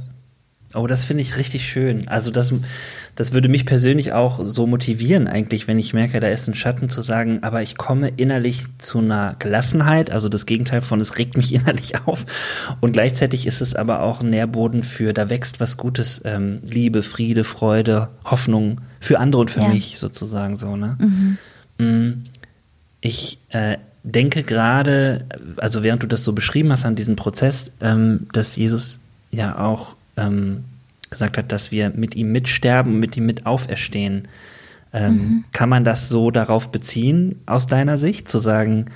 Oh, 0.75 0.87
das 0.87 1.05
finde 1.05 1.23
ich 1.23 1.37
richtig 1.37 1.69
schön. 1.69 2.07
Also 2.07 2.31
das, 2.31 2.53
das 3.17 3.33
würde 3.33 3.49
mich 3.49 3.67
persönlich 3.67 4.13
auch 4.13 4.41
so 4.41 4.67
motivieren 4.67 5.27
eigentlich, 5.27 5.67
wenn 5.67 5.81
ich 5.81 5.95
merke, 5.95 6.21
da 6.21 6.29
ist 6.29 6.47
ein 6.47 6.55
Schatten 6.55 6.89
zu 6.89 7.03
sagen, 7.03 7.43
aber 7.43 7.61
ich 7.61 7.77
komme 7.77 8.13
innerlich 8.17 8.65
zu 8.79 8.99
einer 8.99 9.35
Gelassenheit, 9.41 10.13
also 10.13 10.29
das 10.29 10.47
Gegenteil 10.47 10.81
von, 10.81 11.01
es 11.01 11.19
regt 11.19 11.37
mich 11.37 11.53
innerlich 11.55 12.07
auf. 12.07 12.25
Und 12.81 12.93
gleichzeitig 12.93 13.47
ist 13.47 13.61
es 13.61 13.75
aber 13.75 14.01
auch 14.03 14.21
ein 14.21 14.31
Nährboden 14.31 14.85
für, 14.85 15.13
da 15.13 15.29
wächst 15.29 15.59
was 15.59 15.77
Gutes, 15.77 16.23
ähm, 16.25 16.61
Liebe, 16.63 17.03
Friede, 17.03 17.43
Freude, 17.43 18.09
Hoffnung 18.25 18.81
für 19.01 19.19
andere 19.19 19.41
und 19.41 19.51
für 19.51 19.61
ja. 19.61 19.69
mich 19.69 19.99
sozusagen 19.99 20.57
so, 20.57 20.77
ne? 20.77 20.97
Mhm. 21.01 21.39
Mm, 21.79 22.25
ich 23.01 23.39
äh, 23.49 23.79
denke 24.05 24.45
gerade, 24.45 25.25
also 25.57 25.83
während 25.83 26.03
du 26.03 26.07
das 26.07 26.23
so 26.23 26.33
beschrieben 26.33 26.71
hast 26.71 26.85
an 26.85 26.95
diesem 26.95 27.17
Prozess, 27.17 27.73
ähm, 27.81 28.29
dass 28.33 28.57
Jesus 28.57 29.01
ja 29.31 29.59
auch 29.59 29.97
ähm, 30.21 30.65
gesagt 31.11 31.39
hat, 31.39 31.53
dass 31.53 31.73
wir 31.73 31.91
mit 31.91 32.15
ihm 32.15 32.33
mitsterben 32.33 32.95
und 32.95 33.01
mit 33.01 33.17
ihm 33.17 33.27
mit 33.27 33.47
auferstehen. 33.47 34.29
Ähm, 34.93 35.13
mhm. 35.13 35.45
Kann 35.53 35.69
man 35.69 35.85
das 35.85 36.09
so 36.09 36.31
darauf 36.31 36.71
beziehen, 36.71 37.41
aus 37.47 37.67
deiner 37.67 37.99
Sicht, 37.99 38.29
zu 38.29 38.39
sagen, 38.39 38.87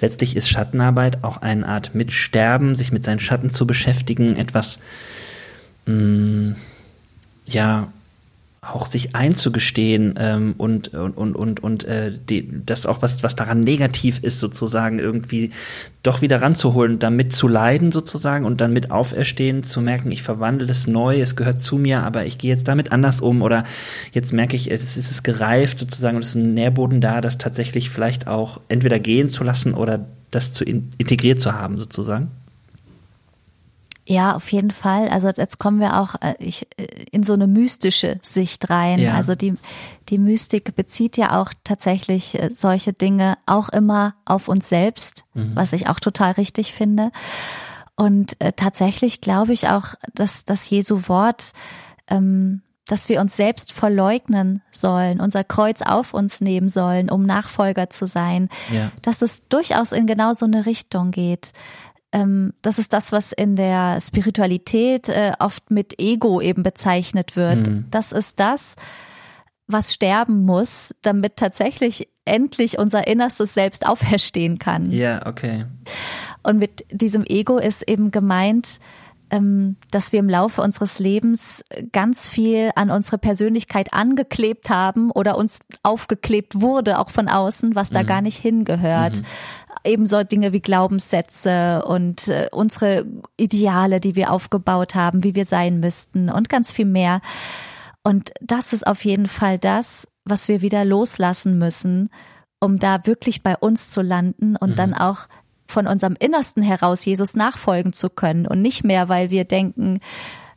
letztlich 0.00 0.36
ist 0.36 0.48
Schattenarbeit 0.48 1.22
auch 1.22 1.38
eine 1.38 1.66
Art 1.66 1.94
Mitsterben, 1.94 2.74
sich 2.74 2.92
mit 2.92 3.04
seinen 3.04 3.20
Schatten 3.20 3.50
zu 3.50 3.66
beschäftigen, 3.66 4.36
etwas, 4.36 4.78
mh, 5.86 5.94
mm, 5.94 6.56
ja, 7.46 7.92
auch 8.72 8.86
sich 8.86 9.14
einzugestehen 9.14 10.14
ähm, 10.18 10.54
und 10.58 10.88
und 10.94 11.16
und 11.16 11.36
und, 11.36 11.62
und 11.62 11.84
äh, 11.84 12.12
die, 12.28 12.48
das 12.64 12.86
auch 12.86 13.02
was 13.02 13.22
was 13.22 13.36
daran 13.36 13.60
negativ 13.60 14.20
ist 14.22 14.40
sozusagen 14.40 14.98
irgendwie 14.98 15.50
doch 16.02 16.22
wieder 16.22 16.40
ranzuholen, 16.42 16.98
damit 16.98 17.32
zu 17.32 17.48
leiden 17.48 17.92
sozusagen 17.92 18.44
und 18.44 18.60
dann 18.60 18.72
mit 18.72 18.90
auferstehen, 18.90 19.62
zu 19.62 19.80
merken, 19.80 20.12
ich 20.12 20.22
verwandle 20.22 20.70
es 20.70 20.86
neu, 20.86 21.20
es 21.20 21.36
gehört 21.36 21.62
zu 21.62 21.76
mir, 21.76 22.02
aber 22.02 22.26
ich 22.26 22.38
gehe 22.38 22.50
jetzt 22.50 22.68
damit 22.68 22.92
anders 22.92 23.20
um 23.20 23.42
oder 23.42 23.64
jetzt 24.12 24.32
merke 24.32 24.56
ich, 24.56 24.70
es 24.70 24.96
ist 24.96 25.10
es 25.10 25.22
gereift 25.22 25.80
sozusagen 25.80 26.16
und 26.16 26.22
es 26.22 26.30
ist 26.30 26.36
ein 26.36 26.54
Nährboden 26.54 27.00
da, 27.00 27.20
das 27.20 27.38
tatsächlich 27.38 27.90
vielleicht 27.90 28.26
auch 28.26 28.60
entweder 28.68 28.98
gehen 28.98 29.28
zu 29.28 29.44
lassen 29.44 29.74
oder 29.74 30.06
das 30.30 30.52
zu 30.52 30.64
in, 30.64 30.90
integriert 30.98 31.40
zu 31.40 31.52
haben 31.52 31.78
sozusagen. 31.78 32.30
Ja, 34.06 34.36
auf 34.36 34.52
jeden 34.52 34.70
Fall. 34.70 35.08
Also 35.08 35.28
jetzt 35.28 35.58
kommen 35.58 35.80
wir 35.80 35.98
auch 35.98 36.16
äh, 36.20 36.34
ich, 36.38 36.66
äh, 36.76 36.84
in 37.10 37.22
so 37.22 37.32
eine 37.32 37.46
mystische 37.46 38.18
Sicht 38.20 38.68
rein. 38.68 38.98
Ja. 38.98 39.14
Also 39.14 39.34
die, 39.34 39.54
die 40.10 40.18
Mystik 40.18 40.76
bezieht 40.76 41.16
ja 41.16 41.40
auch 41.40 41.52
tatsächlich 41.64 42.38
äh, 42.38 42.50
solche 42.54 42.92
Dinge 42.92 43.38
auch 43.46 43.70
immer 43.70 44.14
auf 44.26 44.48
uns 44.48 44.68
selbst, 44.68 45.24
mhm. 45.32 45.52
was 45.54 45.72
ich 45.72 45.88
auch 45.88 46.00
total 46.00 46.32
richtig 46.32 46.74
finde. 46.74 47.12
Und 47.96 48.38
äh, 48.40 48.52
tatsächlich 48.52 49.20
glaube 49.22 49.54
ich 49.54 49.68
auch, 49.68 49.94
dass 50.14 50.44
das 50.44 50.68
Jesu 50.68 51.08
Wort, 51.08 51.52
ähm, 52.08 52.60
dass 52.86 53.08
wir 53.08 53.22
uns 53.22 53.34
selbst 53.34 53.72
verleugnen 53.72 54.60
sollen, 54.70 55.20
unser 55.20 55.44
Kreuz 55.44 55.80
auf 55.80 56.12
uns 56.12 56.42
nehmen 56.42 56.68
sollen, 56.68 57.08
um 57.08 57.24
Nachfolger 57.24 57.88
zu 57.88 58.06
sein, 58.06 58.50
ja. 58.70 58.92
dass 59.00 59.22
es 59.22 59.48
durchaus 59.48 59.92
in 59.92 60.06
genau 60.06 60.34
so 60.34 60.44
eine 60.44 60.66
Richtung 60.66 61.10
geht 61.10 61.54
das 62.62 62.78
ist 62.78 62.92
das, 62.92 63.10
was 63.10 63.32
in 63.32 63.56
der 63.56 64.00
Spiritualität 64.00 65.08
äh, 65.08 65.32
oft 65.40 65.70
mit 65.70 66.00
Ego 66.00 66.40
eben 66.40 66.62
bezeichnet 66.62 67.34
wird. 67.34 67.68
Mhm. 67.68 67.86
Das 67.90 68.12
ist 68.12 68.38
das, 68.38 68.76
was 69.66 69.92
sterben 69.92 70.44
muss, 70.44 70.94
damit 71.02 71.36
tatsächlich 71.36 72.08
endlich 72.24 72.78
unser 72.78 73.06
innerstes 73.06 73.54
Selbst 73.54 73.86
auferstehen 73.86 74.58
kann. 74.58 74.92
Ja, 74.92 75.26
okay. 75.26 75.64
Und 76.42 76.58
mit 76.58 76.84
diesem 76.90 77.24
Ego 77.26 77.58
ist 77.58 77.88
eben 77.88 78.10
gemeint, 78.10 78.78
ähm, 78.78 78.82
dass 79.30 80.12
wir 80.12 80.20
im 80.20 80.28
Laufe 80.28 80.62
unseres 80.62 80.98
Lebens 80.98 81.64
ganz 81.92 82.28
viel 82.28 82.70
an 82.76 82.90
unsere 82.90 83.18
Persönlichkeit 83.18 83.92
angeklebt 83.92 84.70
haben 84.70 85.10
oder 85.10 85.36
uns 85.36 85.60
aufgeklebt 85.82 86.60
wurde, 86.60 86.98
auch 86.98 87.10
von 87.10 87.28
außen, 87.28 87.74
was 87.74 87.90
da 87.90 88.02
mhm. 88.02 88.06
gar 88.06 88.22
nicht 88.22 88.38
hingehört. 88.38 89.16
Mhm. 89.16 89.24
Ebenso 89.82 90.22
Dinge 90.22 90.52
wie 90.52 90.60
Glaubenssätze 90.60 91.82
und 91.84 92.28
äh, 92.28 92.48
unsere 92.52 93.06
Ideale, 93.36 93.98
die 93.98 94.14
wir 94.14 94.30
aufgebaut 94.30 94.94
haben, 94.94 95.24
wie 95.24 95.34
wir 95.34 95.46
sein 95.46 95.80
müssten 95.80 96.30
und 96.30 96.48
ganz 96.48 96.70
viel 96.70 96.86
mehr. 96.86 97.20
Und 98.02 98.32
das 98.40 98.72
ist 98.72 98.86
auf 98.86 99.04
jeden 99.04 99.26
Fall 99.26 99.58
das, 99.58 100.06
was 100.24 100.48
wir 100.48 100.60
wieder 100.60 100.84
loslassen 100.84 101.58
müssen, 101.58 102.10
um 102.60 102.78
da 102.78 103.06
wirklich 103.06 103.42
bei 103.42 103.56
uns 103.56 103.90
zu 103.90 104.00
landen 104.00 104.56
und 104.56 104.70
mhm. 104.70 104.76
dann 104.76 104.94
auch 104.94 105.26
von 105.66 105.86
unserem 105.86 106.16
Innersten 106.18 106.62
heraus 106.62 107.04
Jesus 107.04 107.34
nachfolgen 107.34 107.92
zu 107.92 108.10
können 108.10 108.46
und 108.46 108.62
nicht 108.62 108.84
mehr, 108.84 109.08
weil 109.08 109.30
wir 109.30 109.44
denken, 109.44 110.00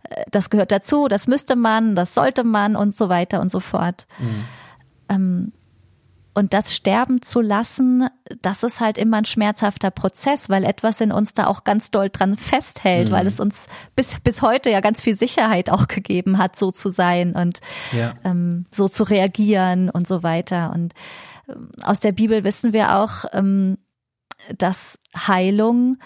äh, 0.10 0.24
das 0.32 0.50
gehört 0.50 0.72
dazu, 0.72 1.08
das 1.08 1.28
müsste 1.28 1.56
man, 1.56 1.96
das 1.96 2.14
sollte 2.14 2.44
man 2.44 2.76
und 2.76 2.96
so 2.96 3.10
weiter 3.10 3.42
und 3.42 3.52
so 3.52 3.60
fort. 3.60 4.08
Mhm. 4.20 4.46
Ähm, 5.10 5.52
und 6.38 6.54
das 6.54 6.76
sterben 6.76 7.24
zu 7.24 7.42
lassen, 7.42 8.10
das 8.44 8.62
ist 8.62 8.80
halt 8.80 9.00
immer 9.00 9.18
ein 9.18 9.26
schmerzhafter 9.26 9.90
Prozess, 9.90 10.52
weil 10.52 10.66
etwas 10.66 11.02
in 11.02 11.12
uns 11.12 11.34
da 11.34 11.48
auch 11.48 11.64
ganz 11.64 11.90
doll 11.90 12.12
dran 12.12 12.38
festhält, 12.38 13.10
mhm. 13.10 13.12
weil 13.12 13.26
es 13.26 13.40
uns 13.40 13.66
bis, 13.96 14.20
bis 14.20 14.44
heute 14.44 14.70
ja 14.70 14.80
ganz 14.80 15.02
viel 15.02 15.18
Sicherheit 15.18 15.72
auch 15.72 15.88
gegeben 15.88 16.38
hat, 16.38 16.56
so 16.56 16.70
zu 16.70 16.92
sein 16.92 17.34
und 17.34 17.60
ja. 17.92 18.14
ähm, 18.24 18.68
so 18.72 18.88
zu 18.88 19.04
reagieren 19.04 19.90
und 19.90 20.08
so 20.08 20.22
weiter. 20.22 20.72
Und 20.76 20.94
ähm, 21.50 21.70
aus 21.82 22.02
der 22.02 22.12
Bibel 22.12 22.44
wissen 22.44 22.72
wir 22.72 22.98
auch, 22.98 23.26
ähm, 23.34 23.80
dass 24.58 25.00
Heilung 25.16 25.98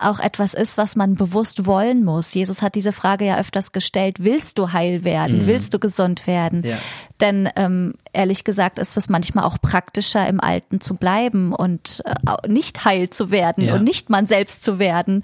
auch 0.00 0.18
etwas 0.18 0.54
ist, 0.54 0.78
was 0.78 0.96
man 0.96 1.14
bewusst 1.14 1.66
wollen 1.66 2.04
muss. 2.04 2.32
Jesus 2.32 2.62
hat 2.62 2.74
diese 2.74 2.92
Frage 2.92 3.26
ja 3.26 3.38
öfters 3.38 3.72
gestellt, 3.72 4.16
willst 4.20 4.58
du 4.58 4.72
heil 4.72 5.04
werden? 5.04 5.42
Mhm. 5.42 5.46
Willst 5.46 5.74
du 5.74 5.78
gesund 5.78 6.26
werden? 6.26 6.64
Ja. 6.64 6.78
Denn 7.20 7.50
ähm, 7.56 7.94
ehrlich 8.12 8.44
gesagt 8.44 8.78
ist 8.78 8.96
es 8.96 9.08
manchmal 9.08 9.44
auch 9.44 9.58
praktischer, 9.60 10.26
im 10.26 10.40
Alten 10.40 10.80
zu 10.80 10.94
bleiben 10.94 11.52
und 11.52 12.02
äh, 12.06 12.48
nicht 12.48 12.84
heil 12.84 13.10
zu 13.10 13.30
werden 13.30 13.64
ja. 13.64 13.74
und 13.74 13.84
nicht 13.84 14.08
man 14.08 14.26
selbst 14.26 14.62
zu 14.62 14.78
werden. 14.78 15.22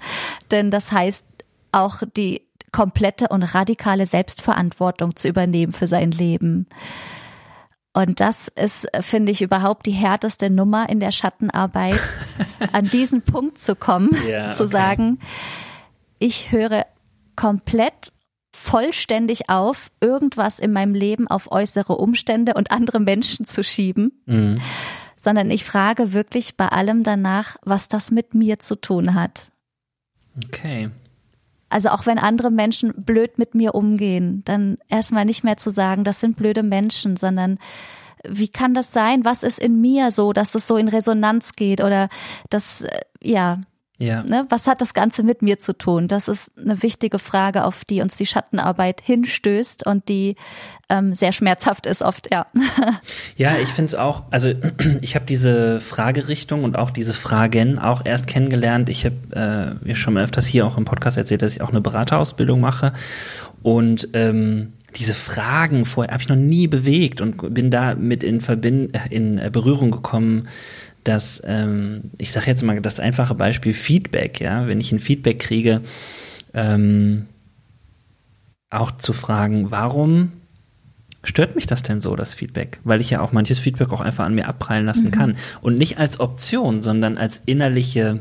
Denn 0.51 0.69
das 0.69 0.91
heißt 0.91 1.25
auch 1.71 2.03
die 2.15 2.43
komplette 2.71 3.29
und 3.29 3.43
radikale 3.43 4.05
Selbstverantwortung 4.05 5.15
zu 5.15 5.27
übernehmen 5.27 5.73
für 5.73 5.87
sein 5.87 6.11
Leben. 6.11 6.67
Und 7.97 8.19
das 8.19 8.47
ist, 8.49 8.87
finde 8.99 9.31
ich, 9.31 9.41
überhaupt 9.41 9.87
die 9.87 9.91
härteste 9.91 10.51
Nummer 10.51 10.87
in 10.87 10.99
der 10.99 11.11
Schattenarbeit, 11.11 11.99
an 12.71 12.87
diesen 12.87 13.23
Punkt 13.23 13.57
zu 13.57 13.75
kommen, 13.75 14.11
yeah, 14.23 14.51
zu 14.53 14.65
okay. 14.65 14.71
sagen, 14.71 15.19
ich 16.19 16.51
höre 16.51 16.85
komplett 17.35 18.13
vollständig 18.55 19.49
auf, 19.49 19.89
irgendwas 19.99 20.59
in 20.59 20.73
meinem 20.73 20.93
Leben 20.93 21.27
auf 21.27 21.51
äußere 21.51 21.97
Umstände 21.97 22.53
und 22.53 22.69
andere 22.69 22.99
Menschen 22.99 23.47
zu 23.47 23.63
schieben, 23.63 24.11
mhm. 24.27 24.61
sondern 25.17 25.49
ich 25.49 25.63
frage 25.63 26.13
wirklich 26.13 26.55
bei 26.55 26.67
allem 26.67 27.01
danach, 27.01 27.55
was 27.63 27.87
das 27.87 28.11
mit 28.11 28.35
mir 28.35 28.59
zu 28.59 28.75
tun 28.75 29.15
hat. 29.15 29.51
Okay. 30.45 30.91
Also 31.69 31.89
auch 31.89 32.05
wenn 32.05 32.19
andere 32.19 32.51
Menschen 32.51 32.93
blöd 32.95 33.37
mit 33.37 33.55
mir 33.55 33.75
umgehen, 33.75 34.41
dann 34.45 34.77
erstmal 34.87 35.25
nicht 35.25 35.43
mehr 35.43 35.57
zu 35.57 35.69
sagen, 35.69 36.03
das 36.03 36.19
sind 36.19 36.37
blöde 36.37 36.63
Menschen, 36.63 37.17
sondern 37.17 37.59
wie 38.27 38.47
kann 38.47 38.73
das 38.73 38.91
sein? 38.91 39.25
Was 39.25 39.43
ist 39.43 39.59
in 39.59 39.79
mir 39.81 40.11
so, 40.11 40.33
dass 40.33 40.55
es 40.55 40.67
so 40.67 40.77
in 40.77 40.87
Resonanz 40.87 41.53
geht 41.53 41.81
oder 41.81 42.09
das, 42.49 42.81
äh, 42.83 43.01
ja, 43.21 43.61
ja. 43.99 44.23
Ne, 44.23 44.45
was 44.49 44.67
hat 44.67 44.81
das 44.81 44.93
Ganze 44.93 45.23
mit 45.23 45.41
mir 45.41 45.57
zu 45.57 45.75
tun? 45.75 46.07
Das 46.07 46.27
ist 46.27 46.51
eine 46.55 46.83
wichtige 46.83 47.17
Frage, 47.17 47.63
auf 47.63 47.83
die 47.83 48.01
uns 48.01 48.15
die 48.15 48.27
Schattenarbeit 48.27 49.01
hinstößt 49.01 49.85
und 49.87 50.07
die 50.07 50.35
ähm, 50.89 51.15
sehr 51.15 51.31
schmerzhaft 51.31 51.87
ist 51.87 52.03
oft, 52.03 52.31
ja. 52.31 52.45
Ja, 53.37 53.57
ich 53.57 53.69
finde 53.69 53.87
es 53.87 53.95
auch, 53.95 54.25
also 54.29 54.53
ich 55.01 55.15
habe 55.15 55.25
diese 55.25 55.81
Fragerichtung 55.81 56.63
und 56.63 56.77
auch 56.77 56.91
diese 56.91 57.15
Fragen 57.15 57.79
auch 57.79 58.05
erst 58.05 58.27
kennengelernt. 58.27 58.89
Ich 58.89 59.05
habe 59.05 59.79
äh, 59.83 59.95
schon 59.95 60.13
mal 60.13 60.23
öfters 60.23 60.45
hier 60.45 60.67
auch 60.67 60.77
im 60.77 60.85
Podcast 60.85 61.17
erzählt, 61.17 61.41
dass 61.41 61.53
ich 61.53 61.61
auch 61.61 61.69
eine 61.69 61.81
Beraterausbildung 61.81 62.61
mache 62.61 62.93
und 63.63 64.09
ähm, 64.13 64.73
diese 64.95 65.13
Fragen 65.13 65.85
vorher 65.85 66.13
habe 66.13 66.23
ich 66.23 66.29
noch 66.29 66.35
nie 66.35 66.67
bewegt 66.67 67.21
und 67.21 67.53
bin 67.53 67.69
da 67.71 67.95
mit 67.95 68.23
in, 68.23 68.41
Verbind 68.41 68.97
in 69.09 69.41
Berührung 69.51 69.91
gekommen 69.91 70.47
dass 71.07 71.41
ähm, 71.45 72.11
ich 72.17 72.31
sage 72.31 72.47
jetzt 72.47 72.63
mal 72.63 72.79
das 72.81 72.99
einfache 72.99 73.35
Beispiel 73.35 73.73
Feedback, 73.73 74.39
ja, 74.39 74.67
wenn 74.67 74.79
ich 74.79 74.91
ein 74.91 74.99
Feedback 74.99 75.39
kriege, 75.39 75.81
ähm, 76.53 77.27
auch 78.69 78.91
zu 78.91 79.13
fragen, 79.13 79.71
warum 79.71 80.33
stört 81.23 81.55
mich 81.55 81.67
das 81.67 81.83
denn 81.83 82.01
so, 82.01 82.15
das 82.15 82.33
Feedback? 82.33 82.79
Weil 82.83 83.01
ich 83.01 83.09
ja 83.09 83.21
auch 83.21 83.31
manches 83.31 83.59
Feedback 83.59 83.91
auch 83.91 84.01
einfach 84.01 84.25
an 84.25 84.35
mir 84.35 84.47
abprallen 84.47 84.85
lassen 84.85 85.05
mhm. 85.05 85.11
kann. 85.11 85.37
Und 85.61 85.77
nicht 85.77 85.97
als 85.97 86.19
Option, 86.19 86.81
sondern 86.81 87.17
als 87.17 87.41
innerliche 87.45 88.19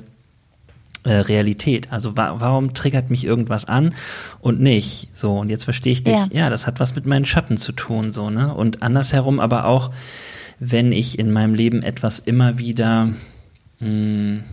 äh, 1.05 1.13
Realität. 1.13 1.93
Also 1.93 2.17
wa 2.17 2.37
warum 2.39 2.75
triggert 2.75 3.11
mich 3.11 3.25
irgendwas 3.25 3.65
an 3.65 3.95
und 4.41 4.61
nicht? 4.61 5.09
So, 5.13 5.39
und 5.39 5.51
jetzt 5.51 5.65
verstehe 5.65 5.93
ich 5.93 6.05
dich, 6.05 6.15
ja. 6.15 6.27
ja, 6.33 6.51
das 6.51 6.67
hat 6.67 6.81
was 6.81 6.95
mit 6.95 7.07
meinen 7.07 7.27
Schatten 7.27 7.57
zu 7.57 7.73
tun, 7.73 8.13
so, 8.13 8.31
ne? 8.31 8.53
Und 8.53 8.83
andersherum 8.83 9.41
aber 9.41 9.67
auch, 9.67 9.93
wenn 10.59 10.93
ich 10.93 11.19
in 11.19 11.33
meinem 11.33 11.55
Leben 11.55 11.83
etwas 11.83 12.19
immer 12.19 12.59
wieder 12.59 13.07
mh, 13.81 13.87
hm, 13.87 14.45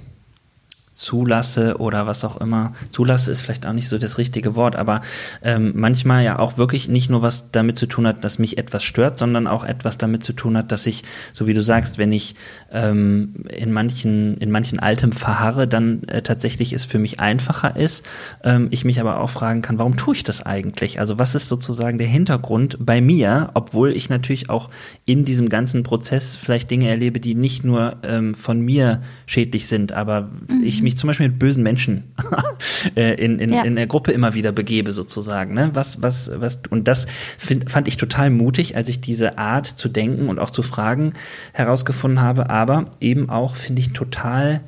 zulasse 1.04 1.78
oder 1.78 2.08
was 2.08 2.24
auch 2.24 2.38
immer. 2.38 2.74
Zulasse 2.90 3.32
ist 3.32 3.42
vielleicht 3.42 3.68
auch 3.68 3.74
nicht 3.74 3.90
so 3.90 3.98
das 3.98 4.18
richtige 4.18 4.56
Wort, 4.56 4.76
aber 4.76 5.02
ähm, 5.42 5.74
manchmal 5.76 6.24
ja 6.24 6.40
auch 6.40 6.58
wirklich 6.58 6.88
nicht 6.88 7.10
nur 7.10 7.22
was 7.22 7.52
damit 7.52 7.78
zu 7.78 7.88
tun 7.88 8.08
hat, 8.08 8.24
dass 8.24 8.40
mich 8.40 8.58
etwas 8.58 8.84
stört, 8.84 9.18
sondern 9.18 9.46
auch 9.46 9.66
etwas 9.66 9.98
damit 9.98 10.24
zu 10.24 10.34
tun 10.34 10.58
hat, 10.58 10.72
dass 10.72 10.86
ich, 10.86 11.04
so 11.34 11.46
wie 11.46 11.54
du 11.54 11.62
sagst, 11.62 11.98
wenn 11.98 12.14
ich 12.14 12.36
ähm, 12.72 13.46
in 13.50 13.72
manchen 13.74 14.38
in 14.38 14.50
manchen 14.50 14.80
Altem 14.80 15.12
verharre, 15.12 15.68
dann 15.68 16.04
äh, 16.04 16.22
tatsächlich 16.22 16.72
es 16.72 16.86
für 16.86 17.00
mich 17.00 17.20
einfacher 17.20 17.76
ist. 17.76 18.06
Ähm, 18.44 18.68
ich 18.72 18.86
mich 18.86 19.02
aber 19.02 19.20
auch 19.20 19.30
fragen 19.30 19.62
kann, 19.62 19.80
warum 19.80 19.98
tue 19.98 20.16
ich 20.16 20.24
das 20.24 20.46
eigentlich? 20.46 21.00
Also 21.00 21.20
was 21.20 21.36
ist 21.36 21.50
sozusagen 21.50 21.98
der 21.98 22.08
Hintergrund 22.08 22.78
bei 22.80 23.02
mir, 23.02 23.52
obwohl 23.56 23.94
ich 23.94 24.10
natürlich 24.10 24.50
auch 24.50 24.70
in 25.06 25.26
diesem 25.26 25.50
ganzen 25.50 25.84
Prozess 25.84 26.36
vielleicht 26.36 26.72
Dinge 26.72 26.88
erlebe, 26.88 27.20
die 27.20 27.36
nicht 27.36 27.66
nur 27.66 27.98
ähm, 28.04 28.34
von 28.34 28.62
mir 28.62 29.02
schädlich 29.26 29.68
sind, 29.68 29.92
aber 29.92 30.22
mhm. 30.22 30.64
ich 30.64 30.82
mich 30.82 30.93
zum 30.98 31.08
Beispiel 31.08 31.30
mit 31.30 31.40
bösen 31.40 31.64
Menschen 31.64 32.04
äh, 32.96 33.14
in, 33.24 33.40
in, 33.40 33.54
ja. 33.54 33.64
in 33.64 33.76
der 33.76 33.88
Gruppe 33.88 34.12
immer 34.12 34.34
wieder 34.34 34.52
begebe, 34.52 34.92
sozusagen. 34.92 35.54
Ne? 35.54 35.72
Was, 35.74 36.02
was, 36.02 36.32
was, 36.34 36.60
und 36.70 36.88
das 36.88 37.08
find, 37.38 37.70
fand 37.70 37.88
ich 37.88 37.98
total 37.98 38.30
mutig, 38.30 38.76
als 38.76 38.90
ich 38.90 39.02
diese 39.02 39.38
Art 39.38 39.66
zu 39.66 39.90
denken 39.90 40.30
und 40.30 40.40
auch 40.40 40.50
zu 40.50 40.64
fragen 40.64 41.14
herausgefunden 41.54 42.22
habe, 42.22 42.50
aber 42.50 42.86
eben 43.00 43.30
auch, 43.30 43.56
finde 43.56 43.82
ich, 43.82 43.94
total 43.94 44.62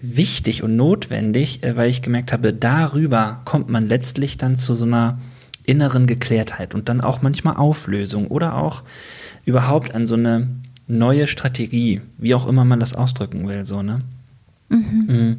wichtig 0.00 0.62
und 0.62 0.76
notwendig, 0.76 1.62
äh, 1.62 1.76
weil 1.76 1.88
ich 1.88 2.02
gemerkt 2.02 2.32
habe, 2.32 2.52
darüber 2.52 3.40
kommt 3.44 3.70
man 3.70 3.88
letztlich 3.88 4.36
dann 4.36 4.56
zu 4.56 4.74
so 4.74 4.84
einer 4.84 5.18
inneren 5.64 6.06
Geklärtheit 6.06 6.74
und 6.74 6.88
dann 6.88 7.00
auch 7.00 7.22
manchmal 7.22 7.56
Auflösung 7.56 8.26
oder 8.26 8.56
auch 8.56 8.82
überhaupt 9.44 9.94
an 9.94 10.06
so 10.06 10.16
eine 10.16 10.48
neue 10.88 11.26
Strategie, 11.26 12.00
wie 12.18 12.34
auch 12.34 12.46
immer 12.46 12.64
man 12.64 12.80
das 12.80 12.94
ausdrücken 12.94 13.48
will, 13.48 13.64
so, 13.64 13.82
ne? 13.82 14.00
Mhm. 14.72 15.06
Mhm. 15.08 15.36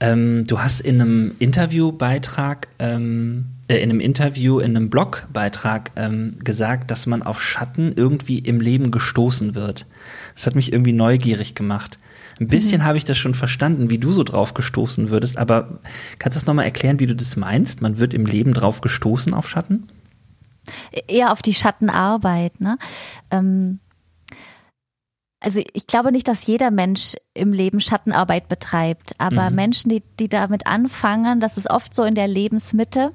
Ähm, 0.00 0.44
du 0.46 0.60
hast 0.60 0.80
in 0.80 1.00
einem 1.00 1.32
Interviewbeitrag, 1.38 2.68
ähm, 2.78 3.46
äh, 3.68 3.76
in 3.76 3.90
einem 3.90 4.00
Interview, 4.00 4.58
in 4.58 4.76
einem 4.76 4.90
Blogbeitrag 4.90 5.92
ähm, 5.96 6.36
gesagt, 6.40 6.90
dass 6.90 7.06
man 7.06 7.22
auf 7.22 7.40
Schatten 7.40 7.94
irgendwie 7.96 8.38
im 8.38 8.60
Leben 8.60 8.90
gestoßen 8.90 9.54
wird. 9.54 9.86
Das 10.34 10.46
hat 10.46 10.56
mich 10.56 10.72
irgendwie 10.72 10.92
neugierig 10.92 11.54
gemacht. 11.54 11.98
Ein 12.40 12.48
bisschen 12.48 12.80
mhm. 12.80 12.84
habe 12.84 12.98
ich 12.98 13.04
das 13.04 13.16
schon 13.16 13.34
verstanden, 13.34 13.90
wie 13.90 13.98
du 13.98 14.12
so 14.12 14.24
drauf 14.24 14.54
gestoßen 14.54 15.10
würdest, 15.10 15.38
aber 15.38 15.78
kannst 16.18 16.36
du 16.36 16.40
das 16.40 16.46
nochmal 16.46 16.64
erklären, 16.64 16.98
wie 16.98 17.06
du 17.06 17.14
das 17.14 17.36
meinst? 17.36 17.80
Man 17.80 17.98
wird 17.98 18.12
im 18.12 18.26
Leben 18.26 18.52
drauf 18.52 18.80
gestoßen 18.80 19.32
auf 19.32 19.48
Schatten? 19.48 19.86
Eher 21.06 21.30
auf 21.30 21.42
die 21.42 21.54
Schattenarbeit, 21.54 22.60
ne? 22.60 22.78
Ähm 23.30 23.80
also 25.44 25.60
ich 25.74 25.86
glaube 25.86 26.10
nicht, 26.10 26.26
dass 26.26 26.46
jeder 26.46 26.70
Mensch 26.70 27.16
im 27.34 27.52
Leben 27.52 27.78
Schattenarbeit 27.78 28.48
betreibt, 28.48 29.12
aber 29.18 29.50
mhm. 29.50 29.56
Menschen, 29.56 29.90
die, 29.90 30.02
die 30.18 30.30
damit 30.30 30.66
anfangen, 30.66 31.38
das 31.38 31.58
ist 31.58 31.70
oft 31.70 31.94
so 31.94 32.02
in 32.04 32.14
der 32.14 32.28
Lebensmitte. 32.28 33.12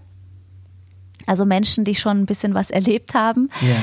Also 1.25 1.43
Menschen, 1.43 1.85
die 1.85 1.95
schon 1.95 2.19
ein 2.19 2.25
bisschen 2.27 2.53
was 2.53 2.69
erlebt 2.69 3.15
haben 3.15 3.49
ja. 3.61 3.75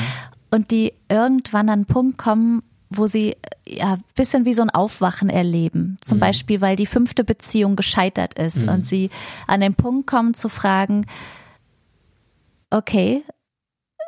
und 0.52 0.70
die 0.70 0.92
irgendwann 1.08 1.68
an 1.68 1.80
einen 1.80 1.86
Punkt 1.86 2.18
kommen, 2.18 2.62
wo 2.88 3.08
sie 3.08 3.36
ja 3.66 3.94
ein 3.94 4.04
bisschen 4.14 4.44
wie 4.44 4.54
so 4.54 4.62
ein 4.62 4.70
Aufwachen 4.70 5.28
erleben. 5.28 5.98
Zum 6.00 6.18
mhm. 6.18 6.20
Beispiel, 6.20 6.60
weil 6.60 6.76
die 6.76 6.86
fünfte 6.86 7.24
Beziehung 7.24 7.74
gescheitert 7.74 8.38
ist 8.38 8.62
mhm. 8.62 8.68
und 8.68 8.86
sie 8.86 9.10
an 9.48 9.60
den 9.60 9.74
Punkt 9.74 10.06
kommen 10.06 10.34
zu 10.34 10.48
fragen, 10.48 11.06
okay, 12.70 13.24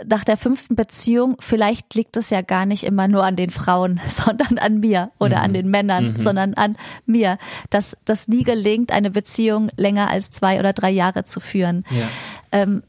nach 0.07 0.25
der 0.25 0.37
fünften 0.37 0.77
Beziehung, 0.77 1.37
vielleicht 1.41 1.95
liegt 1.95 2.17
es 2.17 2.31
ja 2.31 2.43
gar 2.43 2.67
nicht 2.67 2.85
immer 2.85 3.09
nur 3.09 3.25
an 3.25 3.37
den 3.37 3.51
Frauen, 3.51 4.01
sondern 4.11 4.59
an 4.59 4.79
mir 4.81 5.11
oder 5.19 5.39
mhm. 5.39 5.45
an 5.45 5.53
den 5.55 5.71
Männern, 5.71 6.13
mhm. 6.13 6.19
sondern 6.21 6.55
an 6.55 6.77
mir, 7.07 7.39
dass 7.71 7.97
das 8.05 8.29
nie 8.29 8.45
gelingt, 8.45 8.93
eine 8.93 9.11
Beziehung 9.11 9.71
länger 9.77 10.09
als 10.09 10.31
zwei 10.31 10.59
oder 10.59 10.73
drei 10.73 10.91
Jahre 10.91 11.25
zu 11.25 11.41
führen. 11.41 11.85
Ja. 11.91 12.09
Ähm, 12.53 12.83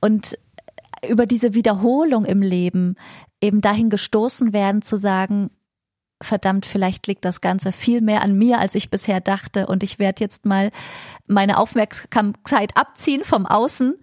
und 0.00 0.38
über 1.08 1.26
diese 1.26 1.54
Wiederholung 1.54 2.24
im 2.24 2.40
Leben 2.40 2.96
eben 3.40 3.60
dahin 3.60 3.90
gestoßen 3.90 4.52
werden 4.52 4.80
zu 4.80 4.96
sagen, 4.96 5.50
verdammt, 6.22 6.64
vielleicht 6.64 7.06
liegt 7.06 7.24
das 7.24 7.40
Ganze 7.42 7.72
viel 7.72 8.00
mehr 8.00 8.22
an 8.22 8.36
mir, 8.38 8.58
als 8.58 8.74
ich 8.74 8.90
bisher 8.90 9.20
dachte. 9.20 9.66
Und 9.66 9.82
ich 9.82 9.98
werde 9.98 10.24
jetzt 10.24 10.46
mal 10.46 10.70
meine 11.26 11.58
Aufmerksamkeit 11.58 12.76
abziehen 12.76 13.24
vom 13.24 13.44
Außen 13.44 13.96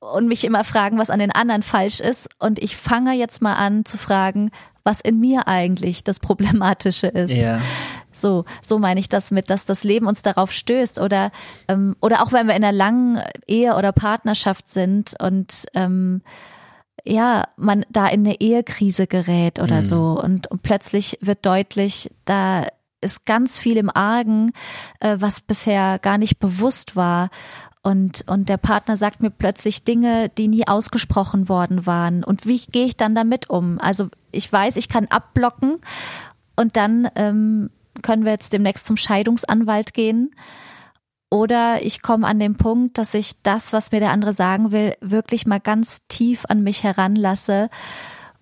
und 0.00 0.26
mich 0.26 0.44
immer 0.44 0.64
fragen, 0.64 0.98
was 0.98 1.10
an 1.10 1.18
den 1.18 1.30
anderen 1.30 1.62
falsch 1.62 2.00
ist. 2.00 2.28
Und 2.38 2.58
ich 2.58 2.76
fange 2.76 3.12
jetzt 3.12 3.42
mal 3.42 3.54
an 3.54 3.84
zu 3.84 3.98
fragen, 3.98 4.50
was 4.82 5.00
in 5.00 5.20
mir 5.20 5.46
eigentlich 5.46 6.04
das 6.04 6.20
Problematische 6.20 7.06
ist. 7.06 7.30
Ja. 7.30 7.60
So, 8.12 8.44
so 8.62 8.78
meine 8.78 8.98
ich 8.98 9.08
das 9.08 9.30
mit, 9.30 9.50
dass 9.50 9.64
das 9.66 9.84
Leben 9.84 10.06
uns 10.06 10.22
darauf 10.22 10.52
stößt 10.52 11.00
oder 11.00 11.30
ähm, 11.68 11.96
oder 12.00 12.22
auch 12.22 12.32
wenn 12.32 12.48
wir 12.48 12.56
in 12.56 12.64
einer 12.64 12.76
langen 12.76 13.22
Ehe 13.46 13.76
oder 13.76 13.92
Partnerschaft 13.92 14.68
sind 14.68 15.14
und 15.20 15.66
ähm, 15.74 16.22
ja, 17.04 17.44
man 17.56 17.86
da 17.88 18.08
in 18.08 18.26
eine 18.26 18.40
Ehekrise 18.40 19.06
gerät 19.06 19.58
oder 19.58 19.76
mhm. 19.76 19.82
so 19.82 20.20
und, 20.22 20.50
und 20.50 20.62
plötzlich 20.62 21.18
wird 21.22 21.46
deutlich, 21.46 22.10
da 22.24 22.66
ist 23.00 23.24
ganz 23.24 23.56
viel 23.56 23.76
im 23.76 23.90
Argen, 23.94 24.52
äh, 24.98 25.16
was 25.18 25.40
bisher 25.40 25.98
gar 25.98 26.18
nicht 26.18 26.38
bewusst 26.38 26.96
war. 26.96 27.30
Und, 27.82 28.24
und 28.26 28.50
der 28.50 28.58
Partner 28.58 28.94
sagt 28.96 29.22
mir 29.22 29.30
plötzlich 29.30 29.84
Dinge, 29.84 30.28
die 30.28 30.48
nie 30.48 30.68
ausgesprochen 30.68 31.48
worden 31.48 31.86
waren. 31.86 32.22
Und 32.24 32.46
wie 32.46 32.58
gehe 32.58 32.84
ich 32.84 32.96
dann 32.96 33.14
damit 33.14 33.48
um? 33.48 33.78
Also 33.80 34.08
ich 34.32 34.52
weiß, 34.52 34.76
ich 34.76 34.88
kann 34.88 35.06
abblocken 35.06 35.78
und 36.56 36.76
dann 36.76 37.08
ähm, 37.16 37.70
können 38.02 38.24
wir 38.24 38.32
jetzt 38.32 38.52
demnächst 38.52 38.86
zum 38.86 38.98
Scheidungsanwalt 38.98 39.94
gehen. 39.94 40.34
Oder 41.30 41.82
ich 41.82 42.02
komme 42.02 42.26
an 42.26 42.38
den 42.38 42.56
Punkt, 42.56 42.98
dass 42.98 43.14
ich 43.14 43.40
das, 43.42 43.72
was 43.72 43.92
mir 43.92 44.00
der 44.00 44.10
andere 44.10 44.32
sagen 44.32 44.72
will, 44.72 44.96
wirklich 45.00 45.46
mal 45.46 45.60
ganz 45.60 46.02
tief 46.08 46.44
an 46.48 46.62
mich 46.62 46.82
heranlasse 46.82 47.70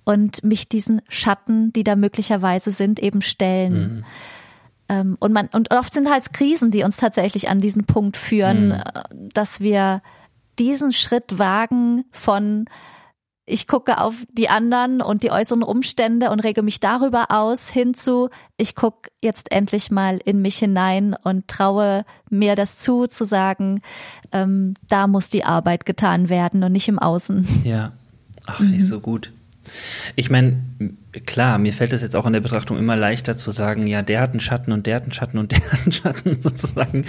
und 0.04 0.42
mich 0.42 0.68
diesen 0.68 1.02
Schatten, 1.08 1.72
die 1.72 1.84
da 1.84 1.96
möglicherweise 1.96 2.70
sind, 2.70 2.98
eben 2.98 3.20
stellen. 3.20 3.98
Mhm. 3.98 4.04
Ähm, 4.88 5.16
und 5.20 5.32
man, 5.32 5.48
und 5.52 5.72
oft 5.72 5.92
sind 5.92 6.10
halt 6.10 6.32
Krisen, 6.32 6.70
die 6.70 6.82
uns 6.82 6.96
tatsächlich 6.96 7.48
an 7.48 7.60
diesen 7.60 7.84
Punkt 7.84 8.16
führen, 8.16 8.68
mhm. 8.68 8.72
Äh, 8.72 9.02
dass 9.32 9.60
wir 9.60 10.02
diesen 10.58 10.92
Schritt 10.92 11.38
wagen 11.38 12.04
von 12.10 12.66
ich 13.50 13.66
gucke 13.66 13.98
auf 13.98 14.24
die 14.30 14.48
anderen 14.48 15.00
und 15.00 15.22
die 15.22 15.30
äußeren 15.30 15.62
Umstände 15.62 16.30
und 16.30 16.40
rege 16.40 16.62
mich 16.62 16.80
darüber 16.80 17.30
aus, 17.30 17.70
hinzu, 17.70 18.28
ich 18.58 18.74
gucke 18.74 19.10
jetzt 19.22 19.50
endlich 19.52 19.90
mal 19.90 20.20
in 20.24 20.42
mich 20.42 20.58
hinein 20.58 21.16
und 21.24 21.48
traue 21.48 22.04
mir 22.30 22.56
das 22.56 22.76
zu, 22.76 23.06
zu 23.06 23.24
sagen, 23.24 23.80
ähm, 24.32 24.74
da 24.88 25.06
muss 25.06 25.30
die 25.30 25.44
Arbeit 25.44 25.86
getan 25.86 26.28
werden 26.28 26.62
und 26.62 26.72
nicht 26.72 26.88
im 26.88 26.98
Außen. 26.98 27.62
Ja, 27.64 27.92
ach, 28.46 28.60
mhm. 28.60 28.78
so 28.78 29.00
gut. 29.00 29.32
Ich 30.16 30.30
meine, 30.30 30.58
klar, 31.26 31.58
mir 31.58 31.72
fällt 31.72 31.92
es 31.92 32.02
jetzt 32.02 32.16
auch 32.16 32.26
in 32.26 32.32
der 32.32 32.40
Betrachtung 32.40 32.78
immer 32.78 32.96
leichter 32.96 33.36
zu 33.36 33.50
sagen, 33.50 33.86
ja, 33.86 34.02
der 34.02 34.20
hat 34.20 34.30
einen 34.32 34.40
Schatten 34.40 34.72
und 34.72 34.86
der 34.86 34.96
hat 34.96 35.04
einen 35.04 35.12
Schatten 35.12 35.38
und 35.38 35.52
der 35.52 35.60
hat 35.60 35.82
einen 35.82 35.92
Schatten 35.92 36.40
sozusagen. 36.40 37.04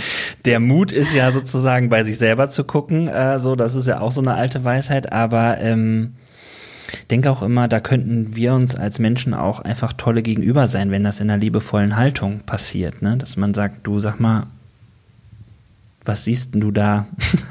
Der 0.45 0.59
Mut 0.59 0.91
ist 0.91 1.13
ja 1.13 1.31
sozusagen 1.31 1.89
bei 1.89 2.03
sich 2.03 2.17
selber 2.17 2.49
zu 2.49 2.63
gucken, 2.63 3.07
äh, 3.07 3.39
so, 3.39 3.55
das 3.55 3.75
ist 3.75 3.87
ja 3.87 3.99
auch 3.99 4.11
so 4.11 4.21
eine 4.21 4.33
alte 4.33 4.63
Weisheit, 4.63 5.11
aber 5.11 5.59
ähm, 5.59 6.13
denke 7.09 7.29
auch 7.31 7.41
immer, 7.41 7.67
da 7.67 7.79
könnten 7.79 8.35
wir 8.35 8.53
uns 8.53 8.75
als 8.75 8.99
Menschen 8.99 9.33
auch 9.33 9.59
einfach 9.59 9.93
tolle 9.93 10.21
Gegenüber 10.21 10.67
sein, 10.67 10.91
wenn 10.91 11.03
das 11.03 11.19
in 11.19 11.29
einer 11.29 11.39
liebevollen 11.39 11.95
Haltung 11.95 12.41
passiert, 12.45 13.01
ne? 13.01 13.17
Dass 13.17 13.37
man 13.37 13.53
sagt, 13.53 13.85
du 13.85 13.99
sag 13.99 14.19
mal, 14.19 14.47
was 16.05 16.25
siehst 16.25 16.53
denn 16.53 16.61
du 16.61 16.71
da, 16.71 17.07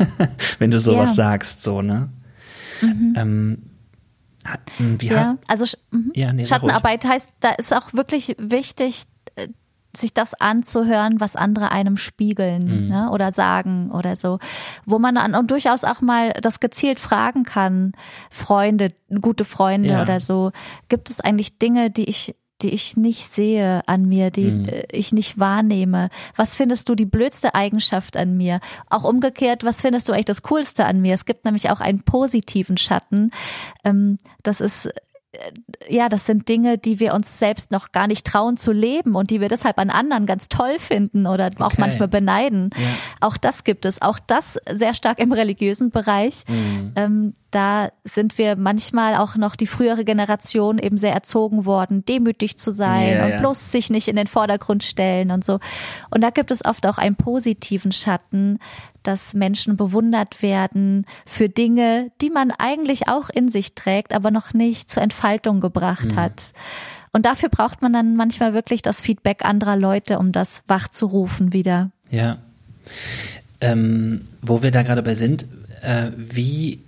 wenn 0.58 0.70
du 0.70 0.80
sowas 0.80 1.10
ja. 1.10 1.14
sagst, 1.14 1.62
so, 1.62 1.82
ne? 1.82 2.08
Mhm. 2.82 3.14
Ähm, 3.16 3.58
wie 4.78 5.06
ja, 5.06 5.36
also 5.46 5.64
mhm. 5.90 6.12
ja, 6.14 6.32
nee, 6.32 6.44
Schattenarbeit 6.44 7.04
heißt, 7.04 7.30
da 7.40 7.50
ist 7.50 7.74
auch 7.74 7.92
wirklich 7.92 8.36
wichtig, 8.38 9.04
äh, 9.36 9.48
sich 9.96 10.12
das 10.12 10.34
anzuhören, 10.34 11.20
was 11.20 11.34
andere 11.34 11.72
einem 11.72 11.96
spiegeln 11.96 12.84
mhm. 12.84 12.88
ne, 12.88 13.10
oder 13.10 13.32
sagen 13.32 13.90
oder 13.90 14.16
so, 14.16 14.38
wo 14.84 14.98
man 14.98 15.14
dann 15.14 15.46
durchaus 15.46 15.84
auch 15.84 16.00
mal 16.00 16.32
das 16.42 16.60
gezielt 16.60 17.00
fragen 17.00 17.44
kann, 17.44 17.92
Freunde, 18.30 18.92
gute 19.20 19.44
Freunde 19.44 19.90
ja. 19.90 20.02
oder 20.02 20.20
so, 20.20 20.52
gibt 20.88 21.10
es 21.10 21.20
eigentlich 21.20 21.58
Dinge, 21.58 21.90
die 21.90 22.04
ich 22.04 22.34
die 22.62 22.70
ich 22.70 22.96
nicht 22.96 23.32
sehe 23.32 23.82
an 23.86 24.06
mir, 24.06 24.30
die 24.30 24.50
mhm. 24.50 24.64
Äh, 24.66 24.84
ich 24.92 25.12
nicht 25.12 25.38
wahrnehme. 25.38 26.10
Was 26.36 26.54
findest 26.54 26.88
du 26.88 26.94
die 26.94 27.06
blödste 27.06 27.54
Eigenschaft 27.54 28.16
an 28.16 28.36
mir? 28.36 28.60
Auch 28.90 29.04
umgekehrt, 29.04 29.64
was 29.64 29.80
findest 29.80 30.08
du 30.08 30.12
eigentlich 30.12 30.24
das 30.26 30.42
Coolste 30.42 30.84
an 30.84 31.00
mir? 31.00 31.14
Es 31.14 31.24
gibt 31.24 31.44
nämlich 31.44 31.70
auch 31.70 31.80
einen 31.80 32.02
positiven 32.02 32.76
Schatten. 32.76 33.30
Ähm, 33.84 34.18
das 34.42 34.60
ist 34.60 34.86
äh, 34.86 34.92
ja, 35.88 36.08
das 36.08 36.26
sind 36.26 36.48
Dinge, 36.48 36.78
die 36.78 37.00
wir 37.00 37.14
uns 37.14 37.38
selbst 37.38 37.70
noch 37.70 37.92
gar 37.92 38.06
nicht 38.06 38.26
trauen 38.26 38.56
zu 38.56 38.72
leben 38.72 39.14
und 39.14 39.30
die 39.30 39.40
wir 39.40 39.48
deshalb 39.48 39.78
an 39.78 39.90
anderen 39.90 40.26
ganz 40.26 40.48
toll 40.48 40.78
finden 40.78 41.26
oder 41.26 41.46
okay. 41.46 41.62
auch 41.62 41.78
manchmal 41.78 42.08
beneiden. 42.08 42.70
Ja. 42.76 42.86
Auch 43.20 43.36
das 43.36 43.64
gibt 43.64 43.84
es. 43.84 44.02
Auch 44.02 44.18
das 44.18 44.58
sehr 44.70 44.94
stark 44.94 45.18
im 45.18 45.32
religiösen 45.32 45.90
Bereich. 45.90 46.44
Mhm. 46.48 46.92
Ähm, 46.96 47.34
da 47.50 47.90
sind 48.04 48.36
wir 48.36 48.56
manchmal 48.56 49.16
auch 49.16 49.36
noch 49.36 49.56
die 49.56 49.66
frühere 49.66 50.04
Generation 50.04 50.78
eben 50.78 50.98
sehr 50.98 51.12
erzogen 51.12 51.64
worden, 51.64 52.04
demütig 52.04 52.58
zu 52.58 52.72
sein 52.72 53.16
ja, 53.16 53.24
und 53.24 53.30
ja. 53.30 53.36
bloß 53.38 53.72
sich 53.72 53.88
nicht 53.88 54.08
in 54.08 54.16
den 54.16 54.26
Vordergrund 54.26 54.84
stellen 54.84 55.30
und 55.30 55.44
so. 55.44 55.58
Und 56.10 56.20
da 56.20 56.30
gibt 56.30 56.50
es 56.50 56.64
oft 56.64 56.86
auch 56.86 56.98
einen 56.98 57.16
positiven 57.16 57.92
Schatten, 57.92 58.58
dass 59.02 59.32
Menschen 59.32 59.76
bewundert 59.78 60.42
werden 60.42 61.06
für 61.24 61.48
Dinge, 61.48 62.10
die 62.20 62.28
man 62.28 62.50
eigentlich 62.50 63.08
auch 63.08 63.30
in 63.30 63.48
sich 63.48 63.74
trägt, 63.74 64.12
aber 64.12 64.30
noch 64.30 64.52
nicht 64.52 64.90
zur 64.90 65.02
Entfaltung 65.02 65.60
gebracht 65.60 66.12
mhm. 66.12 66.16
hat. 66.16 66.52
Und 67.12 67.24
dafür 67.24 67.48
braucht 67.48 67.80
man 67.80 67.94
dann 67.94 68.16
manchmal 68.16 68.52
wirklich 68.52 68.82
das 68.82 69.00
Feedback 69.00 69.44
anderer 69.44 69.76
Leute, 69.76 70.18
um 70.18 70.32
das 70.32 70.62
wachzurufen 70.68 71.54
wieder. 71.54 71.90
Ja. 72.10 72.38
Ähm, 73.60 74.26
wo 74.42 74.62
wir 74.62 74.70
da 74.70 74.82
gerade 74.82 75.02
bei 75.02 75.14
sind, 75.14 75.46
äh, 75.82 76.10
wie 76.16 76.82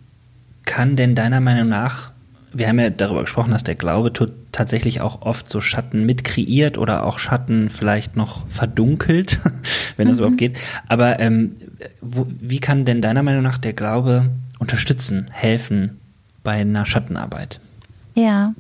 kann 0.65 0.97
denn 0.97 1.15
deiner 1.15 1.41
Meinung 1.41 1.69
nach, 1.69 2.13
wir 2.53 2.69
haben 2.69 2.81
ja 2.81 2.91
darüber 2.91 3.23
gesprochen, 3.23 3.53
dass 3.53 3.65
der 3.65 3.77
Glaube 3.77 4.13
tatsächlich 4.53 5.01
auch 5.01 5.23
oft 5.23 5.49
so 5.49 5.61
Schatten 5.61 6.05
mit 6.05 6.25
kreiert 6.25 6.79
oder 6.79 7.07
auch 7.07 7.19
Schatten 7.19 7.69
vielleicht 7.69 8.17
noch 8.17 8.49
verdunkelt, 8.49 9.41
wenn 9.97 10.09
das 10.09 10.17
mhm. 10.17 10.21
überhaupt 10.21 10.39
geht. 10.39 10.59
Aber 10.89 11.21
ähm, 11.21 11.57
wo, 12.01 12.27
wie 12.29 12.61
kann 12.61 12.85
denn 12.85 13.03
deiner 13.03 13.23
Meinung 13.23 13.43
nach 13.43 13.59
der 13.59 13.73
Glaube 13.73 14.31
unterstützen, 14.59 15.29
helfen 15.33 16.01
bei 16.43 16.53
einer 16.53 16.87
Schattenarbeit? 16.87 17.61
Ja. 18.15 18.55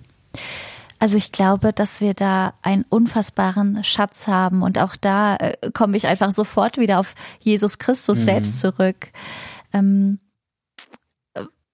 Also 0.98 1.16
ich 1.16 1.32
glaube, 1.32 1.72
dass 1.72 2.00
wir 2.00 2.14
da 2.14 2.52
einen 2.62 2.84
unfassbaren 2.88 3.82
Schatz 3.84 4.26
haben 4.26 4.62
und 4.62 4.78
auch 4.78 4.96
da 4.96 5.36
äh, 5.36 5.70
komme 5.72 5.96
ich 5.96 6.06
einfach 6.06 6.30
sofort 6.30 6.76
wieder 6.76 7.00
auf 7.00 7.14
Jesus 7.40 7.78
Christus 7.78 8.20
mhm. 8.20 8.24
selbst 8.24 8.60
zurück. 8.60 9.08
Ähm, 9.72 10.18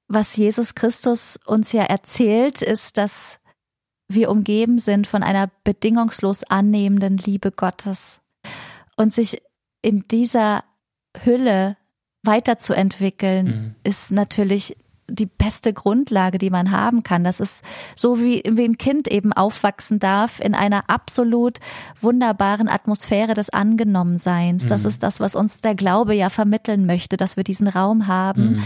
was 0.09 0.37
Jesus 0.37 0.75
Christus 0.75 1.39
uns 1.47 1.73
ja 1.73 1.83
erzählt, 1.83 2.63
ist, 2.63 2.97
dass 2.97 3.41
wir 4.09 4.31
umgeben 4.31 4.79
sind 4.79 5.07
von 5.07 5.23
einer 5.23 5.51
bedingungslos 5.65 6.45
annehmenden 6.45 7.17
Liebe 7.19 7.51
Gottes 7.51 8.21
und 8.97 9.13
sich 9.13 9.43
in 9.83 10.05
dieser 10.11 10.65
Hülle 11.25 11.77
weiterzuentwickeln, 12.23 13.47
mhm. 13.47 13.75
ist 13.85 14.13
natürlich 14.13 14.77
die 15.09 15.27
beste 15.27 15.73
Grundlage, 15.73 16.39
die 16.39 16.51
man 16.51 16.73
haben 16.73 17.05
kann. 17.05 17.23
Das 17.23 17.39
ist 17.39 17.65
so, 17.95 18.21
wie, 18.21 18.43
wie 18.49 18.65
ein 18.65 18.79
Kind 18.79 19.07
eben 19.07 19.33
aufwachsen 19.33 20.01
darf 20.01 20.41
in 20.41 20.55
einer 20.55 20.91
absolut 20.91 21.59
wunderbaren 22.01 22.69
Atmosphäre 22.69 23.35
des 23.35 23.51
Angenommenseins. 23.51 24.65
Mhm. 24.65 24.69
Das 24.69 24.85
ist 24.85 25.05
das, 25.05 25.21
was 25.21 25.37
uns 25.37 25.61
der 25.61 25.77
Glaube 25.77 26.15
ja 26.15 26.29
vermitteln 26.29 26.87
möchte, 26.87 27.17
dass 27.17 27.37
wir 27.37 27.45
diesen 27.45 27.69
Raum 27.69 28.09
haben. 28.09 28.57
Mhm 28.57 28.65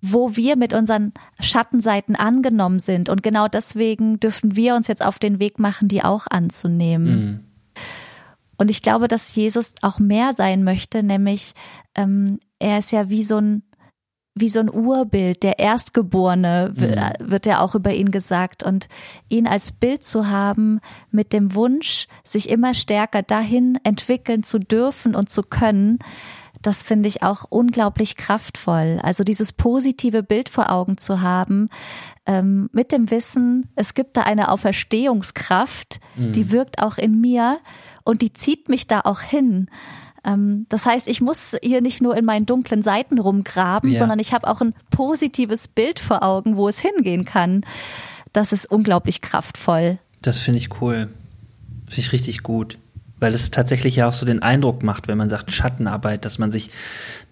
wo 0.00 0.36
wir 0.36 0.56
mit 0.56 0.74
unseren 0.74 1.12
Schattenseiten 1.40 2.16
angenommen 2.16 2.78
sind. 2.78 3.08
Und 3.08 3.22
genau 3.22 3.48
deswegen 3.48 4.20
dürfen 4.20 4.56
wir 4.56 4.74
uns 4.74 4.88
jetzt 4.88 5.04
auf 5.04 5.18
den 5.18 5.38
Weg 5.38 5.58
machen, 5.58 5.88
die 5.88 6.04
auch 6.04 6.26
anzunehmen. 6.28 7.14
Mhm. 7.14 7.40
Und 8.58 8.70
ich 8.70 8.82
glaube, 8.82 9.08
dass 9.08 9.34
Jesus 9.34 9.74
auch 9.82 9.98
mehr 9.98 10.32
sein 10.32 10.64
möchte, 10.64 11.02
nämlich 11.02 11.52
ähm, 11.94 12.38
er 12.58 12.78
ist 12.78 12.92
ja 12.92 13.10
wie 13.10 13.22
so 13.22 13.36
ein 13.38 13.62
wie 14.38 14.50
so 14.50 14.60
ein 14.60 14.70
Urbild, 14.70 15.42
der 15.42 15.58
Erstgeborene, 15.58 16.74
mhm. 16.76 17.30
wird 17.30 17.46
ja 17.46 17.60
auch 17.60 17.74
über 17.74 17.94
ihn 17.94 18.10
gesagt. 18.10 18.62
Und 18.62 18.86
ihn 19.30 19.46
als 19.46 19.72
Bild 19.72 20.06
zu 20.06 20.28
haben 20.28 20.80
mit 21.10 21.32
dem 21.32 21.54
Wunsch, 21.54 22.06
sich 22.22 22.50
immer 22.50 22.74
stärker 22.74 23.22
dahin 23.22 23.78
entwickeln 23.82 24.42
zu 24.42 24.58
dürfen 24.58 25.14
und 25.14 25.30
zu 25.30 25.42
können, 25.42 26.00
das 26.62 26.82
finde 26.82 27.08
ich 27.08 27.22
auch 27.22 27.44
unglaublich 27.48 28.16
kraftvoll. 28.16 28.98
Also 29.02 29.24
dieses 29.24 29.52
positive 29.52 30.22
Bild 30.22 30.48
vor 30.48 30.70
Augen 30.70 30.98
zu 30.98 31.20
haben, 31.20 31.68
ähm, 32.26 32.68
mit 32.72 32.92
dem 32.92 33.10
Wissen, 33.10 33.68
es 33.76 33.94
gibt 33.94 34.16
da 34.16 34.22
eine 34.22 34.50
Auferstehungskraft, 34.50 36.00
mhm. 36.16 36.32
die 36.32 36.50
wirkt 36.50 36.82
auch 36.82 36.98
in 36.98 37.20
mir 37.20 37.58
und 38.04 38.22
die 38.22 38.32
zieht 38.32 38.68
mich 38.68 38.86
da 38.86 39.00
auch 39.02 39.20
hin. 39.20 39.68
Ähm, 40.24 40.66
das 40.68 40.86
heißt, 40.86 41.08
ich 41.08 41.20
muss 41.20 41.56
hier 41.62 41.80
nicht 41.80 42.02
nur 42.02 42.16
in 42.16 42.24
meinen 42.24 42.46
dunklen 42.46 42.82
Seiten 42.82 43.18
rumgraben, 43.18 43.92
ja. 43.92 43.98
sondern 43.98 44.18
ich 44.18 44.32
habe 44.32 44.48
auch 44.48 44.60
ein 44.60 44.74
positives 44.90 45.68
Bild 45.68 46.00
vor 46.00 46.22
Augen, 46.22 46.56
wo 46.56 46.68
es 46.68 46.80
hingehen 46.80 47.24
kann. 47.24 47.64
Das 48.32 48.52
ist 48.52 48.70
unglaublich 48.70 49.20
kraftvoll. 49.22 49.98
Das 50.20 50.40
finde 50.40 50.58
ich 50.58 50.80
cool. 50.80 51.08
Finde 51.86 52.00
ich 52.00 52.12
richtig 52.12 52.42
gut. 52.42 52.78
Weil 53.18 53.32
es 53.32 53.50
tatsächlich 53.50 53.96
ja 53.96 54.08
auch 54.08 54.12
so 54.12 54.26
den 54.26 54.42
Eindruck 54.42 54.82
macht, 54.82 55.08
wenn 55.08 55.16
man 55.16 55.30
sagt 55.30 55.50
Schattenarbeit, 55.50 56.24
dass 56.24 56.38
man 56.38 56.50
sich 56.50 56.70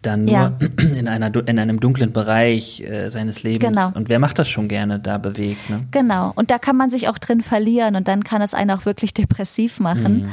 dann 0.00 0.24
nur 0.24 0.34
ja. 0.34 0.52
in, 0.96 1.08
einer, 1.08 1.34
in 1.46 1.58
einem 1.58 1.80
dunklen 1.80 2.12
Bereich 2.12 2.80
äh, 2.80 3.10
seines 3.10 3.42
Lebens 3.42 3.76
genau. 3.76 3.90
und 3.94 4.08
wer 4.08 4.18
macht 4.18 4.38
das 4.38 4.48
schon 4.48 4.68
gerne 4.68 4.98
da 4.98 5.18
bewegt. 5.18 5.68
Ne? 5.68 5.80
Genau, 5.90 6.32
und 6.34 6.50
da 6.50 6.58
kann 6.58 6.76
man 6.76 6.90
sich 6.90 7.08
auch 7.08 7.18
drin 7.18 7.42
verlieren 7.42 7.96
und 7.96 8.08
dann 8.08 8.24
kann 8.24 8.40
es 8.40 8.54
einen 8.54 8.70
auch 8.70 8.86
wirklich 8.86 9.12
depressiv 9.14 9.80
machen. 9.80 10.14
Mhm. 10.14 10.32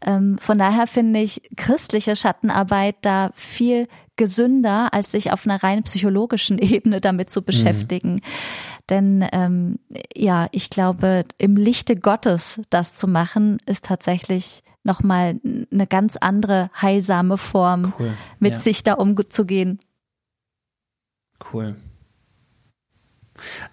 Ähm, 0.00 0.38
von 0.38 0.58
daher 0.58 0.86
finde 0.86 1.20
ich 1.20 1.42
christliche 1.56 2.16
Schattenarbeit 2.16 2.96
da 3.02 3.30
viel 3.34 3.88
gesünder, 4.16 4.92
als 4.92 5.12
sich 5.12 5.32
auf 5.32 5.46
einer 5.46 5.62
rein 5.62 5.82
psychologischen 5.84 6.58
Ebene 6.60 7.00
damit 7.00 7.30
zu 7.30 7.40
mhm. 7.40 7.44
beschäftigen. 7.44 8.12
Mhm. 8.14 8.20
Denn 8.90 9.26
ähm, 9.32 9.78
ja, 10.16 10.48
ich 10.50 10.70
glaube, 10.70 11.24
im 11.36 11.56
Lichte 11.56 11.96
Gottes 11.96 12.60
das 12.70 12.94
zu 12.94 13.06
machen, 13.06 13.58
ist 13.66 13.84
tatsächlich 13.84 14.62
nochmal 14.88 15.40
eine 15.72 15.86
ganz 15.86 16.16
andere 16.16 16.70
heilsame 16.80 17.36
Form, 17.36 17.92
cool. 17.98 18.14
mit 18.40 18.52
ja. 18.52 18.58
sich 18.58 18.82
da 18.82 18.94
umzugehen. 18.94 19.78
Cool. 21.52 21.76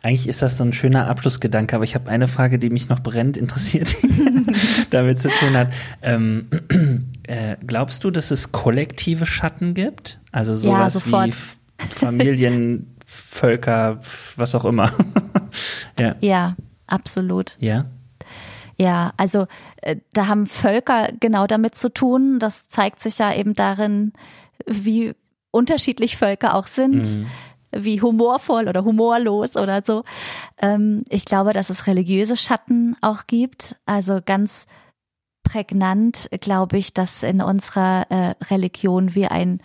Eigentlich 0.01 0.27
ist 0.27 0.41
das 0.41 0.57
so 0.57 0.63
ein 0.63 0.73
schöner 0.73 1.07
Abschlussgedanke, 1.07 1.75
aber 1.75 1.83
ich 1.85 1.95
habe 1.95 2.09
eine 2.09 2.27
Frage, 2.27 2.59
die 2.59 2.69
mich 2.69 2.89
noch 2.89 2.99
brennend 2.99 3.37
interessiert, 3.37 3.95
damit 4.91 5.17
zu 5.17 5.29
tun 5.29 5.55
hat. 5.55 5.73
Ähm, 6.03 6.47
äh, 7.23 7.57
glaubst 7.65 8.03
du, 8.03 8.11
dass 8.11 8.29
es 8.29 8.51
kollektive 8.51 9.25
Schatten 9.25 9.73
gibt? 9.73 10.19
Also 10.31 10.55
sowas 10.55 11.03
ja, 11.05 11.25
wie 11.25 11.31
Familien, 11.87 12.95
Völker, 13.05 13.99
was 14.35 14.55
auch 14.55 14.65
immer. 14.65 14.91
ja. 15.99 16.15
ja, 16.21 16.55
absolut. 16.87 17.55
Ja. 17.59 17.85
Ja, 18.77 19.13
also 19.17 19.47
äh, 19.81 19.97
da 20.13 20.27
haben 20.27 20.47
Völker 20.47 21.09
genau 21.19 21.47
damit 21.47 21.75
zu 21.75 21.89
tun. 21.89 22.39
Das 22.39 22.67
zeigt 22.67 22.99
sich 22.99 23.19
ja 23.19 23.33
eben 23.33 23.53
darin, 23.53 24.13
wie 24.65 25.13
unterschiedlich 25.51 26.17
Völker 26.17 26.55
auch 26.55 26.67
sind. 26.67 27.17
Mhm 27.17 27.27
wie 27.77 28.01
humorvoll 28.01 28.69
oder 28.69 28.85
humorlos 28.85 29.57
oder 29.57 29.81
so. 29.83 30.03
Ähm, 30.59 31.03
ich 31.09 31.25
glaube, 31.25 31.53
dass 31.53 31.69
es 31.69 31.87
religiöse 31.87 32.37
Schatten 32.37 32.95
auch 33.01 33.27
gibt. 33.27 33.75
Also 33.85 34.19
ganz 34.25 34.65
prägnant 35.43 36.29
glaube 36.39 36.77
ich, 36.77 36.93
dass 36.93 37.21
in 37.21 37.41
unserer 37.41 38.05
äh, 38.09 38.35
Religion 38.45 39.13
wir 39.13 39.31
ein 39.31 39.59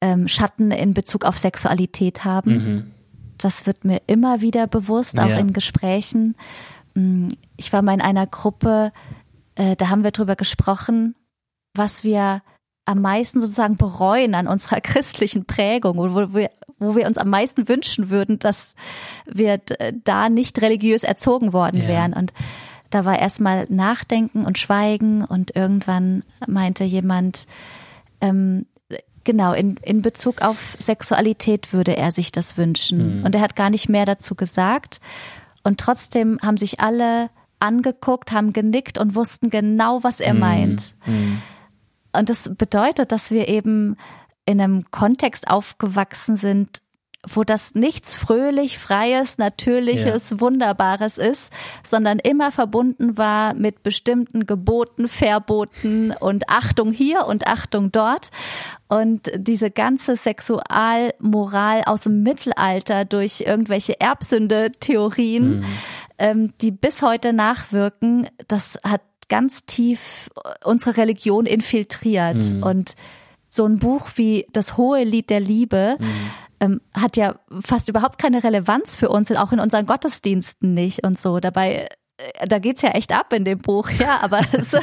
ähm, 0.00 0.28
Schatten 0.28 0.70
in 0.70 0.94
Bezug 0.94 1.24
auf 1.24 1.38
Sexualität 1.38 2.24
haben. 2.24 2.52
Mhm. 2.52 2.90
Das 3.38 3.66
wird 3.66 3.84
mir 3.84 4.00
immer 4.06 4.40
wieder 4.40 4.66
bewusst, 4.66 5.18
auch 5.20 5.28
ja. 5.28 5.38
in 5.38 5.52
Gesprächen. 5.52 6.36
Mm, 6.94 7.28
ich 7.56 7.72
war 7.72 7.82
mal 7.82 7.94
in 7.94 8.00
einer 8.00 8.26
Gruppe, 8.26 8.92
äh, 9.54 9.76
da 9.76 9.88
haben 9.88 10.04
wir 10.04 10.10
drüber 10.10 10.36
gesprochen, 10.36 11.14
was 11.74 12.04
wir 12.04 12.42
am 12.84 13.00
meisten 13.00 13.40
sozusagen 13.40 13.76
bereuen 13.76 14.34
an 14.34 14.48
unserer 14.48 14.80
christlichen 14.82 15.44
Prägung, 15.44 15.96
wo 15.96 16.34
wir 16.34 16.50
wo 16.82 16.96
wir 16.96 17.06
uns 17.06 17.16
am 17.16 17.30
meisten 17.30 17.68
wünschen 17.68 18.10
würden, 18.10 18.38
dass 18.38 18.74
wir 19.24 19.60
da 20.04 20.28
nicht 20.28 20.60
religiös 20.60 21.04
erzogen 21.04 21.52
worden 21.52 21.82
ja. 21.82 21.88
wären. 21.88 22.12
Und 22.12 22.32
da 22.90 23.04
war 23.04 23.18
erstmal 23.18 23.66
Nachdenken 23.70 24.44
und 24.44 24.58
Schweigen 24.58 25.24
und 25.24 25.56
irgendwann 25.56 26.24
meinte 26.46 26.84
jemand, 26.84 27.46
ähm, 28.20 28.66
genau, 29.24 29.52
in, 29.52 29.76
in 29.82 30.02
Bezug 30.02 30.42
auf 30.42 30.76
Sexualität 30.78 31.72
würde 31.72 31.96
er 31.96 32.10
sich 32.10 32.32
das 32.32 32.58
wünschen. 32.58 33.20
Mhm. 33.20 33.24
Und 33.24 33.34
er 33.34 33.40
hat 33.40 33.56
gar 33.56 33.70
nicht 33.70 33.88
mehr 33.88 34.04
dazu 34.04 34.34
gesagt. 34.34 35.00
Und 35.62 35.80
trotzdem 35.80 36.38
haben 36.42 36.56
sich 36.56 36.80
alle 36.80 37.30
angeguckt, 37.60 38.32
haben 38.32 38.52
genickt 38.52 38.98
und 38.98 39.14
wussten 39.14 39.50
genau, 39.50 40.02
was 40.02 40.20
er 40.20 40.34
mhm. 40.34 40.40
meint. 40.40 40.94
Mhm. 41.06 41.40
Und 42.12 42.28
das 42.28 42.50
bedeutet, 42.54 43.12
dass 43.12 43.30
wir 43.30 43.48
eben 43.48 43.96
in 44.44 44.60
einem 44.60 44.90
Kontext 44.90 45.48
aufgewachsen 45.48 46.36
sind, 46.36 46.82
wo 47.28 47.44
das 47.44 47.74
nichts 47.74 48.14
fröhlich, 48.16 48.78
freies, 48.78 49.38
natürliches, 49.38 50.30
ja. 50.30 50.40
wunderbares 50.40 51.18
ist, 51.18 51.52
sondern 51.88 52.18
immer 52.18 52.50
verbunden 52.50 53.16
war 53.16 53.54
mit 53.54 53.82
bestimmten 53.82 54.44
Geboten, 54.44 55.06
Verboten 55.06 56.12
und 56.18 56.48
Achtung 56.48 56.92
hier 56.92 57.26
und 57.26 57.46
Achtung 57.46 57.92
dort. 57.92 58.30
Und 58.88 59.30
diese 59.36 59.70
ganze 59.70 60.16
Sexualmoral 60.16 61.82
aus 61.86 62.02
dem 62.02 62.22
Mittelalter 62.22 63.04
durch 63.04 63.42
irgendwelche 63.46 64.00
Erbsünde-Theorien, 64.00 65.60
mhm. 65.60 65.64
ähm, 66.18 66.52
die 66.60 66.72
bis 66.72 67.02
heute 67.02 67.32
nachwirken, 67.32 68.28
das 68.48 68.78
hat 68.82 69.02
ganz 69.28 69.64
tief 69.64 70.28
unsere 70.64 70.96
Religion 70.96 71.46
infiltriert. 71.46 72.36
Mhm. 72.36 72.62
Und 72.64 72.96
so 73.48 73.64
ein 73.66 73.78
Buch 73.78 74.08
wie 74.16 74.46
Das 74.52 74.76
hohe 74.76 75.04
Lied 75.04 75.30
der 75.30 75.40
Liebe 75.40 75.96
mhm. 76.00 76.06
Ähm, 76.62 76.80
hat 76.94 77.16
ja 77.16 77.34
fast 77.60 77.88
überhaupt 77.88 78.18
keine 78.18 78.44
Relevanz 78.44 78.94
für 78.94 79.08
uns, 79.08 79.32
auch 79.32 79.52
in 79.52 79.58
unseren 79.58 79.84
Gottesdiensten 79.84 80.74
nicht 80.74 81.04
und 81.04 81.18
so. 81.18 81.40
Dabei, 81.40 81.88
äh, 82.18 82.46
da 82.46 82.60
geht's 82.60 82.82
ja 82.82 82.90
echt 82.90 83.12
ab 83.12 83.32
in 83.32 83.44
dem 83.44 83.58
Buch, 83.58 83.90
ja, 83.90 84.20
aber 84.22 84.40
es, 84.52 84.70
ja. 84.72 84.80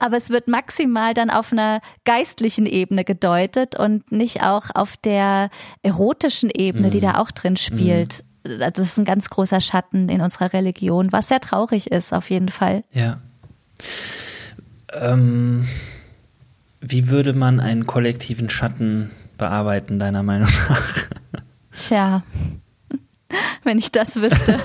aber 0.00 0.16
es 0.16 0.30
wird 0.30 0.48
maximal 0.48 1.14
dann 1.14 1.30
auf 1.30 1.52
einer 1.52 1.80
geistlichen 2.04 2.66
Ebene 2.66 3.04
gedeutet 3.04 3.78
und 3.78 4.10
nicht 4.10 4.42
auch 4.42 4.70
auf 4.74 4.96
der 4.96 5.50
erotischen 5.82 6.50
Ebene, 6.52 6.88
mhm. 6.88 6.92
die 6.92 7.00
da 7.00 7.18
auch 7.18 7.30
drin 7.30 7.56
spielt. 7.56 8.24
Mhm. 8.44 8.60
Also 8.60 8.82
das 8.82 8.88
ist 8.88 8.98
ein 8.98 9.04
ganz 9.04 9.30
großer 9.30 9.60
Schatten 9.60 10.08
in 10.08 10.20
unserer 10.20 10.52
Religion, 10.52 11.12
was 11.12 11.28
sehr 11.28 11.38
traurig 11.38 11.92
ist, 11.92 12.12
auf 12.12 12.28
jeden 12.28 12.48
Fall. 12.48 12.82
Ja. 12.90 13.20
Ähm 14.92 15.68
wie 16.80 17.08
würde 17.08 17.32
man 17.32 17.60
einen 17.60 17.86
kollektiven 17.86 18.50
Schatten 18.50 19.12
bearbeiten, 19.42 19.98
deiner 19.98 20.22
Meinung 20.22 20.48
nach? 20.68 21.08
Tja, 21.74 22.22
wenn 23.64 23.78
ich 23.78 23.90
das 23.90 24.16
wüsste. 24.16 24.60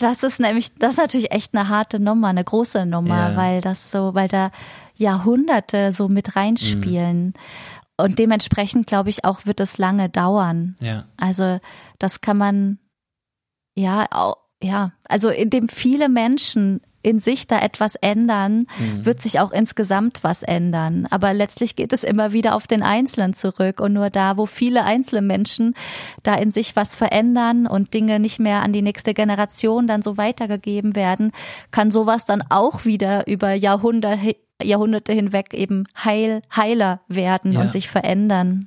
das 0.00 0.22
ist 0.22 0.40
nämlich, 0.40 0.74
das 0.74 0.92
ist 0.92 0.98
natürlich 0.98 1.30
echt 1.30 1.56
eine 1.56 1.68
harte 1.68 2.00
Nummer, 2.00 2.28
eine 2.28 2.44
große 2.44 2.84
Nummer, 2.84 3.30
ja. 3.30 3.36
weil 3.36 3.60
das 3.62 3.90
so, 3.90 4.14
weil 4.14 4.28
da 4.28 4.50
Jahrhunderte 4.94 5.92
so 5.92 6.08
mit 6.08 6.36
reinspielen. 6.36 7.26
Mhm. 7.26 7.32
Und 7.98 8.18
dementsprechend, 8.18 8.86
glaube 8.86 9.08
ich, 9.08 9.24
auch 9.24 9.46
wird 9.46 9.60
es 9.60 9.78
lange 9.78 10.10
dauern. 10.10 10.76
Ja. 10.80 11.04
Also, 11.16 11.60
das 11.98 12.20
kann 12.20 12.36
man, 12.36 12.78
ja, 13.74 14.04
auch, 14.10 14.36
ja, 14.62 14.92
also 15.08 15.30
indem 15.30 15.70
viele 15.70 16.10
Menschen 16.10 16.82
in 17.06 17.20
sich 17.20 17.46
da 17.46 17.60
etwas 17.60 17.94
ändern, 17.94 18.66
mhm. 18.80 19.06
wird 19.06 19.22
sich 19.22 19.38
auch 19.38 19.52
insgesamt 19.52 20.24
was 20.24 20.42
ändern. 20.42 21.06
Aber 21.08 21.32
letztlich 21.32 21.76
geht 21.76 21.92
es 21.92 22.02
immer 22.02 22.32
wieder 22.32 22.56
auf 22.56 22.66
den 22.66 22.82
Einzelnen 22.82 23.32
zurück 23.32 23.80
und 23.80 23.92
nur 23.92 24.10
da, 24.10 24.36
wo 24.36 24.44
viele 24.44 24.82
einzelne 24.82 25.22
Menschen 25.22 25.74
da 26.24 26.34
in 26.34 26.50
sich 26.50 26.74
was 26.74 26.96
verändern 26.96 27.68
und 27.68 27.94
Dinge 27.94 28.18
nicht 28.18 28.40
mehr 28.40 28.62
an 28.62 28.72
die 28.72 28.82
nächste 28.82 29.14
Generation 29.14 29.86
dann 29.86 30.02
so 30.02 30.16
weitergegeben 30.16 30.96
werden, 30.96 31.30
kann 31.70 31.92
sowas 31.92 32.24
dann 32.24 32.42
auch 32.48 32.84
wieder 32.84 33.28
über 33.28 33.52
Jahrhunderte, 33.52 34.34
Jahrhunderte 34.60 35.12
hinweg 35.12 35.54
eben 35.54 35.84
heil, 36.04 36.42
heiler 36.56 37.02
werden 37.06 37.52
ja. 37.52 37.60
und 37.60 37.70
sich 37.70 37.88
verändern. 37.88 38.66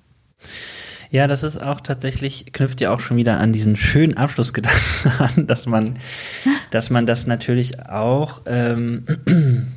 Ja, 1.12 1.26
das 1.26 1.42
ist 1.42 1.58
auch 1.58 1.82
tatsächlich, 1.82 2.54
knüpft 2.54 2.82
ja 2.82 2.92
auch 2.92 3.00
schon 3.00 3.18
wieder 3.18 3.40
an 3.40 3.52
diesen 3.52 3.76
schönen 3.76 4.16
Abschlussgedanken 4.16 5.12
an, 5.20 5.48
dass 5.48 5.66
man, 5.66 5.96
dass 6.70 6.92
man 6.92 7.06
das 7.08 7.26
natürlich 7.26 7.84
auch 7.88 8.42
ähm, 8.46 9.06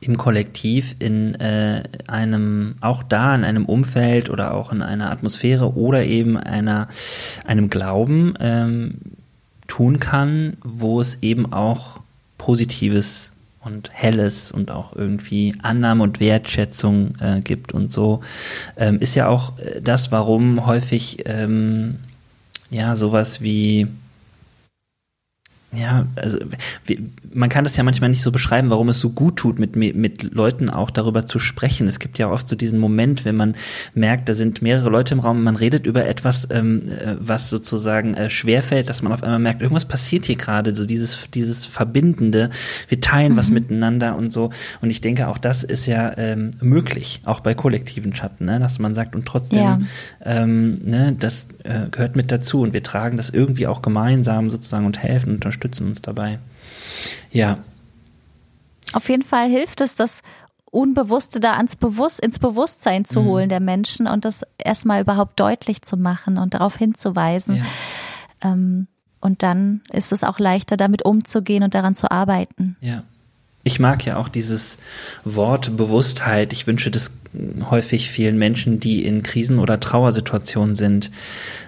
im 0.00 0.16
Kollektiv 0.16 0.96
in 1.00 1.34
äh, 1.34 1.82
einem, 2.06 2.76
auch 2.80 3.02
da 3.02 3.34
in 3.34 3.44
einem 3.44 3.66
Umfeld 3.66 4.30
oder 4.30 4.54
auch 4.54 4.72
in 4.72 4.80
einer 4.80 5.10
Atmosphäre 5.10 5.74
oder 5.74 6.04
eben 6.04 6.38
einer, 6.38 6.88
einem 7.44 7.68
Glauben 7.68 8.32
ähm, 8.40 8.94
tun 9.66 10.00
kann, 10.00 10.56
wo 10.64 11.00
es 11.00 11.18
eben 11.20 11.52
auch 11.52 12.00
Positives 12.38 13.32
und 13.68 13.90
Helles 13.92 14.50
und 14.50 14.70
auch 14.70 14.96
irgendwie 14.96 15.54
Annahme 15.62 16.02
und 16.02 16.18
Wertschätzung 16.18 17.14
äh, 17.20 17.40
gibt 17.40 17.72
und 17.72 17.92
so, 17.92 18.20
ähm, 18.76 18.98
ist 18.98 19.14
ja 19.14 19.28
auch 19.28 19.58
äh, 19.58 19.80
das, 19.80 20.10
warum 20.10 20.66
häufig 20.66 21.18
ähm, 21.26 21.96
ja 22.70 22.96
sowas 22.96 23.40
wie 23.40 23.86
ja, 25.72 26.06
also 26.16 26.38
wie, 26.86 27.10
man 27.34 27.50
kann 27.50 27.64
das 27.64 27.76
ja 27.76 27.82
manchmal 27.82 28.08
nicht 28.08 28.22
so 28.22 28.32
beschreiben, 28.32 28.70
warum 28.70 28.88
es 28.88 29.00
so 29.00 29.10
gut 29.10 29.36
tut, 29.36 29.58
mit, 29.58 29.76
mit 29.76 30.22
Leuten 30.34 30.70
auch 30.70 30.90
darüber 30.90 31.26
zu 31.26 31.38
sprechen. 31.38 31.86
Es 31.88 31.98
gibt 31.98 32.18
ja 32.18 32.30
oft 32.30 32.48
so 32.48 32.56
diesen 32.56 32.78
Moment, 32.78 33.26
wenn 33.26 33.36
man 33.36 33.54
merkt, 33.92 34.30
da 34.30 34.34
sind 34.34 34.62
mehrere 34.62 34.88
Leute 34.88 35.12
im 35.12 35.20
Raum, 35.20 35.44
man 35.44 35.56
redet 35.56 35.84
über 35.84 36.06
etwas, 36.06 36.48
ähm, 36.50 36.90
äh, 36.90 37.16
was 37.20 37.50
sozusagen 37.50 38.14
äh, 38.14 38.30
schwerfällt, 38.30 38.88
dass 38.88 39.02
man 39.02 39.12
auf 39.12 39.22
einmal 39.22 39.40
merkt, 39.40 39.60
irgendwas 39.60 39.84
passiert 39.84 40.24
hier 40.24 40.36
gerade, 40.36 40.74
so 40.74 40.86
dieses, 40.86 41.28
dieses 41.34 41.66
Verbindende, 41.66 42.48
wir 42.88 43.02
teilen 43.02 43.32
mhm. 43.32 43.36
was 43.36 43.50
miteinander 43.50 44.16
und 44.16 44.32
so. 44.32 44.48
Und 44.80 44.88
ich 44.88 45.02
denke, 45.02 45.28
auch 45.28 45.38
das 45.38 45.64
ist 45.64 45.84
ja 45.84 46.16
ähm, 46.16 46.52
möglich, 46.62 47.20
auch 47.24 47.40
bei 47.40 47.54
kollektiven 47.54 48.14
Schatten, 48.14 48.46
ne? 48.46 48.58
dass 48.58 48.78
man 48.78 48.94
sagt, 48.94 49.14
und 49.14 49.26
trotzdem, 49.26 49.58
ja. 49.58 49.80
ähm, 50.24 50.78
ne, 50.82 51.14
das 51.18 51.48
äh, 51.64 51.90
gehört 51.90 52.16
mit 52.16 52.32
dazu 52.32 52.62
und 52.62 52.72
wir 52.72 52.82
tragen 52.82 53.18
das 53.18 53.28
irgendwie 53.28 53.66
auch 53.66 53.82
gemeinsam 53.82 54.48
sozusagen 54.48 54.86
und 54.86 55.02
helfen 55.02 55.34
und 55.34 55.57
unterstützen 55.58 55.88
uns 55.88 56.02
dabei. 56.02 56.38
Ja. 57.30 57.58
Auf 58.92 59.08
jeden 59.08 59.22
Fall 59.22 59.48
hilft 59.48 59.80
es, 59.80 59.96
das 59.96 60.22
Unbewusste 60.70 61.40
da 61.40 61.54
ans 61.54 61.76
Bewusst, 61.76 62.20
ins 62.20 62.38
Bewusstsein 62.38 63.04
zu 63.04 63.22
mhm. 63.22 63.26
holen 63.26 63.48
der 63.48 63.60
Menschen 63.60 64.06
und 64.06 64.24
das 64.24 64.42
erstmal 64.58 65.00
überhaupt 65.00 65.40
deutlich 65.40 65.82
zu 65.82 65.96
machen 65.96 66.36
und 66.36 66.54
darauf 66.54 66.76
hinzuweisen. 66.76 67.56
Ja. 67.56 67.64
Ähm, 68.52 68.86
und 69.20 69.42
dann 69.42 69.80
ist 69.90 70.12
es 70.12 70.24
auch 70.24 70.38
leichter, 70.38 70.76
damit 70.76 71.04
umzugehen 71.04 71.62
und 71.62 71.74
daran 71.74 71.94
zu 71.94 72.10
arbeiten. 72.10 72.76
Ja. 72.80 73.02
Ich 73.64 73.80
mag 73.80 74.04
ja 74.04 74.16
auch 74.16 74.28
dieses 74.28 74.78
Wort 75.24 75.76
Bewusstheit. 75.76 76.52
Ich 76.52 76.66
wünsche 76.66 76.90
das 76.90 77.12
häufig 77.70 78.10
vielen 78.10 78.38
Menschen, 78.38 78.78
die 78.78 79.04
in 79.04 79.22
Krisen- 79.22 79.58
oder 79.58 79.80
Trauersituationen 79.80 80.74
sind, 80.74 81.10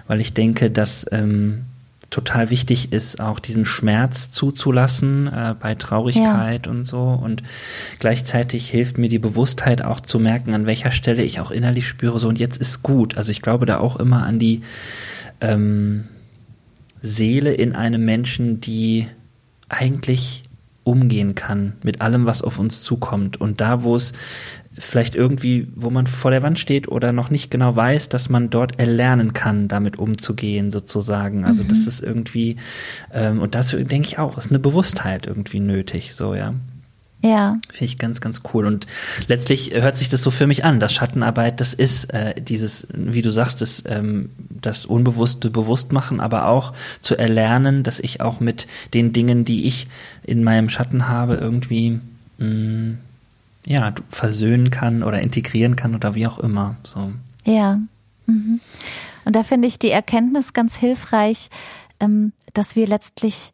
weil 0.07 0.21
ich 0.21 0.33
denke, 0.33 0.71
dass 0.71 1.05
ähm, 1.11 1.65
total 2.11 2.49
wichtig 2.49 2.91
ist, 2.91 3.19
auch 3.19 3.39
diesen 3.39 3.65
Schmerz 3.65 4.29
zuzulassen 4.31 5.27
äh, 5.27 5.55
bei 5.59 5.73
Traurigkeit 5.75 6.65
ja. 6.67 6.71
und 6.71 6.83
so. 6.83 7.01
Und 7.01 7.41
gleichzeitig 7.99 8.69
hilft 8.69 8.97
mir 8.97 9.09
die 9.09 9.17
Bewusstheit 9.17 9.81
auch 9.81 10.01
zu 10.01 10.19
merken, 10.19 10.53
an 10.53 10.67
welcher 10.67 10.91
Stelle 10.91 11.23
ich 11.23 11.39
auch 11.39 11.49
innerlich 11.49 11.87
spüre, 11.87 12.19
so 12.19 12.27
und 12.27 12.37
jetzt 12.37 12.57
ist 12.57 12.83
gut. 12.83 13.17
Also 13.17 13.31
ich 13.31 13.41
glaube 13.41 13.65
da 13.65 13.79
auch 13.79 13.95
immer 13.95 14.23
an 14.25 14.37
die 14.37 14.61
ähm, 15.39 16.09
Seele 17.01 17.53
in 17.53 17.73
einem 17.73 18.03
Menschen, 18.03 18.61
die 18.61 19.07
eigentlich 19.69 20.43
umgehen 20.83 21.35
kann 21.35 21.73
mit 21.83 22.01
allem, 22.01 22.25
was 22.25 22.41
auf 22.41 22.59
uns 22.59 22.81
zukommt. 22.81 23.39
Und 23.39 23.61
da, 23.61 23.83
wo 23.83 23.95
es 23.95 24.13
vielleicht 24.77 25.15
irgendwie, 25.15 25.67
wo 25.75 25.89
man 25.89 26.07
vor 26.07 26.31
der 26.31 26.41
Wand 26.43 26.57
steht 26.57 26.87
oder 26.87 27.11
noch 27.11 27.29
nicht 27.29 27.51
genau 27.51 27.75
weiß, 27.75 28.09
dass 28.09 28.29
man 28.29 28.49
dort 28.49 28.79
erlernen 28.79 29.33
kann, 29.33 29.67
damit 29.67 29.99
umzugehen, 29.99 30.71
sozusagen. 30.71 31.45
Also 31.45 31.63
mhm. 31.63 31.67
das 31.67 31.87
ist 31.87 32.01
irgendwie, 32.01 32.55
ähm, 33.13 33.39
und 33.39 33.53
das 33.53 33.71
denke 33.71 34.07
ich 34.07 34.17
auch, 34.17 34.37
ist 34.37 34.49
eine 34.49 34.59
Bewusstheit 34.59 35.27
irgendwie 35.27 35.59
nötig, 35.59 36.15
so, 36.15 36.33
ja. 36.35 36.53
Ja. 37.21 37.57
Finde 37.69 37.85
ich 37.85 37.97
ganz, 37.97 38.19
ganz 38.19 38.41
cool. 38.53 38.65
Und 38.65 38.87
letztlich 39.27 39.73
hört 39.73 39.97
sich 39.97 40.09
das 40.09 40.23
so 40.23 40.31
für 40.31 40.47
mich 40.47 40.65
an, 40.65 40.79
dass 40.79 40.93
Schattenarbeit, 40.93 41.59
das 41.59 41.73
ist 41.73 42.13
äh, 42.13 42.39
dieses, 42.41 42.87
wie 42.93 43.21
du 43.21 43.31
sagtest, 43.31 43.83
ähm, 43.87 44.31
das 44.49 44.85
Unbewusste 44.85 45.49
bewusst 45.49 45.91
machen, 45.91 46.19
aber 46.19 46.47
auch 46.47 46.73
zu 47.01 47.15
erlernen, 47.15 47.83
dass 47.83 47.99
ich 47.99 48.21
auch 48.21 48.39
mit 48.39 48.67
den 48.93 49.13
Dingen, 49.13 49.45
die 49.45 49.65
ich 49.65 49.87
in 50.23 50.43
meinem 50.43 50.69
Schatten 50.69 51.07
habe, 51.07 51.35
irgendwie 51.35 51.99
mh, 52.39 52.47
mm, 52.47 52.97
ja, 53.65 53.93
versöhnen 54.09 54.71
kann 54.71 55.03
oder 55.03 55.21
integrieren 55.21 55.75
kann 55.75 55.93
oder 55.93 56.15
wie 56.15 56.25
auch 56.25 56.39
immer. 56.39 56.77
So. 56.83 57.11
Ja. 57.45 57.79
Mhm. 58.25 58.59
Und 59.25 59.35
da 59.35 59.43
finde 59.43 59.67
ich 59.67 59.77
die 59.77 59.91
Erkenntnis 59.91 60.53
ganz 60.53 60.75
hilfreich, 60.75 61.49
ähm, 61.99 62.33
dass 62.53 62.75
wir 62.75 62.87
letztlich 62.87 63.53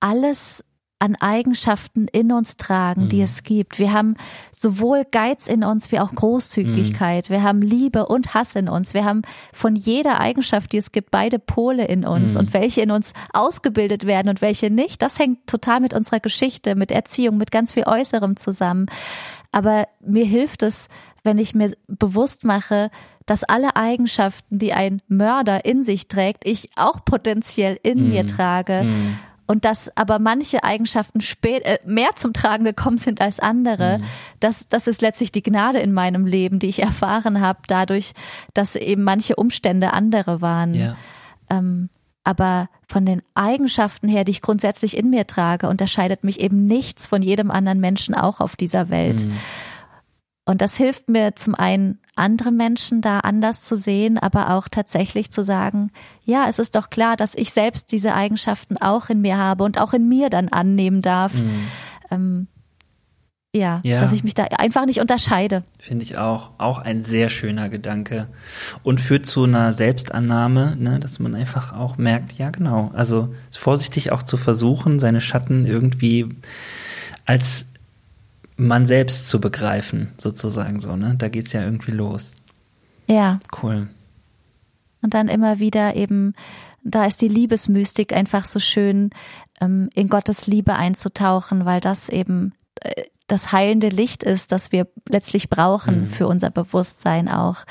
alles 0.00 0.64
an 1.00 1.16
Eigenschaften 1.16 2.08
in 2.08 2.30
uns 2.30 2.58
tragen, 2.58 3.04
mhm. 3.04 3.08
die 3.08 3.22
es 3.22 3.42
gibt. 3.42 3.78
Wir 3.78 3.92
haben 3.92 4.16
sowohl 4.52 5.04
Geiz 5.10 5.48
in 5.48 5.64
uns 5.64 5.90
wie 5.90 5.98
auch 5.98 6.14
Großzügigkeit. 6.14 7.30
Mhm. 7.30 7.32
Wir 7.32 7.42
haben 7.42 7.62
Liebe 7.62 8.06
und 8.06 8.34
Hass 8.34 8.54
in 8.54 8.68
uns. 8.68 8.92
Wir 8.92 9.06
haben 9.06 9.22
von 9.52 9.74
jeder 9.74 10.20
Eigenschaft, 10.20 10.72
die 10.72 10.76
es 10.76 10.92
gibt, 10.92 11.10
beide 11.10 11.38
Pole 11.38 11.86
in 11.86 12.04
uns. 12.04 12.34
Mhm. 12.34 12.40
Und 12.40 12.52
welche 12.52 12.82
in 12.82 12.90
uns 12.90 13.14
ausgebildet 13.32 14.06
werden 14.06 14.28
und 14.28 14.42
welche 14.42 14.68
nicht, 14.68 15.00
das 15.00 15.18
hängt 15.18 15.46
total 15.46 15.80
mit 15.80 15.94
unserer 15.94 16.20
Geschichte, 16.20 16.74
mit 16.74 16.92
Erziehung, 16.92 17.38
mit 17.38 17.50
ganz 17.50 17.72
viel 17.72 17.84
Äußerem 17.86 18.36
zusammen. 18.36 18.86
Aber 19.52 19.88
mir 20.04 20.26
hilft 20.26 20.62
es, 20.62 20.88
wenn 21.24 21.38
ich 21.38 21.54
mir 21.54 21.72
bewusst 21.88 22.44
mache, 22.44 22.90
dass 23.24 23.42
alle 23.44 23.74
Eigenschaften, 23.74 24.58
die 24.58 24.74
ein 24.74 25.00
Mörder 25.08 25.64
in 25.64 25.82
sich 25.82 26.08
trägt, 26.08 26.46
ich 26.46 26.70
auch 26.76 27.04
potenziell 27.06 27.78
in 27.82 28.10
mir 28.10 28.24
mhm. 28.24 28.28
trage 28.28 28.82
mhm 28.84 29.18
und 29.50 29.64
dass 29.64 29.90
aber 29.96 30.20
manche 30.20 30.62
Eigenschaften 30.62 31.20
spät, 31.20 31.64
äh, 31.64 31.80
mehr 31.84 32.10
zum 32.14 32.32
Tragen 32.32 32.62
gekommen 32.62 32.98
sind 32.98 33.20
als 33.20 33.40
andere, 33.40 33.98
mhm. 33.98 34.04
das, 34.38 34.68
das 34.68 34.86
ist 34.86 35.02
letztlich 35.02 35.32
die 35.32 35.42
Gnade 35.42 35.80
in 35.80 35.92
meinem 35.92 36.24
Leben, 36.24 36.60
die 36.60 36.68
ich 36.68 36.80
erfahren 36.82 37.40
habe, 37.40 37.58
dadurch, 37.66 38.12
dass 38.54 38.76
eben 38.76 39.02
manche 39.02 39.34
Umstände 39.34 39.92
andere 39.92 40.40
waren. 40.40 40.74
Ja. 40.74 40.96
Ähm, 41.50 41.88
aber 42.22 42.68
von 42.86 43.04
den 43.04 43.22
Eigenschaften 43.34 44.06
her, 44.06 44.22
die 44.22 44.30
ich 44.30 44.40
grundsätzlich 44.40 44.96
in 44.96 45.10
mir 45.10 45.26
trage, 45.26 45.68
unterscheidet 45.68 46.22
mich 46.22 46.38
eben 46.38 46.66
nichts 46.66 47.08
von 47.08 47.20
jedem 47.20 47.50
anderen 47.50 47.80
Menschen 47.80 48.14
auch 48.14 48.38
auf 48.38 48.54
dieser 48.54 48.88
Welt. 48.88 49.26
Mhm. 49.26 49.32
Und 50.44 50.62
das 50.62 50.76
hilft 50.76 51.08
mir 51.08 51.34
zum 51.36 51.54
einen, 51.54 52.00
andere 52.16 52.52
Menschen 52.52 53.00
da 53.00 53.20
anders 53.20 53.62
zu 53.62 53.76
sehen, 53.76 54.18
aber 54.18 54.50
auch 54.50 54.68
tatsächlich 54.68 55.30
zu 55.30 55.42
sagen, 55.42 55.90
ja, 56.24 56.46
es 56.48 56.58
ist 56.58 56.76
doch 56.76 56.90
klar, 56.90 57.16
dass 57.16 57.34
ich 57.34 57.52
selbst 57.52 57.92
diese 57.92 58.14
Eigenschaften 58.14 58.76
auch 58.76 59.08
in 59.08 59.22
mir 59.22 59.38
habe 59.38 59.64
und 59.64 59.80
auch 59.80 59.94
in 59.94 60.08
mir 60.08 60.28
dann 60.28 60.48
annehmen 60.48 61.02
darf. 61.02 61.32
Mhm. 61.34 61.66
Ähm, 62.10 62.46
ja, 63.52 63.80
ja, 63.82 63.98
dass 63.98 64.12
ich 64.12 64.22
mich 64.22 64.34
da 64.34 64.44
einfach 64.44 64.86
nicht 64.86 65.00
unterscheide. 65.00 65.64
Finde 65.78 66.04
ich 66.04 66.18
auch. 66.18 66.52
Auch 66.58 66.78
ein 66.78 67.02
sehr 67.02 67.30
schöner 67.30 67.68
Gedanke. 67.68 68.28
Und 68.84 69.00
führt 69.00 69.26
zu 69.26 69.42
einer 69.42 69.72
Selbstannahme, 69.72 70.76
ne, 70.76 71.00
dass 71.00 71.18
man 71.18 71.34
einfach 71.34 71.72
auch 71.72 71.96
merkt, 71.96 72.38
ja, 72.38 72.50
genau. 72.50 72.92
Also 72.94 73.34
vorsichtig 73.50 74.12
auch 74.12 74.22
zu 74.22 74.36
versuchen, 74.36 75.00
seine 75.00 75.20
Schatten 75.20 75.66
irgendwie 75.66 76.28
als 77.24 77.66
man 78.66 78.86
selbst 78.86 79.28
zu 79.28 79.40
begreifen, 79.40 80.12
sozusagen 80.18 80.80
so, 80.80 80.96
ne? 80.96 81.14
Da 81.18 81.28
geht's 81.28 81.52
ja 81.52 81.62
irgendwie 81.62 81.92
los. 81.92 82.34
Ja. 83.06 83.40
Cool. 83.62 83.88
Und 85.02 85.14
dann 85.14 85.28
immer 85.28 85.58
wieder 85.58 85.96
eben, 85.96 86.34
da 86.82 87.06
ist 87.06 87.22
die 87.22 87.28
Liebesmystik 87.28 88.12
einfach 88.12 88.44
so 88.44 88.60
schön, 88.60 89.10
ähm, 89.60 89.90
in 89.94 90.08
Gottes 90.08 90.46
Liebe 90.46 90.74
einzutauchen, 90.74 91.64
weil 91.64 91.80
das 91.80 92.08
eben 92.08 92.52
äh, 92.80 93.04
das 93.26 93.52
heilende 93.52 93.88
Licht 93.88 94.24
ist, 94.24 94.50
das 94.50 94.72
wir 94.72 94.88
letztlich 95.08 95.48
brauchen 95.48 96.02
mhm. 96.02 96.06
für 96.06 96.26
unser 96.26 96.50
Bewusstsein 96.50 97.28
auch. 97.28 97.64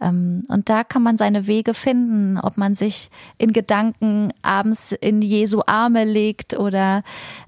Ähm, 0.00 0.44
und 0.48 0.68
da 0.68 0.82
kann 0.82 1.02
man 1.02 1.16
seine 1.16 1.46
Wege 1.46 1.74
finden, 1.74 2.38
ob 2.38 2.56
man 2.56 2.74
sich 2.74 3.10
in 3.38 3.52
Gedanken 3.52 4.32
abends 4.42 4.92
in 4.92 5.22
Jesu 5.22 5.60
Arme 5.66 6.04
legt 6.04 6.58
oder 6.58 7.02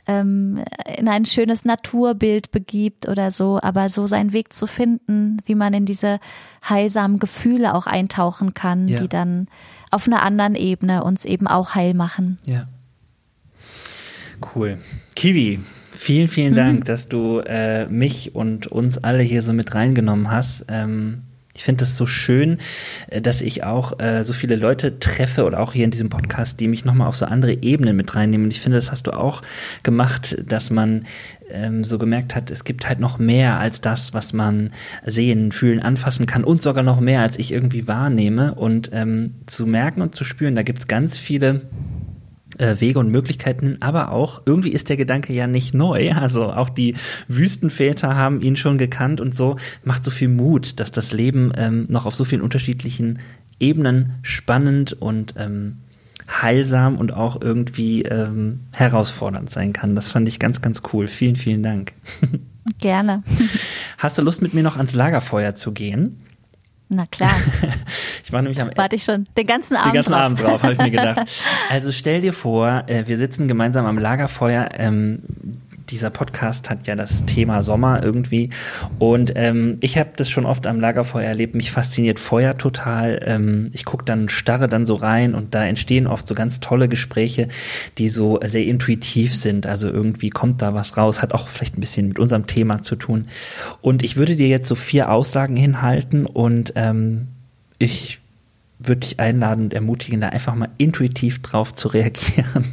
ähm, 0.06 0.62
in 0.96 1.08
ein 1.08 1.24
schönes 1.24 1.64
Naturbild 1.64 2.50
begibt 2.50 3.08
oder 3.08 3.30
so. 3.30 3.58
Aber 3.62 3.88
so 3.88 4.06
seinen 4.06 4.32
Weg 4.32 4.52
zu 4.52 4.66
finden, 4.66 5.38
wie 5.44 5.54
man 5.54 5.74
in 5.74 5.84
diese 5.84 6.20
heilsamen 6.68 7.18
Gefühle 7.18 7.74
auch 7.74 7.86
eintauchen 7.86 8.54
kann, 8.54 8.88
ja. 8.88 9.00
die 9.00 9.08
dann 9.08 9.48
auf 9.90 10.06
einer 10.06 10.22
anderen 10.22 10.54
Ebene 10.54 11.04
uns 11.04 11.24
eben 11.24 11.46
auch 11.46 11.74
heil 11.74 11.94
machen. 11.94 12.38
Ja. 12.44 12.68
Cool. 14.54 14.78
Kiwi, 15.14 15.60
Vielen, 15.96 16.28
vielen 16.28 16.52
mhm. 16.52 16.56
Dank, 16.56 16.84
dass 16.84 17.08
du 17.08 17.38
äh, 17.38 17.86
mich 17.86 18.34
und 18.34 18.66
uns 18.66 18.98
alle 18.98 19.22
hier 19.22 19.42
so 19.42 19.52
mit 19.52 19.74
reingenommen 19.74 20.30
hast. 20.30 20.66
Ähm, 20.68 21.22
ich 21.56 21.64
finde 21.64 21.84
es 21.84 21.96
so 21.96 22.06
schön, 22.06 22.58
äh, 23.08 23.20
dass 23.20 23.40
ich 23.40 23.64
auch 23.64 23.98
äh, 23.98 24.22
so 24.22 24.32
viele 24.32 24.56
Leute 24.56 25.00
treffe 25.00 25.44
oder 25.44 25.60
auch 25.60 25.72
hier 25.72 25.84
in 25.84 25.90
diesem 25.90 26.10
Podcast, 26.10 26.60
die 26.60 26.68
mich 26.68 26.84
nochmal 26.84 27.08
auf 27.08 27.16
so 27.16 27.24
andere 27.26 27.62
Ebenen 27.62 27.96
mit 27.96 28.14
reinnehmen. 28.14 28.46
Und 28.46 28.50
ich 28.50 28.60
finde, 28.60 28.76
das 28.76 28.92
hast 28.92 29.06
du 29.06 29.12
auch 29.12 29.42
gemacht, 29.82 30.36
dass 30.46 30.70
man 30.70 31.06
ähm, 31.50 31.82
so 31.82 31.98
gemerkt 31.98 32.34
hat, 32.34 32.50
es 32.50 32.64
gibt 32.64 32.88
halt 32.88 33.00
noch 33.00 33.18
mehr 33.18 33.58
als 33.58 33.80
das, 33.80 34.12
was 34.12 34.32
man 34.32 34.70
sehen, 35.06 35.50
fühlen, 35.50 35.80
anfassen 35.80 36.26
kann 36.26 36.44
und 36.44 36.62
sogar 36.62 36.82
noch 36.82 37.00
mehr, 37.00 37.22
als 37.22 37.38
ich 37.38 37.52
irgendwie 37.52 37.88
wahrnehme. 37.88 38.54
Und 38.54 38.90
ähm, 38.92 39.34
zu 39.46 39.66
merken 39.66 40.02
und 40.02 40.14
zu 40.14 40.24
spüren, 40.24 40.56
da 40.56 40.62
gibt 40.62 40.80
es 40.80 40.88
ganz 40.88 41.16
viele 41.16 41.62
äh, 42.58 42.80
Wege 42.80 42.98
und 42.98 43.10
Möglichkeiten, 43.10 43.78
aber 43.80 44.12
auch 44.12 44.42
irgendwie 44.46 44.70
ist 44.70 44.88
der 44.88 44.96
Gedanke 44.96 45.32
ja 45.32 45.46
nicht 45.46 45.74
neu. 45.74 46.10
Also 46.26 46.50
auch 46.52 46.70
die 46.70 46.94
Wüstenväter 47.28 48.16
haben 48.16 48.40
ihn 48.40 48.56
schon 48.56 48.78
gekannt 48.78 49.20
und 49.20 49.34
so 49.34 49.56
macht 49.84 50.04
so 50.04 50.10
viel 50.10 50.28
Mut, 50.28 50.80
dass 50.80 50.90
das 50.90 51.12
Leben 51.12 51.52
ähm, 51.56 51.86
noch 51.88 52.04
auf 52.04 52.14
so 52.14 52.24
vielen 52.24 52.40
unterschiedlichen 52.40 53.20
Ebenen 53.60 54.14
spannend 54.22 54.92
und 54.94 55.34
ähm, 55.36 55.76
heilsam 56.28 56.96
und 56.96 57.12
auch 57.12 57.40
irgendwie 57.40 58.02
ähm, 58.02 58.60
herausfordernd 58.74 59.50
sein 59.50 59.72
kann. 59.72 59.94
Das 59.94 60.10
fand 60.10 60.26
ich 60.26 60.38
ganz, 60.38 60.60
ganz 60.60 60.82
cool. 60.92 61.06
Vielen, 61.06 61.36
vielen 61.36 61.62
Dank. 61.62 61.92
Gerne. 62.80 63.22
Hast 63.98 64.18
du 64.18 64.22
Lust, 64.22 64.42
mit 64.42 64.52
mir 64.52 64.62
noch 64.62 64.76
ans 64.76 64.94
Lagerfeuer 64.94 65.54
zu 65.54 65.72
gehen? 65.72 66.20
Na 66.88 67.04
klar. 67.06 67.34
ich 68.24 68.30
mache 68.30 68.42
nämlich 68.42 68.60
am 68.60 68.70
Warte 68.76 68.94
ich 68.94 69.02
schon 69.02 69.24
den 69.36 69.46
ganzen 69.46 69.74
Abend 69.76 69.88
Den 69.88 69.94
ganzen 69.94 70.12
drauf. 70.12 70.20
Abend 70.20 70.40
drauf, 70.40 70.62
habe 70.62 70.72
ich 70.74 70.78
mir 70.78 70.90
gedacht. 70.90 71.28
Also 71.70 71.90
stell 71.90 72.20
dir 72.20 72.32
vor, 72.32 72.84
äh, 72.86 73.08
wir 73.08 73.18
sitzen 73.18 73.48
gemeinsam 73.48 73.86
am 73.86 73.98
Lagerfeuer. 73.98 74.68
Ähm, 74.74 75.20
dieser 75.90 76.10
Podcast 76.10 76.70
hat 76.70 76.86
ja 76.86 76.96
das 76.96 77.24
Thema 77.26 77.62
Sommer 77.62 78.02
irgendwie. 78.02 78.50
Und 78.98 79.32
ähm, 79.36 79.78
ich 79.80 79.98
habe 79.98 80.10
das 80.16 80.30
schon 80.30 80.46
oft 80.46 80.66
am 80.66 80.80
Lagerfeuer 80.80 81.26
erlebt. 81.26 81.54
Mich 81.54 81.70
fasziniert 81.70 82.18
Feuer 82.18 82.58
total. 82.58 83.22
Ähm, 83.24 83.70
ich 83.72 83.84
gucke 83.84 84.04
dann, 84.04 84.28
starre 84.28 84.68
dann 84.68 84.86
so 84.86 84.94
rein 84.94 85.34
und 85.34 85.54
da 85.54 85.64
entstehen 85.64 86.06
oft 86.06 86.26
so 86.26 86.34
ganz 86.34 86.60
tolle 86.60 86.88
Gespräche, 86.88 87.48
die 87.98 88.08
so 88.08 88.40
sehr 88.44 88.64
intuitiv 88.64 89.34
sind. 89.34 89.66
Also 89.66 89.88
irgendwie 89.88 90.30
kommt 90.30 90.62
da 90.62 90.74
was 90.74 90.96
raus, 90.96 91.22
hat 91.22 91.32
auch 91.32 91.48
vielleicht 91.48 91.76
ein 91.76 91.80
bisschen 91.80 92.08
mit 92.08 92.18
unserem 92.18 92.46
Thema 92.46 92.82
zu 92.82 92.96
tun. 92.96 93.26
Und 93.80 94.02
ich 94.02 94.16
würde 94.16 94.36
dir 94.36 94.48
jetzt 94.48 94.68
so 94.68 94.74
vier 94.74 95.10
Aussagen 95.10 95.56
hinhalten 95.56 96.26
und 96.26 96.72
ähm, 96.76 97.28
ich 97.78 98.20
würde 98.78 99.00
dich 99.00 99.18
einladen 99.18 99.64
und 99.64 99.74
ermutigen, 99.74 100.20
da 100.20 100.28
einfach 100.28 100.54
mal 100.54 100.68
intuitiv 100.78 101.40
drauf 101.42 101.74
zu 101.74 101.88
reagieren, 101.88 102.64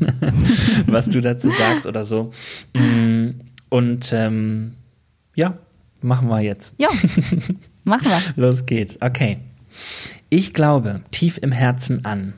was 0.87 1.09
du 1.09 1.21
dazu 1.21 1.49
sagst 1.49 1.85
oder 1.85 2.03
so. 2.03 2.31
Mm, 2.75 3.39
und 3.69 4.11
ähm, 4.13 4.75
ja, 5.35 5.57
machen 6.01 6.27
wir 6.27 6.41
jetzt. 6.41 6.75
Ja, 6.77 6.89
machen 7.83 8.07
wir. 8.07 8.21
Los 8.35 8.65
geht's. 8.65 8.97
Okay. 9.01 9.39
Ich 10.29 10.53
glaube 10.53 11.03
tief 11.11 11.39
im 11.41 11.51
Herzen 11.51 12.05
an. 12.05 12.33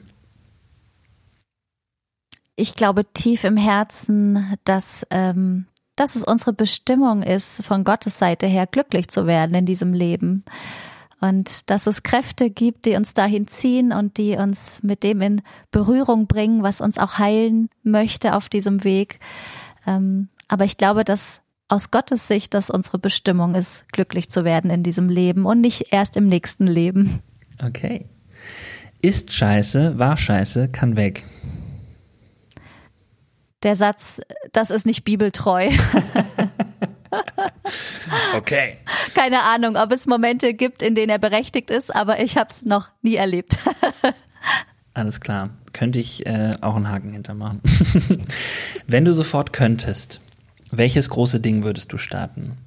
Ich 2.56 2.76
glaube 2.76 3.04
tief 3.14 3.44
im 3.44 3.58
Herzen, 3.58 4.58
dass, 4.64 5.06
ähm, 5.10 5.66
dass 5.96 6.16
es 6.16 6.24
unsere 6.24 6.54
Bestimmung 6.54 7.22
ist, 7.22 7.64
von 7.66 7.84
Gottes 7.84 8.18
Seite 8.18 8.48
her 8.48 8.66
glücklich 8.68 9.10
zu 9.10 9.28
werden 9.28 9.56
in 9.56 9.66
diesem 9.66 9.94
Leben. 9.94 10.46
Und 11.22 11.70
dass 11.70 11.88
es 11.88 12.04
Kräfte 12.04 12.50
gibt, 12.50 12.86
die 12.86 12.96
uns 12.96 13.14
dahin 13.14 13.48
ziehen 13.48 13.92
und 13.94 14.18
die 14.18 14.36
uns 14.36 14.84
mit 14.84 15.04
dem 15.04 15.22
in 15.22 15.42
Berührung 15.72 16.28
bringen, 16.28 16.62
was 16.62 16.82
uns 16.82 16.98
auch 16.98 17.18
heilen 17.18 17.70
möchte 17.84 18.36
auf 18.36 18.50
diesem 18.50 18.84
Weg. 18.84 19.20
Ähm, 19.88 20.30
aber 20.48 20.66
ich 20.66 20.78
glaube, 20.78 21.04
dass 21.04 21.42
aus 21.68 21.90
Gottes 21.90 22.28
Sicht 22.28 22.54
das 22.54 22.70
unsere 22.70 23.00
Bestimmung 23.00 23.56
ist, 23.56 23.92
glücklich 23.92 24.30
zu 24.30 24.44
werden 24.44 24.70
in 24.70 24.84
diesem 24.84 25.10
Leben 25.10 25.46
und 25.46 25.62
nicht 25.62 25.92
erst 25.92 26.18
im 26.18 26.28
nächsten 26.28 26.68
Leben. 26.68 27.22
Okay. 27.64 28.06
Ist 29.02 29.32
scheiße, 29.32 29.98
war 29.98 30.18
scheiße, 30.18 30.70
kann 30.70 30.96
weg. 30.96 31.26
Der 33.64 33.76
Satz, 33.76 34.22
das 34.52 34.70
ist 34.70 34.86
nicht 34.86 35.04
bibeltreu. 35.04 35.70
Okay. 38.36 38.78
Keine 39.14 39.44
Ahnung, 39.44 39.76
ob 39.78 39.92
es 39.92 40.08
Momente 40.08 40.54
gibt, 40.54 40.82
in 40.82 40.96
denen 40.96 41.10
er 41.10 41.20
berechtigt 41.20 41.70
ist, 41.70 41.96
aber 41.96 42.20
ich 42.20 42.38
habe 42.38 42.50
es 42.50 42.64
noch 42.64 42.90
nie 43.02 43.16
erlebt. 43.16 43.58
Alles 44.94 45.20
klar. 45.20 45.50
Könnte 45.74 46.00
ich 46.00 46.26
äh, 46.26 46.54
auch 46.62 46.76
einen 46.76 46.90
Haken 46.90 47.12
hintermachen. 47.12 47.62
Wenn 48.88 49.04
du 49.04 49.14
sofort 49.14 49.52
könntest, 49.52 50.22
welches 50.72 51.10
große 51.10 51.42
Ding 51.42 51.64
würdest 51.64 51.92
du 51.92 51.98
starten? 51.98 52.58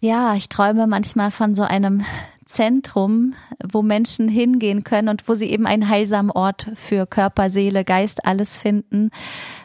Ja, 0.00 0.34
ich 0.34 0.48
träume 0.48 0.86
manchmal 0.86 1.32
von 1.32 1.56
so 1.56 1.64
einem 1.64 2.04
Zentrum, 2.44 3.34
wo 3.62 3.82
Menschen 3.82 4.28
hingehen 4.28 4.84
können 4.84 5.08
und 5.08 5.28
wo 5.28 5.34
sie 5.34 5.50
eben 5.50 5.66
einen 5.66 5.88
heilsamen 5.88 6.30
Ort 6.30 6.70
für 6.74 7.06
Körper, 7.06 7.50
Seele, 7.50 7.84
Geist, 7.84 8.24
alles 8.24 8.56
finden. 8.56 9.10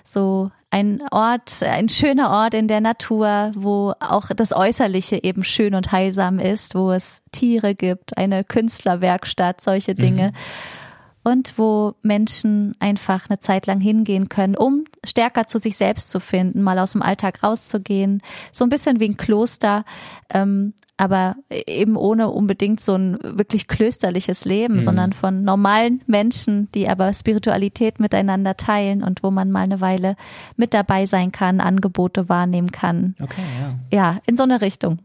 So 0.04 0.52
ein 0.74 1.04
Ort, 1.12 1.62
ein 1.62 1.88
schöner 1.88 2.32
Ort 2.32 2.56
in 2.56 2.68
der 2.68 2.82
Natur, 2.82 3.52
wo 3.54 3.94
auch 4.00 4.30
das 4.36 4.54
Äußerliche 4.54 5.24
eben 5.24 5.44
schön 5.44 5.76
und 5.76 5.92
heilsam 5.92 6.40
ist, 6.40 6.74
wo 6.74 6.92
es 6.92 7.22
Tiere 7.32 7.76
gibt, 7.76 8.18
eine 8.18 8.44
Künstlerwerkstatt, 8.44 9.62
solche 9.62 9.94
Dinge. 9.94 10.30
Mhm 10.30 10.83
und 11.24 11.58
wo 11.58 11.96
Menschen 12.02 12.76
einfach 12.80 13.30
eine 13.30 13.40
Zeit 13.40 13.66
lang 13.66 13.80
hingehen 13.80 14.30
können, 14.30 14.56
um 14.56 14.84
stärker 15.06 15.48
zu 15.48 15.58
sich 15.58 15.78
selbst 15.78 16.12
zu 16.12 16.20
finden, 16.20 16.62
mal 16.62 16.80
aus 16.80 16.92
dem 16.92 17.02
Alltag 17.02 17.44
rauszugehen, 17.44 18.22
so 18.52 18.66
ein 18.66 18.70
bisschen 18.70 19.00
wie 19.00 19.10
ein 19.10 19.18
Kloster, 19.18 19.86
ähm, 20.30 20.74
aber 20.98 21.36
eben 21.50 21.96
ohne 21.96 22.30
unbedingt 22.30 22.80
so 22.80 22.96
ein 22.96 23.18
wirklich 23.22 23.68
klösterliches 23.68 24.46
Leben, 24.46 24.78
mhm. 24.78 24.84
sondern 24.84 25.14
von 25.14 25.44
normalen 25.44 26.02
Menschen, 26.06 26.70
die 26.74 26.88
aber 26.88 27.14
Spiritualität 27.14 28.00
miteinander 28.00 28.56
teilen 28.58 29.04
und 29.04 29.24
wo 29.24 29.32
man 29.32 29.50
mal 29.50 29.62
eine 29.62 29.82
Weile 29.82 30.16
mit 30.56 30.74
dabei 30.74 31.06
sein 31.06 31.32
kann, 31.32 31.62
Angebote 31.62 32.30
wahrnehmen 32.30 32.72
kann. 32.72 33.16
Okay, 33.22 33.42
ja. 33.60 33.76
Ja, 33.92 34.20
in 34.26 34.36
so 34.36 34.44
eine 34.44 34.62
Richtung. 34.62 35.00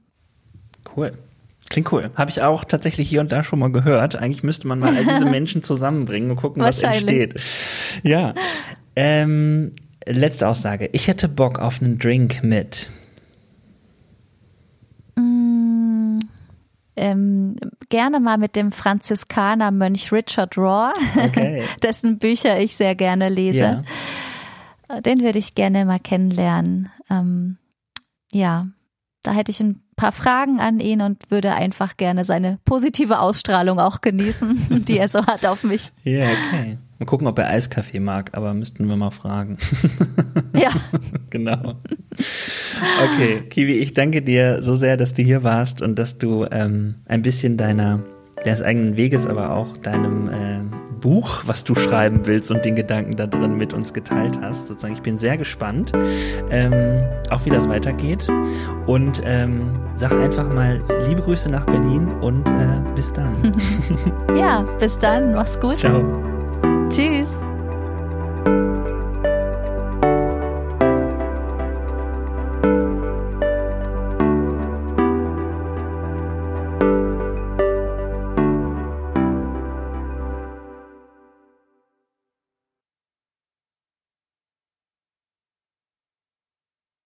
Cool. 0.96 1.12
Klingt 1.68 1.92
cool. 1.92 2.10
Habe 2.14 2.30
ich 2.30 2.42
auch 2.42 2.64
tatsächlich 2.64 3.08
hier 3.08 3.20
und 3.20 3.30
da 3.30 3.44
schon 3.44 3.58
mal 3.58 3.70
gehört. 3.70 4.16
Eigentlich 4.16 4.42
müsste 4.42 4.66
man 4.66 4.78
mal 4.78 4.96
all 4.96 5.04
diese 5.04 5.24
Menschen 5.30 5.62
zusammenbringen 5.62 6.30
und 6.30 6.36
gucken, 6.36 6.62
was 6.62 6.82
entsteht. 6.82 7.34
Ja. 8.02 8.34
Ähm, 8.96 9.72
letzte 10.06 10.48
Aussage. 10.48 10.88
Ich 10.92 11.08
hätte 11.08 11.28
Bock 11.28 11.58
auf 11.58 11.82
einen 11.82 11.98
Drink 11.98 12.42
mit. 12.42 12.90
Mm, 15.16 16.18
ähm, 16.96 17.56
gerne 17.90 18.18
mal 18.18 18.38
mit 18.38 18.56
dem 18.56 18.72
Franziskaner-Mönch 18.72 20.10
Richard 20.10 20.56
Rohr, 20.56 20.92
okay. 21.16 21.64
dessen 21.82 22.18
Bücher 22.18 22.58
ich 22.58 22.76
sehr 22.76 22.94
gerne 22.94 23.28
lese. 23.28 23.84
Ja. 24.88 25.00
Den 25.02 25.20
würde 25.20 25.38
ich 25.38 25.54
gerne 25.54 25.84
mal 25.84 25.98
kennenlernen. 25.98 26.90
Ähm, 27.10 27.58
ja, 28.32 28.68
da 29.22 29.32
hätte 29.32 29.50
ich 29.50 29.60
ein 29.60 29.82
paar 29.98 30.12
Fragen 30.12 30.60
an 30.60 30.80
ihn 30.80 31.02
und 31.02 31.30
würde 31.30 31.52
einfach 31.52 31.98
gerne 31.98 32.24
seine 32.24 32.58
positive 32.64 33.20
Ausstrahlung 33.20 33.78
auch 33.78 34.00
genießen, 34.00 34.84
die 34.88 34.98
er 34.98 35.08
so 35.08 35.26
hat 35.26 35.44
auf 35.44 35.62
mich. 35.62 35.92
Ja, 36.04 36.24
okay. 36.24 36.78
Mal 36.98 37.06
gucken, 37.06 37.26
ob 37.26 37.38
er 37.38 37.48
Eiskaffee 37.48 38.00
mag, 38.00 38.30
aber 38.32 38.54
müssten 38.54 38.88
wir 38.88 38.96
mal 38.96 39.10
fragen. 39.10 39.58
Ja. 40.54 40.70
genau. 41.30 41.74
Okay, 43.04 43.42
Kiwi, 43.48 43.74
ich 43.74 43.94
danke 43.94 44.22
dir 44.22 44.62
so 44.62 44.74
sehr, 44.74 44.96
dass 44.96 45.14
du 45.14 45.22
hier 45.22 45.44
warst 45.44 45.82
und 45.82 45.98
dass 45.98 46.18
du 46.18 46.46
ähm, 46.50 46.96
ein 47.06 47.22
bisschen 47.22 47.56
deiner 47.56 48.00
deines 48.44 48.62
eigenen 48.62 48.96
Weges, 48.96 49.26
aber 49.26 49.50
auch 49.50 49.76
deinem 49.78 50.28
äh, 50.28 50.60
Buch, 50.98 51.42
was 51.46 51.64
du 51.64 51.74
schreiben 51.74 52.20
willst 52.24 52.50
und 52.50 52.64
den 52.64 52.76
Gedanken 52.76 53.16
da 53.16 53.26
drin 53.26 53.56
mit 53.56 53.72
uns 53.72 53.92
geteilt 53.92 54.38
hast. 54.40 54.68
Sozusagen, 54.68 54.94
ich 54.94 55.02
bin 55.02 55.18
sehr 55.18 55.36
gespannt, 55.36 55.92
ähm, 56.50 57.04
auch 57.30 57.44
wie 57.44 57.50
das 57.50 57.68
weitergeht. 57.68 58.28
Und 58.86 59.22
ähm, 59.24 59.80
sag 59.94 60.12
einfach 60.12 60.52
mal 60.52 60.82
liebe 61.08 61.22
Grüße 61.22 61.50
nach 61.50 61.66
Berlin 61.66 62.08
und 62.20 62.48
äh, 62.50 62.94
bis 62.94 63.12
dann. 63.12 63.54
ja, 64.36 64.62
bis 64.78 64.98
dann. 64.98 65.34
Mach's 65.34 65.58
gut. 65.60 65.78
Ciao. 65.78 66.04
Tschüss. 66.88 67.30